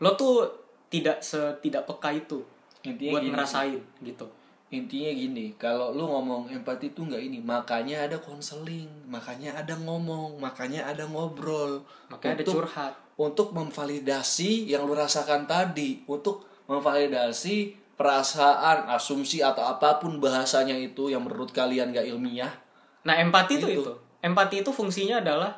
[0.00, 0.59] Lo tuh
[0.90, 2.42] tidak setidak peka itu
[2.82, 3.30] Intinya buat gini.
[3.32, 4.26] ngerasain gitu.
[4.70, 10.38] Intinya gini, kalau lu ngomong empati itu nggak ini, makanya ada konseling, makanya ada ngomong,
[10.38, 12.92] makanya ada ngobrol, makanya ada Untuk- curhat.
[13.18, 21.10] untuk memvalidasi yang lu rasakan tadi, untuk memvalidasi perasaan, asumsi atau apa pun bahasanya itu
[21.10, 22.54] yang menurut kalian gak ilmiah.
[23.02, 23.92] nah empati itu itu.
[24.20, 25.56] Empati itu fungsinya adalah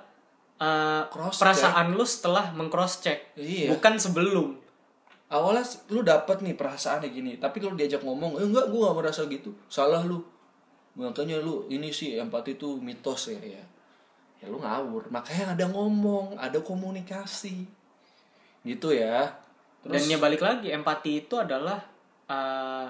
[1.10, 3.74] Cross perasaan lu setelah mengcross check Iya.
[3.74, 4.61] bukan sebelum
[5.32, 9.24] Awalnya lu dapet nih perasaannya gini, tapi kalau diajak ngomong, eh, enggak, gua gak merasa
[9.24, 10.20] gitu, salah lu.
[10.92, 13.64] Makanya lu ini sih empati itu mitos ya, ya.
[14.38, 17.64] Ya lu ngawur, makanya ada ngomong, ada komunikasi.
[18.62, 19.32] Gitu ya.
[19.82, 21.82] dan ya balik lagi empati itu adalah
[22.30, 22.86] eh,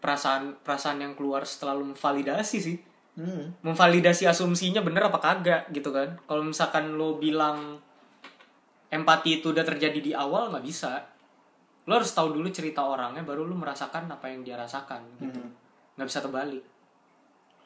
[0.00, 2.78] perasaan perasaan yang keluar setelah lu memvalidasi sih
[3.12, 3.52] Hmm.
[3.60, 7.76] memvalidasi asumsinya bener apa kagak gitu kan kalau misalkan lo bilang
[8.92, 11.00] empati itu udah terjadi di awal nggak bisa
[11.82, 15.50] lo harus tahu dulu cerita orangnya baru lo merasakan apa yang dia rasakan gitu Hmm.
[15.96, 16.62] nggak bisa terbalik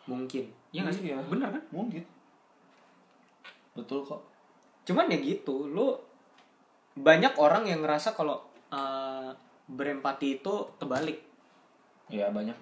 [0.07, 1.19] mungkin ya nggak sih Iya.
[1.23, 2.03] bener kan Mungkin.
[3.75, 4.23] Betul kok.
[4.83, 5.99] cuman ya gitu lo
[6.95, 8.39] banyak orang yang ngerasa kalau
[8.71, 9.31] eh,
[9.67, 11.19] berempati itu terbalik
[12.07, 12.55] Ya banyak.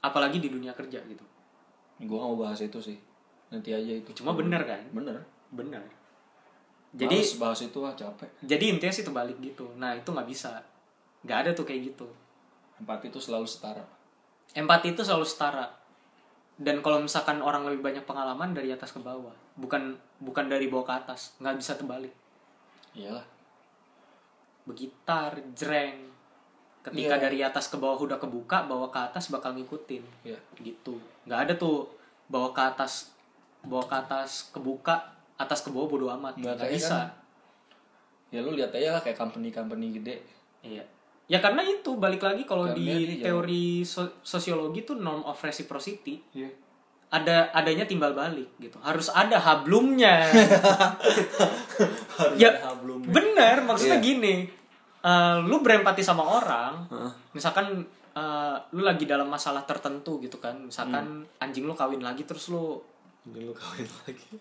[0.00, 1.22] apalagi di dunia kerja gitu
[2.02, 2.98] Gue gak mau bahas itu sih.
[3.48, 4.10] Nanti aja itu.
[4.12, 5.22] cuma bener kan Bener.
[5.50, 5.80] bener
[6.92, 8.28] jadi Males bahas itu ah capek.
[8.44, 10.60] jadi intinya sih terbalik gitu nah itu nggak bisa
[11.24, 12.08] nggak ada tuh kayak gitu
[12.76, 13.84] Empati itu selalu setara.
[14.52, 15.64] empati itu selalu setara
[16.58, 20.84] dan kalau misalkan orang lebih banyak pengalaman dari atas ke bawah bukan bukan dari bawah
[20.84, 22.12] ke atas nggak bisa terbalik
[22.92, 23.24] Iyalah.
[24.62, 26.12] begitar jreng
[26.82, 27.22] ketika Iya.
[27.22, 30.38] dari atas ke bawah udah kebuka bawah ke atas bakal ngikutin Iya.
[30.60, 31.86] gitu nggak ada tuh
[32.28, 33.14] bawah ke atas
[33.62, 35.06] bawah ke atas kebuka
[35.42, 37.08] atas ke bawah bodo amat Nggak kayak bisa kan.
[38.30, 40.16] Ya lu lihat aja lah kayak company-company gede.
[40.62, 40.84] Iya.
[41.26, 46.48] Ya karena itu balik lagi kalau di teori so- sosiologi tuh norm of reciprocity Iya.
[47.10, 48.78] ada adanya timbal balik gitu.
[48.80, 50.24] Harus ada hablumnya.
[52.36, 52.50] ya
[53.04, 54.04] bener maksudnya Iya.
[54.04, 54.34] gini.
[55.02, 57.10] eh, lu berempati sama orang, Heeh.
[57.32, 57.82] misalkan
[58.12, 60.54] eh, lu lagi dalam masalah tertentu gitu kan.
[60.62, 61.42] Misalkan Hmm.
[61.42, 62.78] anjing lu kawin lagi terus lu
[63.24, 64.36] Ini lu kawin lagi.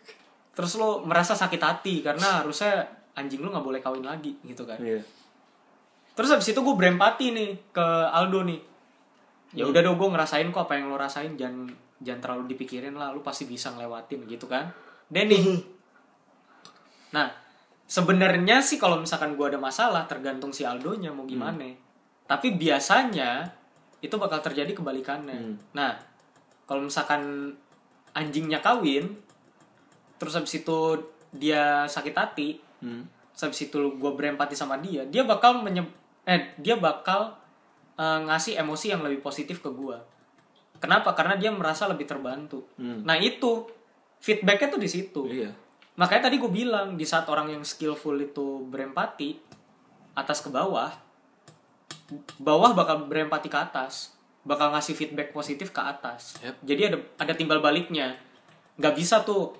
[0.52, 2.84] Terus lu merasa sakit hati karena harusnya
[3.16, 4.80] anjing lu nggak boleh kawin lagi gitu kan.
[4.80, 5.00] Iya.
[6.12, 8.62] Terus habis itu gue berempati nih ke Aldo nih.
[9.56, 11.68] Ya udah dong gue ngerasain kok apa yang lo rasain jangan
[12.00, 14.72] jangan terlalu dipikirin lah lu pasti bisa ngelewatin gitu kan.
[15.12, 15.60] Denny.
[17.16, 17.28] nah,
[17.84, 21.68] sebenarnya sih kalau misalkan gue ada masalah tergantung si Aldonya mau gimana.
[22.28, 23.44] Tapi biasanya
[24.00, 25.36] itu bakal terjadi kebalikannya.
[25.36, 25.56] Hmm.
[25.76, 26.00] Nah,
[26.64, 27.52] kalau misalkan
[28.16, 29.20] anjingnya kawin
[30.22, 30.78] terus habis itu
[31.34, 33.10] dia sakit hati, Hmm.
[33.32, 35.82] Terus habis itu gue berempati sama dia dia bakal menye
[36.24, 37.34] eh dia bakal
[37.94, 39.98] eh, ngasih emosi yang lebih positif ke gue
[40.78, 43.02] kenapa karena dia merasa lebih terbantu Hmm.
[43.02, 43.66] nah itu
[44.18, 45.50] feedbacknya tuh di situ Iya.
[45.94, 49.38] makanya tadi gue bilang di saat orang yang skillful itu berempati
[50.14, 50.90] atas ke bawah
[52.38, 54.12] bawah bakal berempati ke atas
[54.42, 56.56] bakal ngasih feedback positif ke atas Yep.
[56.66, 58.18] jadi ada ada timbal baliknya
[58.76, 59.54] nggak bisa tuh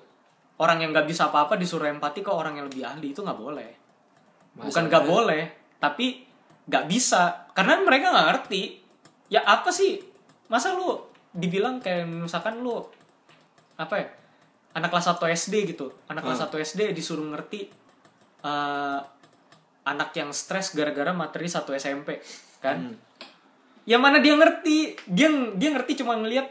[0.60, 3.70] orang yang nggak bisa apa-apa disuruh empati ke orang yang lebih ahli itu nggak boleh.
[4.58, 5.42] Bukan nggak boleh
[5.80, 6.26] tapi
[6.68, 7.48] nggak bisa.
[7.56, 8.62] Karena mereka nggak ngerti
[9.32, 9.96] ya apa sih?
[10.52, 11.00] Masa lu
[11.32, 12.76] dibilang kayak misalkan lu
[13.80, 14.06] apa ya
[14.76, 15.88] anak kelas 1 SD gitu.
[16.12, 17.72] Anak kelas 1 SD disuruh ngerti
[18.44, 19.00] eh,
[19.82, 22.22] anak yang stres gara-gara materi satu SMP
[22.62, 22.78] kan?
[22.78, 22.96] Hmm.
[23.82, 24.94] ya mana dia ngerti?
[25.10, 25.28] Dia
[25.58, 26.46] dia ngerti cuma ngelihat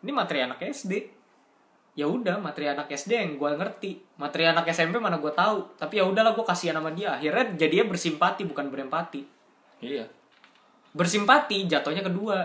[0.00, 1.19] ini materi anak SD
[2.00, 6.00] ya udah materi anak SD yang gue ngerti materi anak SMP mana gue tahu tapi
[6.00, 9.20] ya udahlah gue kasihan sama dia akhirnya jadinya bersimpati bukan berempati
[9.80, 10.08] Iya.
[10.90, 12.40] bersimpati jatuhnya kedua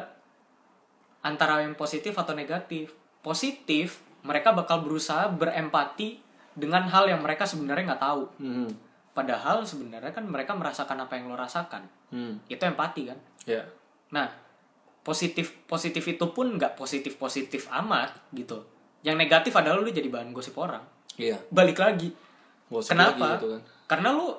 [1.21, 6.21] antara yang positif atau negatif positif mereka bakal berusaha berempati
[6.53, 8.69] dengan hal yang mereka sebenarnya nggak tahu Hmm.
[9.11, 12.37] padahal sebenarnya kan mereka merasakan apa yang lo rasakan Hmm.
[12.45, 13.61] itu empati kan Ya.
[14.09, 14.25] Nah,
[15.01, 18.57] positif positif itu pun nggak positif positif amat gitu.
[19.05, 20.81] Yang negatif adalah lu jadi bahan gosip orang.
[21.21, 21.37] Iya.
[21.53, 22.09] Balik lagi.
[22.65, 23.37] Gosip Kenapa?
[23.37, 23.61] lagi gitu kan.
[23.85, 24.33] Karena lu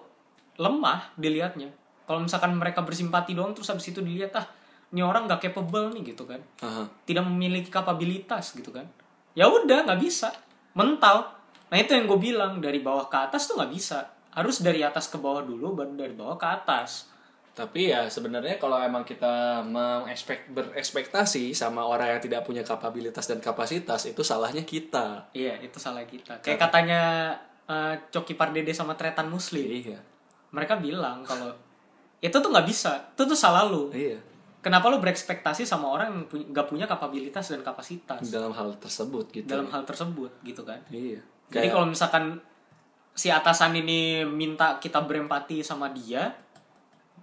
[0.59, 1.71] lemah dilihatnya.
[2.03, 4.47] Kalau misalkan mereka bersimpati doang terus habis itu dilihat ah
[4.91, 6.43] ini orang nggak capable nih gitu kan.
[6.67, 6.83] Aha.
[7.07, 8.91] Tidak memiliki kapabilitas gitu kan.
[9.39, 10.35] Ya udah nggak bisa.
[10.75, 11.31] Mental.
[11.71, 14.03] Nah itu yang gue bilang dari bawah ke atas tuh nggak bisa.
[14.35, 17.11] Harus dari atas ke bawah dulu baru dari bawah ke atas.
[17.57, 23.41] Tapi ya sebenarnya kalau emang kita mengekspek berekspektasi sama orang yang tidak punya kapabilitas dan
[23.41, 25.33] kapasitas itu salahnya kita.
[25.33, 26.45] Iya, itu salah kita.
[26.45, 27.01] Kayak katanya
[27.65, 29.65] eh, Coki Pardede sama Tretan Muslim.
[29.65, 29.97] Iya.
[30.53, 31.57] Mereka bilang kalau
[32.21, 33.17] itu tuh nggak bisa.
[33.17, 33.89] Itu tuh salah lu.
[33.89, 34.21] Iya.
[34.61, 39.33] Kenapa lu berekspektasi sama orang yang pu- nggak punya kapabilitas dan kapasitas Dalam hal tersebut
[39.33, 39.49] gitu.
[39.49, 40.85] dalam hal tersebut gitu kan?
[40.93, 41.25] Iya.
[41.49, 42.25] Jadi Kayak- kalau misalkan
[43.17, 46.37] si atasan ini minta kita berempati sama dia,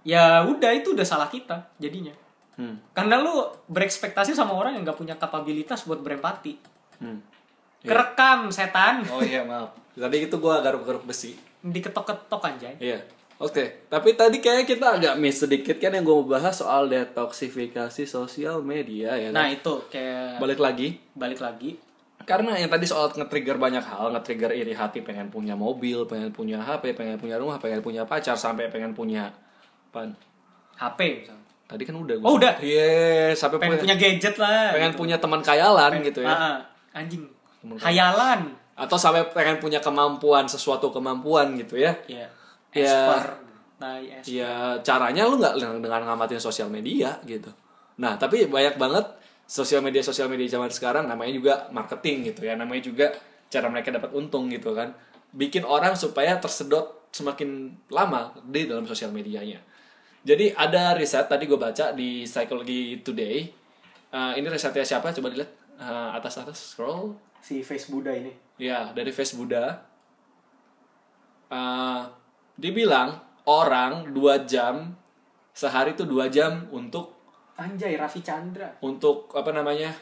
[0.04, 2.12] ya udah itu udah salah kita jadinya.
[2.54, 2.78] Hmm.
[2.94, 6.54] Karena lu berekspektasi sama orang yang nggak punya kapabilitas buat berempati.
[7.02, 7.18] Hmm.
[7.84, 9.76] Kerekam setan, Oh iya maaf.
[9.92, 11.36] Tadi itu gua garuk-garuk besi.
[11.64, 12.76] diketok-ketok anjay.
[12.76, 13.00] Iya.
[13.40, 18.06] Oke, tapi tadi kayak kita agak miss sedikit kan yang gue mau bahas soal detoksifikasi
[18.06, 19.34] sosial media ya.
[19.34, 19.56] Nah kan?
[19.58, 21.74] itu kayak balik lagi balik lagi.
[22.24, 26.56] karena yang tadi soal nge-trigger banyak hal, nge-trigger iri hati pengen punya mobil, pengen punya
[26.56, 29.28] HP, pengen punya rumah, pengen punya pacar, sampai pengen punya
[29.94, 30.10] apaan?
[30.74, 31.46] HP misalnya.
[31.70, 32.58] Tadi kan udah gua Oh, udah?
[32.58, 34.74] Iya, sampai Pengen punya gadget lah.
[34.74, 35.00] pengen gitu.
[35.06, 36.34] punya teman kayalan gitu ya.
[36.34, 36.58] Ah.
[36.90, 37.22] anjing.
[37.62, 38.50] Temen Hayalan.
[38.74, 41.94] Atau sampai pengen punya kemampuan, sesuatu kemampuan gitu ya.
[42.10, 42.26] Ya.
[42.74, 42.90] Ya.
[42.90, 43.38] Esper.
[43.74, 44.30] Tai esper.
[44.30, 47.50] ya caranya lu nggak dengan ngamatin sosial media gitu
[47.98, 49.02] nah tapi banyak banget
[49.50, 53.10] sosial media sosial media zaman sekarang namanya juga marketing gitu ya namanya juga
[53.50, 54.94] cara mereka dapat untung gitu kan
[55.34, 59.58] bikin orang supaya tersedot semakin lama di dalam sosial medianya
[60.24, 63.62] jadi ada riset tadi gue baca di Psychology Today
[64.14, 68.30] Eh, ini risetnya siapa coba dilihat Eh, atas atas scroll Si Face Buddha ini.
[68.56, 69.82] Ya, dari Face Buddha.
[71.50, 72.02] Eh,
[72.54, 74.94] dibilang orang dua jam
[75.50, 77.12] sehari itu dua jam untuk
[77.58, 78.78] Anjay, Raffi Chandra.
[78.82, 79.94] untuk apa namanya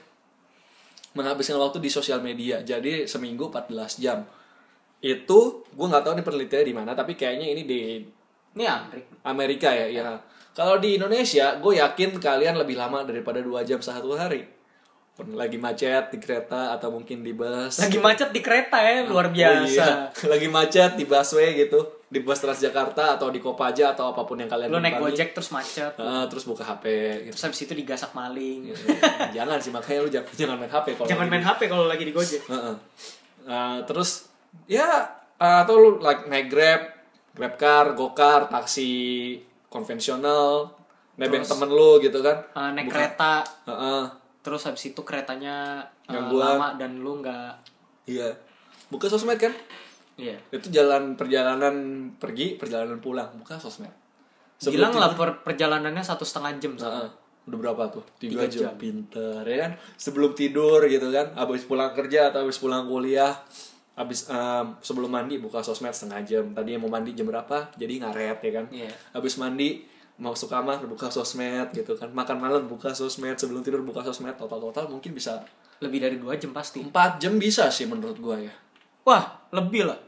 [1.12, 2.60] menghabiskan waktu di sosial media.
[2.64, 4.24] Jadi seminggu 14 jam.
[5.02, 7.80] Itu gue nggak tahu nih penelitiannya di mana, tapi kayaknya ini di
[8.52, 9.04] Ini Amrik.
[9.22, 9.86] Amerika ya.
[9.88, 10.18] ya.
[10.52, 14.44] Kalau di Indonesia, gue yakin kalian lebih lama daripada dua jam satu hari.
[15.32, 17.78] Lagi macet di kereta atau mungkin di bus.
[17.78, 19.64] Lagi macet di kereta ya, luar Oh, biasa.
[19.64, 19.88] iya.
[20.32, 24.48] Lagi macet di busway gitu, di bus Transjakarta atau di Kopaja atau apa pun yang
[24.48, 24.98] kalian Lu naik.
[24.98, 25.94] Gojek terus macet.
[25.94, 26.84] Eh, terus buka HP
[27.22, 27.32] gitu.
[27.32, 28.72] Terus habis itu digasak maling.
[29.36, 32.12] jangan sih makanya lu jangan, jangan main HP kalau Jangan main HP kalau lagi di
[32.12, 32.42] Gojek.
[32.42, 32.74] di- Heeh.
[33.42, 34.26] Eh, terus
[34.64, 36.80] ya eh, atau lu like, naik Grab,
[37.32, 38.90] Grab car, Gokar, taksi
[39.66, 40.68] konvensional,
[41.14, 42.36] nebeng Terus- temen lu gitu kan.
[42.46, 43.34] Eh, naik Buka- kereta,
[43.66, 44.02] Heeh.
[44.40, 46.56] terus habis itu keretanya Gangguan.
[46.56, 47.56] lama dan lu nggak
[48.04, 48.34] Iya.
[48.88, 49.54] Buka sosmed kan?
[50.14, 50.36] Iya.
[50.50, 51.74] Itu jalan perjalanan
[52.14, 53.88] pergi, perjalanan pulang, buka sosmed.
[54.60, 56.74] Bilang tidur- lah per- perjalanannya satu setengah jam.
[56.74, 57.08] Heeh.
[57.42, 58.04] Udah berapa tuh?
[58.16, 58.60] Tiga, Tiga jam.
[58.62, 58.74] jam.
[58.76, 59.72] Pinter ya kan?
[59.96, 61.32] Sebelum tidur gitu kan?
[61.32, 63.34] Habis pulang kerja atau habis pulang kuliah,
[63.92, 66.44] habis em, sebelum mandi buka sosmed setengah jam.
[66.56, 67.68] Tadi mau mandi jam berapa?
[67.76, 68.66] Jadi ngaret ya kan?
[68.72, 68.90] Iya.
[69.12, 69.84] Habis mandi
[70.16, 72.08] masuk kamar buka sosmed gitu kan?
[72.12, 74.36] Makan malam buka sosmed, sebelum tidur buka sosmed.
[74.36, 75.44] Total-total mungkin bisa
[75.82, 76.78] Lebih dari dua jam pasti.
[76.78, 78.54] 4 jam bisa sih menurut gua ya.
[79.02, 79.98] Wah, lebih lah.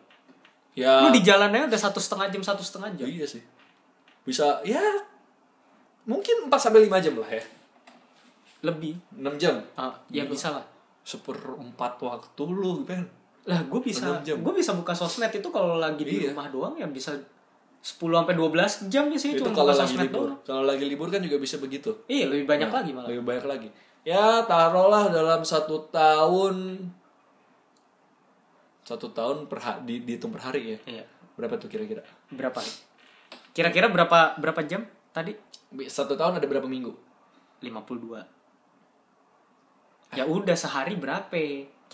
[0.79, 1.03] Ya.
[1.03, 3.11] Lu di jalannya udah satu setengah jam, satu setengah jam.
[3.11, 3.43] Iya sih.
[4.23, 4.79] Bisa ya
[6.07, 7.43] mungkin 4 sampai 5 jam lah ya.
[8.63, 9.03] Lebih.
[9.19, 9.59] 6 jam.
[9.75, 10.63] Ah, ya bisa lah.
[11.03, 13.03] Seperempat waktu lu kan.
[13.45, 16.33] Lah, gue bisa, gue bisa buka sosmed itu kalau lagi di Iya.
[16.33, 17.13] rumah doang ya bisa
[17.79, 20.21] 10 sampai 12 jam ya sih itu cuma kalau buka lagi sosmed libur.
[20.25, 20.39] doang.
[20.43, 21.91] Kalau lagi libur kan juga bisa begitu.
[22.07, 23.09] Iya, lebih banyak Nah, lagi malah.
[23.09, 23.69] Lebih banyak lagi.
[24.03, 26.57] Ya taruhlah dalam satu tahun
[28.83, 30.79] satu tahun per ha- di, dihitung per hari ya.
[30.87, 31.05] Iya.
[31.35, 32.05] Berapa tuh kira-kira?
[32.29, 32.61] Berapa?
[33.53, 35.33] Kira-kira berapa berapa jam tadi?
[35.85, 36.93] Satu tahun ada berapa minggu?
[37.61, 38.25] 52.
[40.13, 41.33] Ya udah sehari berapa?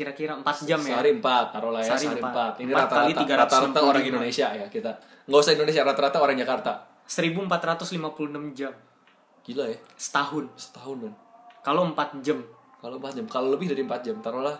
[0.00, 0.96] Kira-kira 4 jam ya.
[0.96, 2.32] Sehari empat, taruhlah ya Sehari sehari empat.
[2.32, 2.52] empat.
[2.56, 3.90] Ini Empat kali rata-rata rata-rata 365.
[3.92, 4.90] orang Indonesia ya kita.
[5.28, 6.72] Nggak usah Indonesia, rata-rata orang Jakarta.
[7.04, 8.72] 1456 jam
[9.40, 10.44] Gila ya, setahun.
[10.56, 11.14] setahun kan.
[11.60, 12.38] Kalau 4 jam.
[12.80, 14.56] Kalau 4 jam, kalau lebih dari 4 jam, taruhlah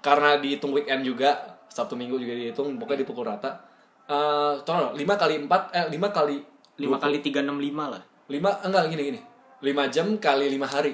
[0.00, 1.30] karena dihitung weekend juga,
[1.70, 3.62] Sabtu Minggu juga dihitung, pokoknya dipukul rata.
[4.04, 6.36] Eh, taruhlah 5 kali 4 eh 5 kali
[6.76, 8.02] 5 kali 365 lah.
[8.26, 9.20] 5 enggak gini gini.
[9.62, 10.92] 5 jam kali 5 hari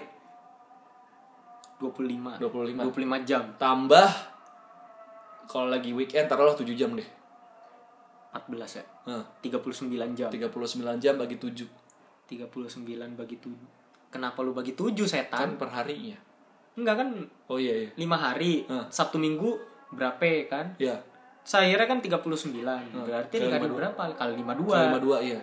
[1.81, 2.39] 25.
[2.39, 2.93] 25.
[2.93, 3.43] 25 jam.
[3.57, 4.09] tambah
[5.51, 7.09] kalau lagi weekend taruhlah 7 jam deh.
[8.31, 8.85] 14 ya.
[9.11, 10.31] Nah, 39 jam.
[10.31, 11.67] 39 jam bagi 7
[12.31, 13.51] 39 bagi 7.
[14.15, 15.49] Kenapa lu bagi 7 kan setan?
[15.59, 16.15] per harinya.
[16.79, 17.09] Enggak kan
[17.51, 17.91] Oh iya iya.
[17.99, 18.63] 5 hari.
[18.71, 18.87] Hah.
[18.87, 19.59] Sabtu Minggu
[19.91, 20.79] berapa kan?
[20.79, 21.03] Iya.
[21.43, 22.31] Saya kan 39.
[22.95, 23.79] Berarti Kali dikali 52.
[23.83, 24.03] berapa?
[24.15, 24.71] Kali 52.
[24.71, 25.41] Kali 52 iya.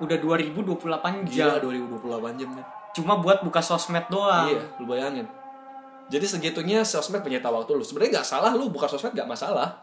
[0.00, 1.60] Udah 2028 Gila jam.
[1.60, 2.66] 2028 jam kan.
[2.90, 4.50] Cuma buat buka sosmed doang.
[4.50, 5.26] Iya, lu bayangin.
[6.10, 7.86] Jadi segitunya sosmed penyita waktu lu.
[7.86, 9.78] Sebenarnya nggak salah lu buka sosmed nggak masalah.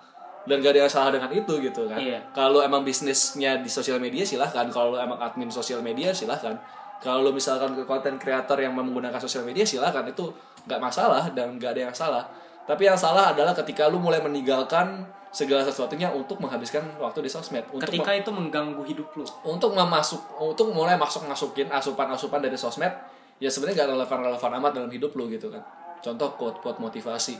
[0.47, 2.23] dan gak ada yang salah dengan itu gitu kan Iya.
[2.31, 6.55] kalau emang bisnisnya di sosial media silahkan kalau lu emang admin sosial media silahkan
[7.03, 10.31] kalau lu misalkan ke konten creator yang menggunakan sosial media silahkan itu
[10.63, 12.23] nggak masalah dan nggak ada yang salah
[12.63, 17.65] tapi yang salah adalah ketika lu mulai meninggalkan segala sesuatunya untuk menghabiskan waktu di sosmed.
[17.69, 19.25] Untuk ketika itu mengganggu hidup lu.
[19.45, 22.91] Untuk memasuk untuk mulai masuk masukin asupan-asupan dari sosmed
[23.37, 25.61] ya sebenarnya gak relevan relevan amat dalam hidup lu gitu kan.
[26.01, 27.37] Contoh quote quote motivasi.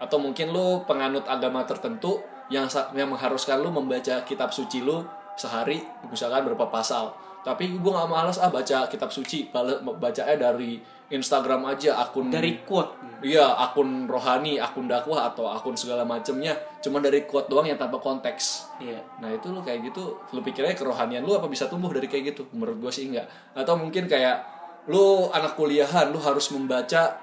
[0.00, 5.04] Atau mungkin lu penganut agama tertentu yang yang mengharuskan lu membaca kitab suci lu
[5.38, 5.80] sehari
[6.10, 10.76] misalkan berapa pasal tapi gue gak malas ah baca kitab suci bala- bacanya dari
[11.10, 17.04] Instagram aja akun dari quote Iya, akun rohani, akun dakwah atau akun segala macemnya, cuma
[17.04, 18.72] dari quote doang yang tanpa konteks.
[18.80, 22.32] iya Nah itu lu kayak gitu, lu pikirnya kerohanian lu apa bisa tumbuh dari kayak
[22.32, 22.48] gitu?
[22.56, 23.28] Menurut gue sih enggak.
[23.52, 24.40] Atau mungkin kayak
[24.88, 27.20] lu anak kuliahan, lu harus membaca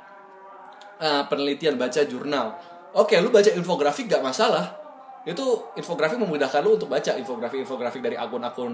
[1.01, 2.53] eh, penelitian, baca jurnal.
[2.93, 4.77] Oke, lu baca infografik gak masalah.
[5.25, 8.73] Itu infografik memudahkan lu untuk baca infografik-infografik dari akun-akun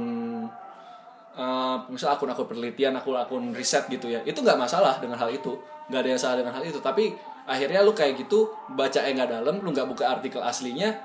[1.34, 4.22] eh misal akun-akun penelitian, akun-akun riset gitu ya.
[4.22, 5.58] Itu nggak masalah dengan hal itu.
[5.84, 6.80] nggak ada yang salah dengan hal itu.
[6.80, 7.12] Tapi
[7.44, 10.96] akhirnya lu kayak gitu baca yang nggak dalam, lu nggak buka artikel aslinya,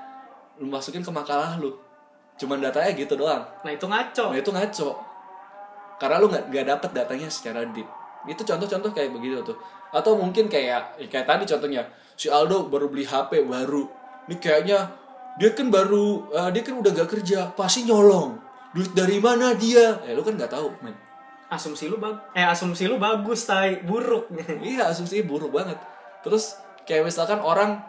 [0.61, 1.75] lu masukin ke makalah lu.
[2.39, 3.43] Cuman datanya gitu doang.
[3.67, 4.89] nah itu ngaco Nah itu ngaco.
[5.99, 7.87] Karena lu nggak nggak dapet datanya secara deep.
[8.23, 9.59] Itu contoh-contoh kayak begitu tuh.
[9.91, 11.83] Atau mungkin kayak ya kayak tadi contohnya
[12.15, 13.83] si Aldo baru beli HP baru.
[14.31, 14.79] Ini kayaknya
[15.35, 18.48] dia kan baru eh, dia kan udah gak kerja, pasti nyolong.
[18.69, 19.97] Duit dari mana dia?
[20.05, 20.93] Ya lu kan nggak tahu, men.
[21.49, 24.29] asumsi lu bag eh asumsi lu bagus tai buruk
[24.61, 25.81] Iya asumsinya buruk banget.
[26.21, 26.53] Terus
[26.85, 27.81] kayak misalkan orang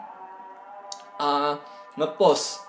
[1.21, 1.53] uh,
[1.93, 2.65] ngepost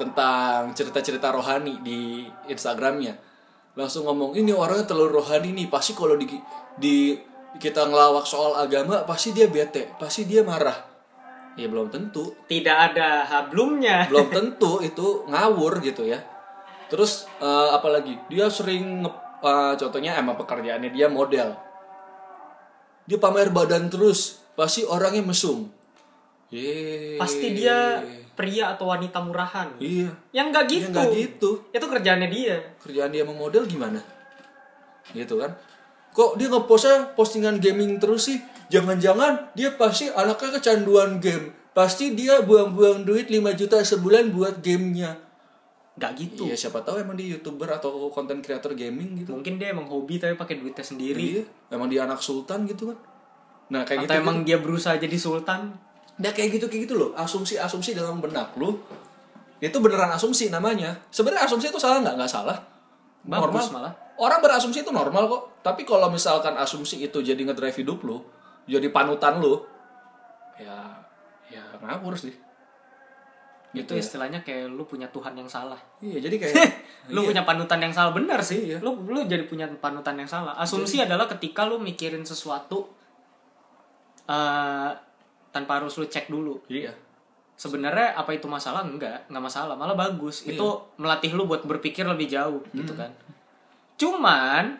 [0.00, 3.20] tentang cerita-cerita rohani di Instagramnya,
[3.76, 6.24] langsung ngomong ini orangnya terlalu rohani nih, pasti kalau di
[6.80, 7.18] di
[7.60, 10.88] kita ngelawak soal agama pasti dia bete, pasti dia marah.
[11.58, 16.39] Ya belum tentu, tidak ada hablumnya belum tentu itu ngawur gitu ya
[16.90, 19.06] terus eh, apalagi dia sering
[19.40, 21.54] eh, contohnya emang pekerjaannya dia model.
[23.06, 25.70] Dia pamer badan terus pasti orangnya mesum.
[26.50, 27.14] Yeay.
[27.14, 28.02] pasti dia
[28.34, 29.70] pria atau wanita murahan.
[29.78, 30.10] Iya.
[30.34, 31.50] Yang nggak gitu nggak gitu.
[31.70, 32.56] itu kerjaannya dia.
[32.82, 34.02] Kerjaan dia memodel gimana?
[35.14, 35.54] Gitu kan?
[36.10, 38.42] Kok dia ngepostnya postingan gaming terus sih?
[38.66, 41.54] Jangan-jangan dia pasti anaknya kecanduan game.
[41.70, 45.29] Pasti dia buang-buang duit 5 juta sebulan buat gamenya
[46.00, 49.36] nggak gitu Iya siapa tahu emang dia youtuber atau konten creator gaming gitu.
[49.36, 51.44] mungkin dia emang hobi tapi pakai duitnya sendiri Iya,
[51.76, 52.98] emang dia anak sultan gitu kan.
[53.70, 54.24] Nah kayak atau gitu.
[54.24, 55.76] emang dia berusaha jadi sultan
[56.20, 57.10] Nah kayak gitu kayak gitu loh.
[57.16, 58.76] Asumsi-asumsi dalam benak lu
[59.60, 60.96] itu beneran asumsi namanya.
[61.12, 62.16] Sebenarnya asumsi itu salah nggak?
[62.16, 62.56] Nggak salah.
[63.24, 63.92] Bagus malah.
[64.16, 65.42] Orang berasumsi itu normal kok.
[65.60, 68.24] Tapi kalau misalkan asumsi itu jadi ngedrive hidup lu,
[68.64, 69.60] jadi panutan lu,
[70.56, 71.04] ya
[71.52, 72.32] ya ngawur sih.
[73.70, 74.00] Itu Gitu ya.
[74.00, 76.54] istilahnya kayak lu punya Tuhan yang salah Iya jadi kayak
[77.14, 78.78] lu punya panutan yang salah benar sih Iya.
[78.80, 82.90] lu lu jadi punya panutan yang salah asumsi adalah ketika lu mikirin sesuatu
[84.26, 84.90] eh
[85.50, 86.94] tanpa harus lu cek dulu iya.
[87.54, 90.54] sebenarnya apa itu masalah enggak enggak masalah malah bagus Iya.
[90.54, 90.66] itu
[90.96, 92.76] melatih lu buat berpikir lebih jauh Hmm.
[92.76, 93.10] gitu kan
[93.96, 94.78] cuman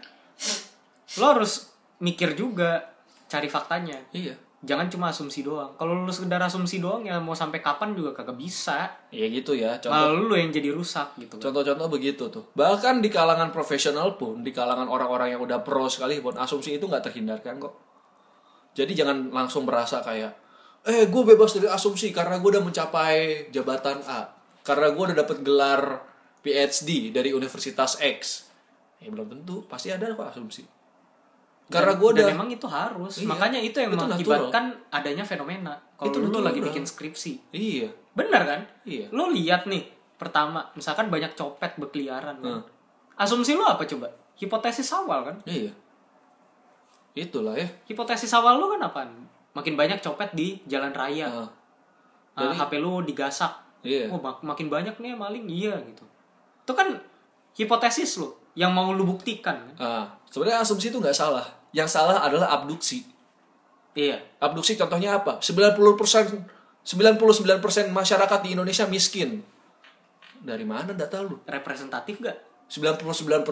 [1.12, 2.90] lo harus mikir juga
[3.26, 4.34] cari faktanya Iya.
[4.60, 8.36] Jangan cuma asumsi doang kalau lu sekedar asumsi doang ya mau sampai kapan juga kagak
[8.36, 9.74] bisa Iya gitu ya.
[9.82, 11.42] Contoh malah lu yang jadi rusak gitu.
[11.42, 12.46] Contoh-contoh begitu tuh.
[12.54, 16.86] Bahkan di kalangan profesional pun, di kalangan orang-orang yang udah pro sekali pun, asumsi itu
[16.86, 17.74] nggak terhindarkan kok.
[18.78, 20.30] Jadi jangan langsung merasa kayak,
[20.86, 24.30] eh gue bebas dari asumsi karena gue udah mencapai jabatan A.
[24.62, 26.06] Karena gue udah dapet gelar
[26.46, 28.46] PhD dari Universitas X.
[29.02, 30.62] Ya belum tentu, pasti ada kok asumsi.
[31.70, 32.20] Karena gue udah...
[32.20, 34.10] dan emang itu harus Iya, makanya itu yang itu natural.
[34.10, 36.44] mengakibatkan adanya fenomena kalau lu natural.
[36.44, 39.06] lagi bikin skripsi Iya, benar kan iya.
[39.08, 42.58] lu lihat nih pertama misalkan banyak copet berkeliaran kan?
[42.58, 42.62] Hmm.
[43.16, 45.70] asumsi lu apa coba hipotesis awal kan Iya.
[47.12, 47.66] Itulah ya.
[47.84, 49.10] hipotesis awal lu kan apaan
[49.50, 51.48] makin banyak copet di jalan raya Ah,
[52.36, 54.06] Ah, HP lu digasak Iya.
[54.08, 56.06] oh mak- makin banyak nih maling iya gitu
[56.60, 56.94] itu kan
[57.52, 59.76] hipotesis lu yang mau lu buktikan kan?
[59.76, 61.46] Ah, sebenarnya asumsi itu nggak salah.
[61.70, 63.06] Yang salah adalah abduksi.
[63.92, 65.38] iya Abduksi contohnya apa?
[65.38, 65.76] 90%
[66.80, 67.20] 99%
[67.90, 69.44] masyarakat di Indonesia miskin.
[70.36, 71.36] Dari mana data lu?
[71.44, 72.36] representatif gak
[72.66, 73.44] 99%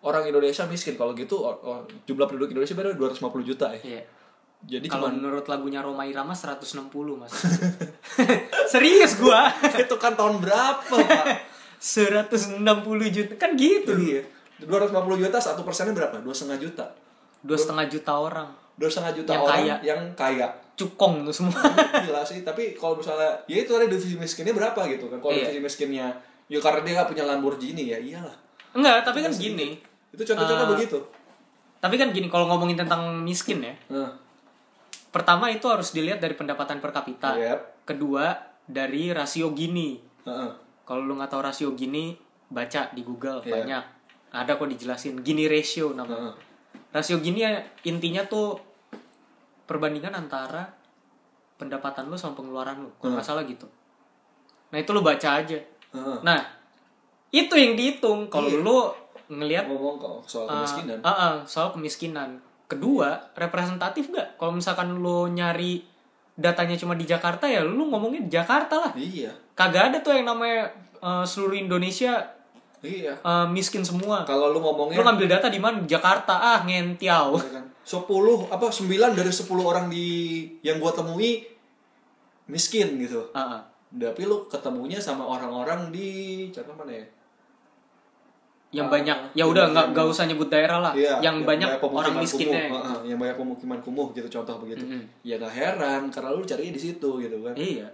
[0.00, 0.94] orang Indonesia miskin.
[0.94, 3.80] Kalau gitu o- o- jumlah penduduk Indonesia berapa 250 juta ya.
[3.80, 4.02] iya
[4.60, 7.32] Jadi kalau cuma menurut lagunya Roma Irama 160 mas
[8.72, 9.48] serius gua
[9.80, 11.26] itu kan tahun berapa, Pak?
[11.80, 12.60] 160
[13.08, 14.20] juta kan gitu Iya.
[14.60, 16.20] 250 juta satu persennya berapa?
[16.20, 16.86] Dua setengah juta.
[17.40, 19.74] Dua setengah juta orang Dua setengah juta Yang orang kaya.
[19.82, 20.48] yang kaya.
[20.72, 21.60] cukong tuh semua
[22.04, 25.44] gila sih tapi kalau misalnya ya itu ada divisi miskinnya berapa gitu kan kalau Iya.
[25.46, 26.08] divisi miskinnya
[26.46, 28.32] ya karena dia nggak punya Lamborghini ya iyalah
[28.72, 29.76] enggak tapi kan gini
[30.08, 30.72] itu contoh-contoh Ah.
[30.72, 30.98] begitu
[31.76, 34.08] tapi kan gini kalau ngomongin tentang miskin ya nah,
[35.10, 37.84] pertama itu harus dilihat dari pendapatan per kapita Yep.
[37.84, 40.50] kedua dari rasio Gini Heeh.
[40.82, 43.52] kalau lu nggak tahu rasio Gini baca di Google Iya.
[43.52, 43.84] banyak
[44.32, 46.49] ada kok dijelasin Gini ratio namanya Heeh.
[46.90, 48.58] Rasio Gini ya intinya tuh
[49.64, 50.66] perbandingan antara
[51.56, 53.66] pendapatan lu sama pengeluaran lu kalau nggak salah gitu
[54.70, 55.58] nah itu lu baca aja
[55.90, 56.18] Heeh.
[56.22, 56.40] nah
[57.30, 58.58] itu yang dihitung kalau Iya.
[58.62, 58.76] lu
[59.30, 62.30] ngelihat ngomong soal Uh, kemiskinan uh, uh, soal kemiskinan.
[62.66, 64.38] Kedua, representatif gak?
[64.38, 65.82] Kalau misalkan lu nyari
[66.34, 68.92] datanya cuma di Jakarta ya lu ngomongin di Jakarta lah.
[68.94, 72.26] iya Kagak ada tuh yang namanya uh, seluruh Indonesia
[72.82, 74.24] iya uh, miskin semua.
[74.24, 75.84] kalau lu ngomongnya Lu ngambil data di mana?
[75.84, 76.32] Jakarta.
[76.34, 77.36] Ah, ngentiau.
[77.36, 78.06] ya kan 10
[78.46, 80.06] apa 9 dari 10 orang di
[80.60, 81.42] yang gua temui
[82.46, 83.60] miskin gitu Uh, uh.
[83.92, 86.08] tapi lu ketemunya sama orang-orang di
[86.48, 87.06] contoh mana ya
[88.70, 90.92] Yang Ah, banyak ya yang- udah nggak yang- nggak usah nyebut daerah lah.
[90.94, 92.46] Iya, yang, banyak pemukiman orang miskinnya.
[92.46, 92.70] kumuh.
[92.70, 92.86] gitu.
[92.86, 94.84] Heeh, yang banyak pemukiman kumuh gitu contoh begitu.
[94.84, 95.02] Mm-mm.
[95.20, 97.54] Ya gak heran karena lu carinya di situ gitu kan.
[97.54, 97.90] Iya.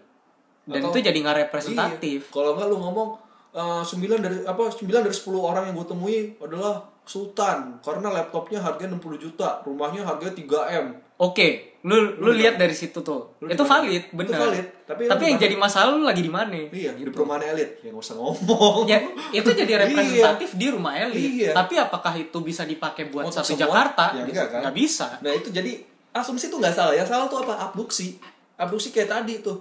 [0.64, 2.20] Dan Atau- itu jadi nggak representatif.
[2.22, 2.30] Iya.
[2.30, 3.08] Kalau enggak lu ngomong
[3.56, 3.88] eh, 9
[4.20, 9.16] dari apa 9 dari 10 orang yang gue temui adalah sultan karena laptopnya harganya 60
[9.16, 10.86] juta, rumahnya harganya 3M.
[11.16, 13.40] Oke, lu lu lihat dari situ tuh.
[13.40, 14.36] Lu itu di- valid, itu benar.
[14.42, 16.52] valid, tapi tapi lu yang di jadi masalah lu lagi di mana?
[16.68, 17.14] Iya, di gitu.
[17.14, 17.80] perumahan elit.
[17.80, 18.84] Ya gak usah ngomong.
[18.84, 18.98] ya
[19.32, 21.50] itu jadi representatif di rumah elit Iya.
[21.54, 23.62] tapi apakah itu bisa dipakai buat Untuk satu semua?
[23.64, 24.60] Jakarta Ya enggak kan?
[24.60, 25.72] nggak bisa Nah itu jadi
[26.12, 26.92] asumsi tuh nggak salah.
[26.92, 27.54] Yang salah tuh apa?
[27.64, 28.18] Abduksi.
[28.56, 29.56] Abduksi kayak tadi tuh.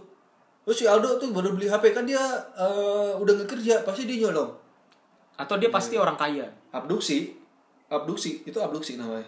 [0.66, 2.20] Terus si Aldo tuh baru beli HP kan dia
[2.54, 4.50] eh, udah nggak kerja pasti dia nyolong.
[5.36, 5.76] atau dia Iya.
[5.76, 7.36] pasti orang kaya Abduksi,
[7.88, 9.28] abduksi itu abduksi namanya.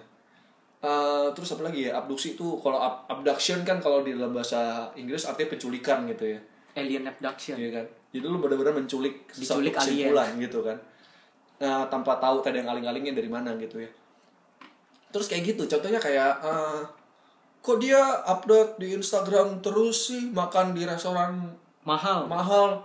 [0.80, 1.95] Eh, terus apa lagi ya?
[1.95, 6.39] Abduksi itu kalau ab- abduction kan kalau di dalam bahasa Inggris artinya penculikan gitu ya.
[6.73, 7.85] alien abduction Iya kan?
[8.07, 10.07] Jadi lu benar-benar menculik Diculik alien.
[10.07, 10.77] kesimpulan gitu kan.
[11.57, 13.89] Nah, tanpa tahu tadi yang aling-alingnya dari mana gitu ya.
[15.09, 16.80] Terus kayak gitu, contohnya kayak eh,
[17.68, 20.31] kok dia upload di Instagram terus sih?
[20.31, 21.52] Makan di restoran
[21.84, 22.23] mahal.
[22.26, 22.80] mahal.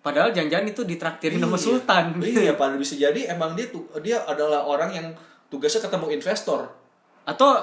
[0.00, 1.62] padahal jangan-jangan itu ditraktirin sama Iya.
[1.62, 2.04] sultan.
[2.18, 5.06] Iya, padahal bisa jadi emang dia tuh dia adalah orang yang
[5.46, 6.72] tugasnya ketemu investor.
[7.22, 7.54] atau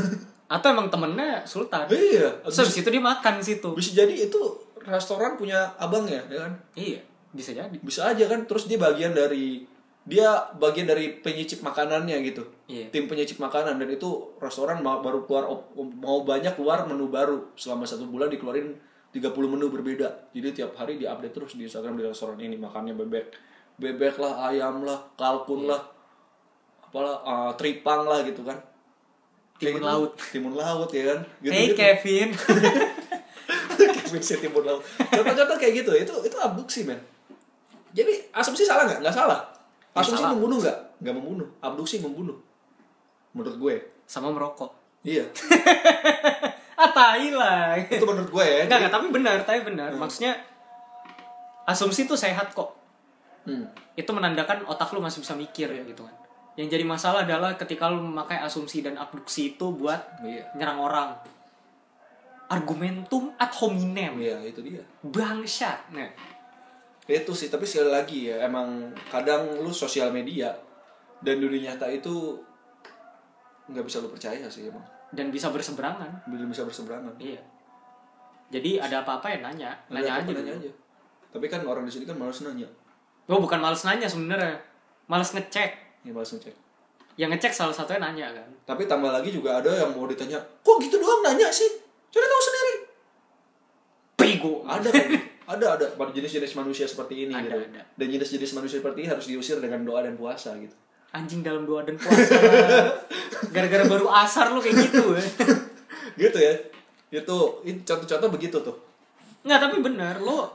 [0.48, 1.88] atau emang temennya sultan.
[1.88, 3.74] Iya, Terus habis itu dia makan situ.
[3.74, 4.38] bisa jadi itu
[4.80, 6.52] restoran punya abangnya, ya kan?
[6.74, 7.76] iya bisa jadi.
[7.78, 8.44] Bisa aja kan?
[8.44, 9.66] Terus dia bagian dari
[10.08, 12.40] dia bagian dari penyicip makanannya gitu.
[12.64, 12.88] Iya.
[12.88, 14.08] tim penyicip makanan dan itu
[14.40, 15.44] restoran mau baru keluar
[15.76, 17.52] mau banyak keluar menu baru.
[17.60, 18.72] Selama satu bulan dikeluarin
[19.12, 20.32] 30 menu berbeda.
[20.32, 22.56] Jadi tiap hari diupdate terus di Instagram di restoran ini.
[22.56, 23.36] Makannya bebek
[23.76, 25.76] bebek lah ayam lah kalkun Iya.
[25.76, 25.80] lah
[26.88, 28.56] apalah uh, tripang lah gitu kan.
[29.60, 29.88] Timun gitu.
[29.92, 30.12] laut.
[30.32, 31.20] timun laut ya kan?
[31.44, 32.32] Gitu, hey Kevin.
[34.08, 34.80] Kevin si timun laut.
[34.96, 35.92] Contoh-contoh kayak gitu.
[35.92, 36.96] Itu itu abduksi men.
[37.92, 39.04] Jadi asumsi salah nggak?
[39.04, 39.57] Nggak salah
[40.00, 40.32] asumsi salah.
[40.34, 42.36] membunuh nggak nggak membunuh abduksi membunuh
[43.32, 44.70] menurut gue sama merokok
[45.02, 45.24] iya
[46.80, 49.90] ah tai lah itu menurut gue ya Enggak, Jadi- enggak, tapi benar, tapi benar.
[49.98, 50.32] Maksudnya
[51.66, 52.70] asumsi itu sehat kok.
[53.42, 53.66] Hmm.
[53.92, 56.14] Itu menandakan otak lu masih bisa mikir ya gitu kan.
[56.54, 61.10] Yang jadi masalah adalah ketika lu memakai asumsi dan abduksi itu buat iya nyerang orang.
[62.48, 64.14] Argumentum ad hominem.
[64.16, 65.92] iya itu dia Bangsat.
[65.92, 66.08] Nah,
[67.08, 68.68] itu sih tapi sekali lagi ya emang
[69.08, 70.52] kadang lu sosial media
[71.18, 72.36] dan dunia nyata itu
[73.66, 76.28] nggak bisa lu percaya sih emang dan bisa berseberangan.
[76.28, 77.40] belum bisa berseberangan Iya.
[78.48, 80.22] Jadi ada apa-apa ya nanya, nanya Ada aja.
[80.22, 80.60] apa, nanya dulu.
[80.60, 80.72] aja
[81.28, 82.68] tapi kan orang di sini kan malas nanya
[83.24, 84.56] Oh, bukan males nanya sebenarnya.
[85.04, 86.00] Males ngecek.
[86.00, 86.56] ya malas ngecek
[87.16, 88.48] Yang ngecek salah satunya nanya kan.
[88.64, 91.68] Tapi tambah lagi juga ada yang mau ditanya, kok gitu doang nanya sih?
[92.08, 92.74] Cari tahu sendiri.
[94.14, 94.52] Bego.
[94.64, 95.08] Ada kan?
[95.48, 97.56] ada ada pada jenis-jenis manusia seperti ini Ada, gitu.
[97.72, 97.82] ada.
[97.96, 100.76] Dan jenis-jenis manusia seperti ini harus diusir dengan doa dan puasa gitu.
[101.08, 102.36] anjing dalam doa dan puasa
[103.48, 105.24] gara-gara baru asar lu kayak gitu ya
[106.28, 106.52] gitu ya.
[107.08, 108.76] Itu contoh-contoh begitu tuh.
[109.40, 110.52] nggak tapi bener lo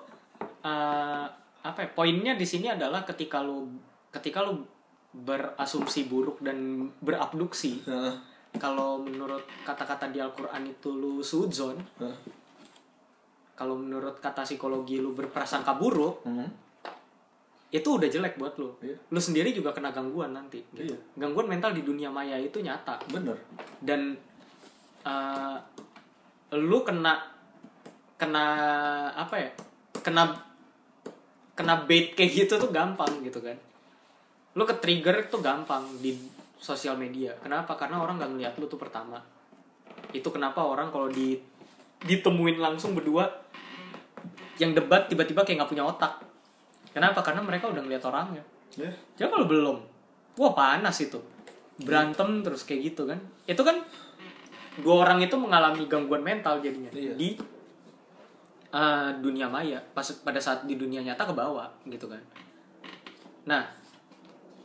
[0.61, 1.25] eh,
[1.63, 3.65] apa ya, poinnya di sini adalah ketika lu
[4.13, 4.61] ketika lu
[5.09, 8.13] berasumsi buruk dan berabduksi Heeh.
[8.55, 12.17] kalau menurut kata-kata di Al-Qur'an itu lu sudzon Heeh.
[13.63, 16.43] Kalau menurut kata psikologi lu berprasangka buruk Hmm.
[17.71, 18.99] itu udah jelek buat lu Iya.
[19.07, 20.91] lu sendiri juga kena gangguan nanti gitu.
[20.91, 20.97] Iya.
[21.17, 23.39] gangguan mental di dunia maya itu nyata Bener.
[23.79, 24.13] dan
[25.01, 25.57] uh,
[26.53, 27.23] lu kena
[28.13, 28.45] kena
[29.09, 29.49] apa ya
[29.99, 30.27] kena
[31.53, 33.55] kena bait kayak gitu tuh gampang gitu kan
[34.53, 36.13] lu ke trigger tuh gampang di
[36.55, 39.17] sosial media kenapa karena orang nggak ngeliat lu tuh pertama
[40.13, 41.33] itu kenapa orang kalau di
[42.03, 43.27] ditemuin langsung berdua
[44.61, 46.19] yang debat tiba-tiba kayak nggak punya otak
[46.93, 48.43] kenapa karena mereka udah ngeliat orangnya
[48.73, 48.89] Ya.
[49.17, 49.77] Coba kalau belum,
[50.39, 51.19] wah panas itu.
[51.77, 53.19] Berantem terus kayak gitu kan.
[53.45, 53.81] Itu kan
[54.81, 57.13] dua orang itu mengalami gangguan mental jadinya Iya.
[57.13, 57.37] di
[58.73, 59.77] uh, dunia maya.
[59.93, 62.21] Pas pada saat di dunia nyata ke bawah gitu kan.
[63.45, 63.61] Nah,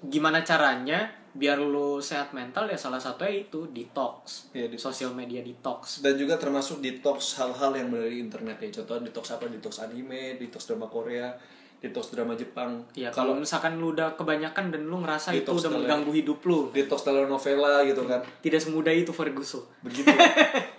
[0.09, 4.49] gimana caranya biar lu sehat mental ya salah satunya itu detox.
[4.51, 4.83] Iya, detox.
[4.83, 6.01] Sosial media detox.
[6.01, 10.67] dan juga termasuk detox hal-hal yang dari internet ya contoh detox apa detox anime detox
[10.67, 11.31] drama Korea
[11.79, 15.79] detox drama Jepang Ya kalau misalkan lu udah kebanyakan dan lu ngerasa itu udah tele-
[15.81, 19.63] mengganggu hidup lu, detox telenovela gitu kan tidak semudah itu Ferguson.
[19.79, 20.11] begitu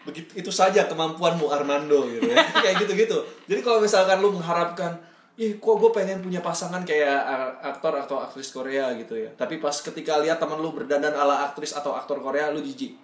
[0.03, 3.17] begitu itu saja kemampuanmu Armando gitu ya kayak gitu gitu
[3.47, 4.91] jadi kalau misalkan lu mengharapkan
[5.39, 9.55] ih kok gue pengen punya pasangan kayak uh, aktor atau aktris Korea gitu ya tapi
[9.55, 12.99] pas ketika lihat teman lu berdandan ala aktris atau aktor Korea lu jijik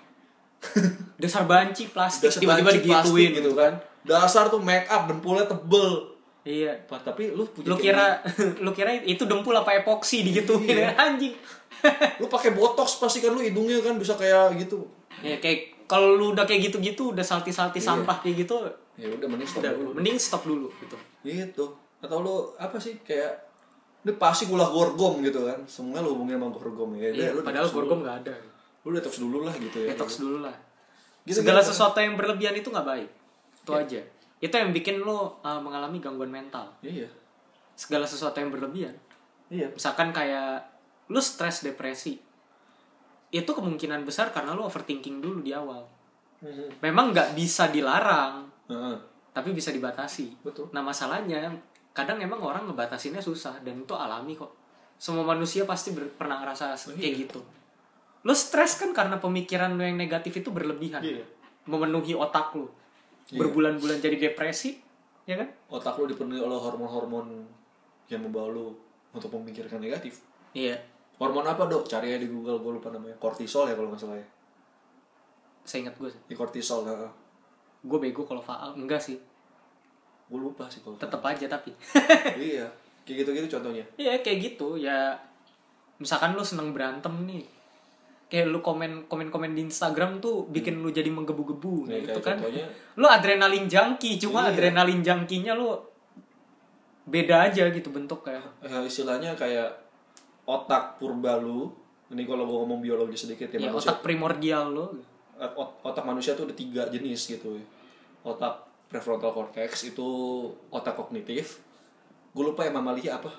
[1.21, 6.11] Dasar banci plastik Dasar tiba-tiba digituin gitu kan dasar tuh make up dempulnya tebel
[6.45, 6.77] Iya.
[6.85, 8.21] Pak, tapi lu punya Lu kira
[8.63, 10.93] lu kira itu dempul apa epoksi digituin Iya.
[10.93, 11.33] anjing.
[12.21, 14.85] lu pakai botox pasti kan lu hidungnya kan bisa kayak gitu
[15.25, 17.87] ya kayak kalau lu udah kayak gitu-gitu udah salti-salti Iya.
[17.93, 18.55] sampah kayak gitu
[18.95, 20.97] ya udah mending stop udah dulu mending stop dulu gitu.
[21.25, 21.65] gitu
[22.05, 23.33] atau lu apa sih kayak
[24.01, 27.65] ini pasti gula gorgom gitu kan semua lu hubungin sama gorgom ya Iya, lu padahal
[27.65, 27.75] dulu.
[27.75, 28.35] gorgom nggak ada.
[28.81, 30.53] lu detox dulu lah gitu ya Detox dulu lah.
[31.25, 31.73] Gitu, Segala gitu.
[31.73, 33.09] sesuatu yang berlebihan itu nggak baik.
[33.57, 33.81] Itu Iya.
[33.81, 34.01] aja.
[34.37, 35.25] Itu yang bikin lu uh,
[35.57, 36.69] mengalami gangguan mental.
[36.79, 37.09] iya
[37.73, 38.93] Segala sesuatu yang berlebihan.
[39.47, 40.69] iya Misalkan kayak
[41.07, 42.21] lu stres depresi.
[43.27, 45.81] Itu kemungkinan besar karena lu overthinking dulu di awal.
[46.39, 46.77] Mhm.
[46.79, 48.97] Memang nggak bisa dilarang, Heeh.
[49.33, 50.45] tapi bisa dibatasi.
[50.45, 51.49] betul Nah masalahnya
[51.95, 54.51] kadang emang orang ngebatasinnya susah dan itu alami kok.
[54.95, 57.21] Semua manusia pasti ber- pernah ngerasa Oh, kayak iya.
[57.23, 57.39] gitu.
[58.21, 60.99] Lo stres kan karena pemikiran lo yang negatif itu berlebihan.
[60.99, 61.23] Iya.
[61.65, 62.67] Memenuhi otak lo.
[63.27, 63.39] Iya.
[63.39, 64.77] Berbulan-bulan jadi depresi,
[65.23, 65.49] ya kan?
[65.67, 67.41] otak lu dipenuhi oleh hormon-hormon
[68.05, 68.69] yang membawa lu
[69.09, 70.21] untuk memikirkan negatif
[70.53, 70.77] Iya.
[71.15, 74.13] hormon apa dok cari aja di google gue lupa namanya kortisol ya kalau nggak salah
[74.13, 74.27] ya
[75.63, 76.13] Saya ingat gue.
[76.23, 77.09] di kortisol heeh.
[77.81, 78.73] Gue bego kalau faal.
[78.75, 79.17] Enggak sih.
[80.25, 81.69] Gue lupa sih kalau Tetep aja tapi.
[82.49, 82.65] iya
[83.01, 85.13] kayak gitu-gitu contohnya Iya kayak gitu ya.
[85.95, 87.45] Misalkan lu seneng berantem nih.
[88.25, 92.35] Kayak lu komen komen komen di Instagram tuh bikin lu jadi menggebu-gebu Nih, gitu kan.
[92.35, 92.65] contohnya
[92.95, 94.51] lu adrenalin junkie cuma Iya.
[94.51, 95.77] adrenalin junkinya lu
[97.05, 99.69] beda aja gitu bentuknya eh, istilahnya kayak
[100.43, 101.69] otak purba lu
[102.07, 104.85] ini kalau gue ngomong biologi sedikit ya, ya manusia otak primordial lu
[105.35, 107.65] eh, ot- otak manusia tuh ada tiga jenis gitu ya.
[108.23, 108.57] otak
[108.89, 110.07] prefrontal cortex itu
[110.69, 111.61] otak kognitif.
[112.35, 113.31] Gue lupa yang mamalia apa.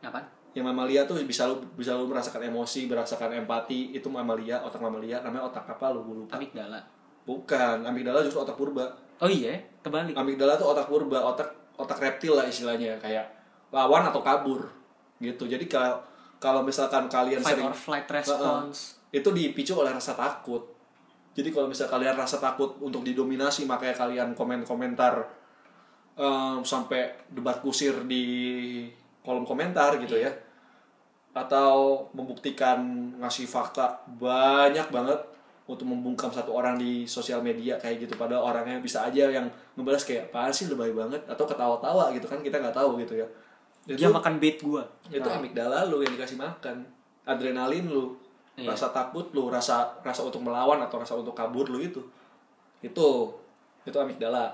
[0.00, 0.20] Apa?
[0.52, 5.22] Yang mamalia tuh bisa lu bisa lu merasakan emosi merasakan empati itu mamalia otak mamalia
[5.22, 6.36] namanya otak apa lu gue lupa.
[6.36, 6.80] Amigdala.
[7.24, 8.90] Bukan amigdala justru otak purba.
[9.20, 10.16] Oh iya kebalik.
[10.16, 11.48] Amigdala tuh otak purba otak
[11.78, 13.28] otak reptil lah istilahnya kayak
[13.70, 14.66] lawan atau kabur
[15.22, 15.46] gitu.
[15.46, 16.00] Jadi kalau
[16.40, 18.96] kalau misalkan kalian fight sering or flight response.
[19.12, 20.79] Itu dipicu oleh rasa takut
[21.40, 25.24] jadi kalau misal kalian rasa takut untuk didominasi makanya kalian komen komentar
[26.20, 28.84] em, sampai debat kusir di
[29.24, 30.28] kolom komentar gitu ya.
[31.32, 32.76] Atau membuktikan
[33.16, 35.16] ngasih fakta banyak banget
[35.64, 38.20] untuk membungkam satu orang di sosial media kayak gitu.
[38.20, 39.48] Pada orangnya bisa aja yang
[39.80, 41.24] ngebalas kayak apa sih lebay banget?
[41.24, 43.26] Atau ketawa-tawa gitu kan kita nggak tahu gitu ya.
[43.88, 44.84] Itu dia makan bait gua.
[45.08, 46.84] itu amigdala lu yang dikasih makan.
[47.24, 48.12] Adrenalin lu
[48.60, 48.76] Iya.
[48.76, 52.00] rasa takut lu rasa rasa untuk melawan atau rasa untuk kabur lu itu.
[52.84, 53.32] Itu
[53.88, 54.52] itu amigdala.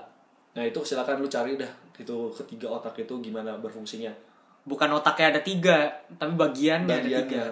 [0.55, 4.11] Nah itu silakan lu cari dah itu ketiga otak itu gimana berfungsinya.
[4.67, 7.43] Bukan otaknya ada tiga tapi bagiannya, ada tiga.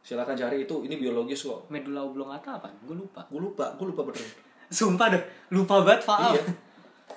[0.00, 1.70] silakan cari itu ini biologis kok.
[1.70, 2.68] Medulla oblongata apa?
[2.82, 3.22] Gue lupa.
[3.28, 6.32] Gue lupa gue lupa bener sumpah deh lupa banget faal.
[6.38, 6.42] Iya.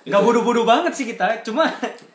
[0.04, 1.64] Gak bodoh-bodoh banget sih kita cuma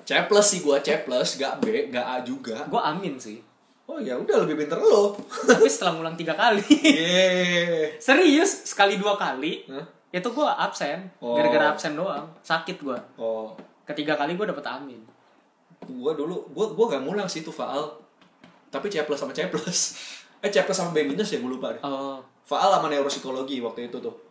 [0.06, 2.62] C plus sih gue C plus gak B gak A juga.
[2.70, 3.42] Gue amin sih
[3.90, 5.18] oh ya udah lebih pinter lo.
[5.50, 6.62] Tapi setelah ngulang tiga kali.
[6.62, 7.98] Yeay.
[8.08, 9.86] serius sekali dua kali Hah?
[10.14, 11.10] itu gue absen.
[11.18, 11.34] Oh.
[11.34, 12.30] gara-gara absen doang.
[12.46, 13.58] Sakit gue oh.
[13.90, 15.02] Ketiga kali gue dapet amin.
[15.90, 17.98] Gue dulu gue gue gak ngulang sih itu faal.
[18.70, 19.98] Tapi C plus sama C plus
[20.46, 21.82] eh C plus sama B minus ya gue lupa deh.
[21.82, 22.22] Oh.
[22.46, 24.29] Faal sama neuropsikologi waktu itu tuh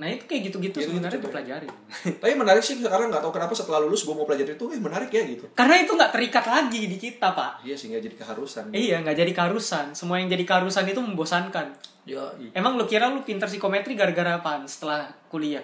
[0.00, 1.24] nah itu kayak gitu-gitu Gitu-gitu sebenarnya coba.
[1.28, 1.72] gue pelajarin
[2.16, 5.12] tapi menarik sih sekarang nggak tahu kenapa setelah lulus gue mau pelajari itu eh menarik
[5.12, 5.44] ya gitu.
[5.52, 7.60] Karena itu nggak terikat lagi di kita pak.
[7.60, 8.64] Iya sih nggak jadi keharusan.
[8.72, 9.86] Iya nggak jadi keharusan.
[9.92, 11.66] Semua yang jadi keharusan itu membosankan.
[12.08, 12.24] Ya
[12.56, 15.62] emang lu kira lu pinter psikometri gara-gara apaan setelah kuliah?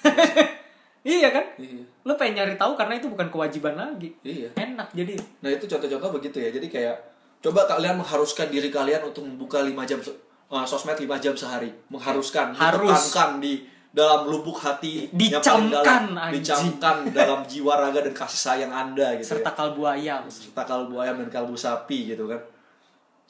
[1.04, 1.44] Iya kan?
[1.60, 1.84] Iya.
[2.08, 4.08] Lu pengen nyari tahu karena itu bukan kewajiban lagi.
[4.24, 4.56] Iya.
[4.56, 5.12] Enak jadi.
[5.44, 6.48] Nah itu contoh-contoh begitu ya.
[6.48, 6.96] Jadi kayak
[7.44, 11.68] coba kalian mengharuskan diri kalian untuk membuka 5 jam uh, sosmed 5 jam sehari.
[11.92, 12.88] Mengharuskan Harus.
[12.88, 19.14] ditekankan di dalam lubuk hati Dicamkan, dalam, dicamkan dalam jiwa raga dan kasih sayang anda
[19.14, 19.56] gitu serta ya.
[19.56, 20.22] kalbu ayam.
[20.26, 22.42] Serta kalbu ayam dan kalbu sapi gitu kan.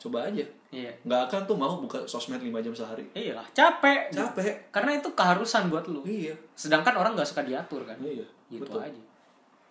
[0.01, 0.41] Coba aja.
[0.73, 0.91] Iya.
[1.05, 3.05] Nggak akan tuh mau buka sosmed 5 jam sehari.
[3.12, 4.09] Iya lah capek.
[4.11, 4.73] Capek.
[4.73, 6.01] Karena itu keharusan buat lu.
[6.09, 6.32] Iya.
[6.57, 8.01] Sedangkan orang nggak suka diatur kan.
[8.01, 8.24] Iya.
[8.49, 8.81] Gitu betul.
[8.81, 9.01] aja.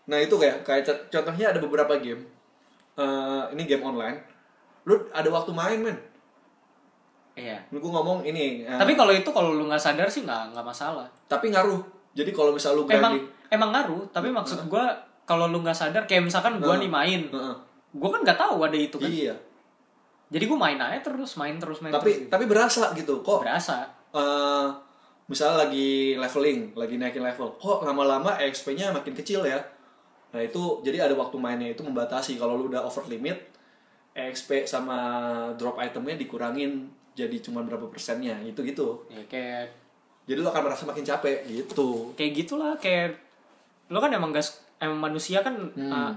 [0.07, 2.21] Nah itu kayak kayak contohnya ada beberapa game.
[2.93, 4.21] Eh, ini game online.
[4.85, 5.97] Lu ada waktu main men.
[7.33, 8.61] Iya gua ngomong ini.
[8.61, 11.81] eh, tapi kalau itu kalau lu nggak sadar sih nggak nggak masalah tapi ngaruh.
[12.13, 13.25] Jadi kalau misal lu emang grinding.
[13.49, 14.93] emang ngaruh tapi maksud gua
[15.23, 16.85] kalau lu nggak sadar kayak misalkan gua Heeh.
[16.85, 17.55] nih main Heeh.
[17.91, 19.33] gua kan nggak tahu ada itu kan Iya.
[20.29, 23.21] jadi gua main aja terus main terus main Tapi terus tapi berasa gitu.
[23.21, 23.81] Kok berasa
[24.13, 24.67] eh
[25.25, 27.57] misalnya lagi leveling, lagi naikin level.
[27.57, 29.57] Kok lama-lama XP-nya makin kecil ya?
[30.29, 32.37] Nah itu jadi ada waktu mainnya itu membatasi.
[32.37, 33.37] Kalau lu udah over limit,
[34.11, 34.97] XP sama
[35.55, 38.87] drop itemnya dikurangin jadi cuma berapa persennya gitu gitu.
[39.07, 39.69] ya kayak
[40.23, 42.13] Jadi lu akan merasa makin capek gitu.
[42.13, 43.19] kayak gitulah kayak
[43.87, 45.89] lo kan emang gak su- emang manusia kan Hmm.
[45.89, 46.13] uh,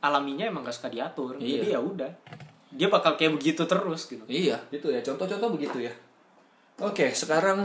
[0.00, 1.58] alaminya emang gak suka diatur Iya.
[1.58, 2.10] jadi ya udah
[2.70, 4.98] dia bakal kayak begitu terus gitu Iya, gitu ya.
[5.00, 5.92] Contoh-contoh begitu ya.
[6.78, 7.60] Oke, sekarang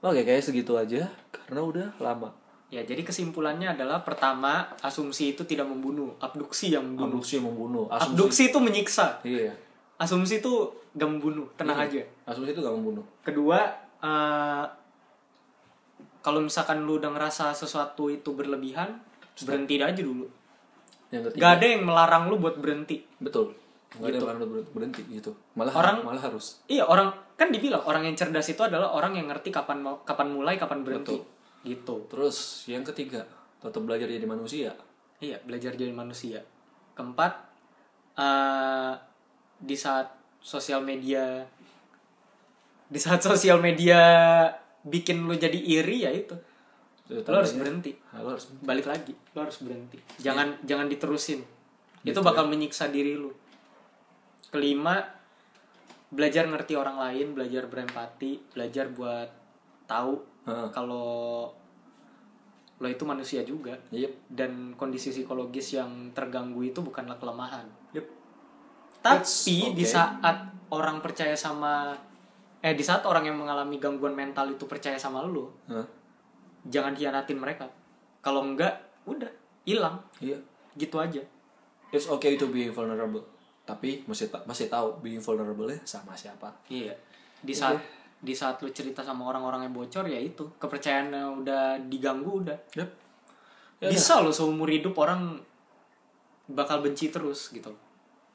[0.00, 2.32] Oke, kayak segitu aja karena udah lama.
[2.68, 7.84] ya jadi kesimpulannya adalah pertama asumsi itu tidak membunuh abduksi yang membunuh Abduksi membunuh.
[7.88, 8.06] Asumsi.
[8.08, 9.52] abduksi itu menyiksa Iya.
[10.00, 10.52] Asumsi itu
[10.90, 13.04] gak membunuh tenang aja Asumsi itu gak membunuh.
[13.20, 13.60] kedua
[14.00, 14.64] eh,
[16.20, 19.00] kalau misalkan lu udah ngerasa sesuatu itu berlebihan
[19.38, 20.24] berhenti aja dulu
[21.08, 21.40] Yang ketiga.
[21.40, 23.52] gak ada yang melarang lu buat berhenti Betul.
[23.90, 25.34] Gak ada yang akan ber- berhenti gitu.
[25.52, 26.62] Malah Orang- malah harus.
[26.64, 30.54] Iya orang kan dibilang orang yang cerdas itu adalah orang yang ngerti kapan kapan mulai
[30.54, 31.18] kapan berhenti
[31.60, 32.06] gitu.
[32.06, 33.26] Terus yang ketiga,
[33.58, 34.70] tetap belajar jadi manusia.
[35.18, 36.38] Iya belajar jadi manusia.
[36.94, 37.32] Keempat
[38.14, 38.94] eh
[39.60, 40.08] di saat
[40.40, 41.44] sosial media
[42.90, 44.00] di saat sosial media
[44.82, 46.34] bikin lu jadi iri ya itu.
[47.06, 47.92] Itu lo harus tandanya- berhenti.
[48.16, 49.12] Lo harus balik lagi.
[49.34, 49.98] Lo harus berhenti.
[50.18, 50.74] Jangan Iya.
[50.74, 51.40] jangan diterusin.
[52.00, 53.30] Gitu itu bakal menyiksa diri lu.
[54.50, 55.04] Kelima
[56.10, 59.30] belajar ngerti orang lain belajar berempati belajar buat
[59.86, 60.18] tahu
[60.74, 61.46] kalau
[62.80, 63.76] lo itu manusia juga.
[63.92, 64.12] Yep.
[64.32, 67.68] dan kondisi psikologis yang terganggu itu bukanlah kelemahan.
[67.94, 68.06] Yep.
[69.00, 69.84] Tapi It's di okay.
[69.86, 70.36] saat
[70.68, 71.96] orang percaya sama
[72.60, 75.84] eh di saat orang yang mengalami gangguan mental itu percaya sama lu Hah?
[76.62, 77.64] jangan hianatin mereka
[78.20, 79.28] kalau enggak udah
[79.62, 80.36] hilang Iya.
[80.74, 81.20] gitu aja
[81.90, 83.18] It's okay to be vulnerable.
[83.66, 86.46] Tapi masih ta- masih tahu being vulnerable ya sama siapa.
[86.66, 86.94] iya
[87.40, 87.80] di saat
[88.16, 92.88] di saat lu cerita sama orang-orang yang bocor ya itu kepercayaannya udah diganggu udah Yep.
[93.80, 95.40] bisa lo seumur hidup orang
[96.46, 97.72] bakal benci terus gitu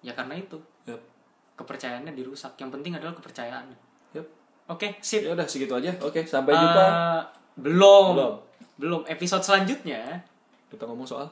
[0.05, 0.53] ya karena itu
[0.85, 1.01] Yep.
[1.55, 3.73] kepercayaannya dirusak yang penting adalah kepercayaannya
[4.13, 4.25] Yep.
[4.67, 5.89] oke sip Ya udah segitu aja.
[5.99, 6.83] Oke, sampai jumpa.
[6.83, 7.21] Eh,
[7.57, 8.33] belum Belum.
[8.77, 10.21] belum episode selanjutnya
[10.67, 11.25] Kita ngomong soal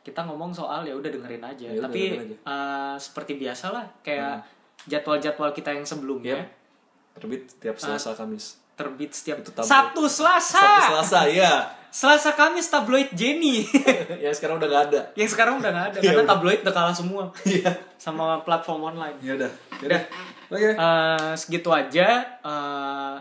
[0.00, 2.36] kita ngomong soal ya udah dengerin aja Ya udah, tapi dengerin aja.
[2.38, 2.48] Hmm.
[2.48, 4.46] eh, seperti biasa lah kayak
[4.86, 6.48] jadwal-jadwal kita yang sebelumnya Yep.
[7.12, 8.56] terbit tiap Selasa Kamis.
[8.72, 9.68] terbit setiap Itu tabloid.
[9.68, 11.52] Sabtu Selasa Sabtu Selasa, iya.
[11.90, 13.66] Selasa Kamis tabloid Jenny
[14.24, 15.00] ya sekarang udah gak ada.
[15.12, 17.70] yang sekarang udah nggak ada Iya, karena tabloid udah kalah semua Iya.
[17.96, 19.50] sama platform online Ya udah.
[19.78, 20.02] Ya udah.
[20.48, 20.70] Oke.
[20.72, 22.08] Eh, segitu aja
[22.38, 23.14] Eh,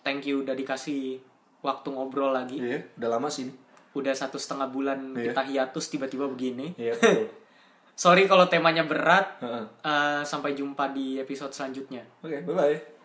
[0.00, 1.16] thank you udah dikasih
[1.60, 3.54] waktu ngobrol lagi Iya, udah lama sih ini.
[3.90, 5.32] udah satu setengah bulan Iya.
[5.32, 7.24] kita hiatus tiba-tiba begini Iya, betul.
[7.96, 9.40] sorry kalau temanya berat.
[9.40, 12.99] Eh, sampai jumpa di episode selanjutnya Oke, bye-bye.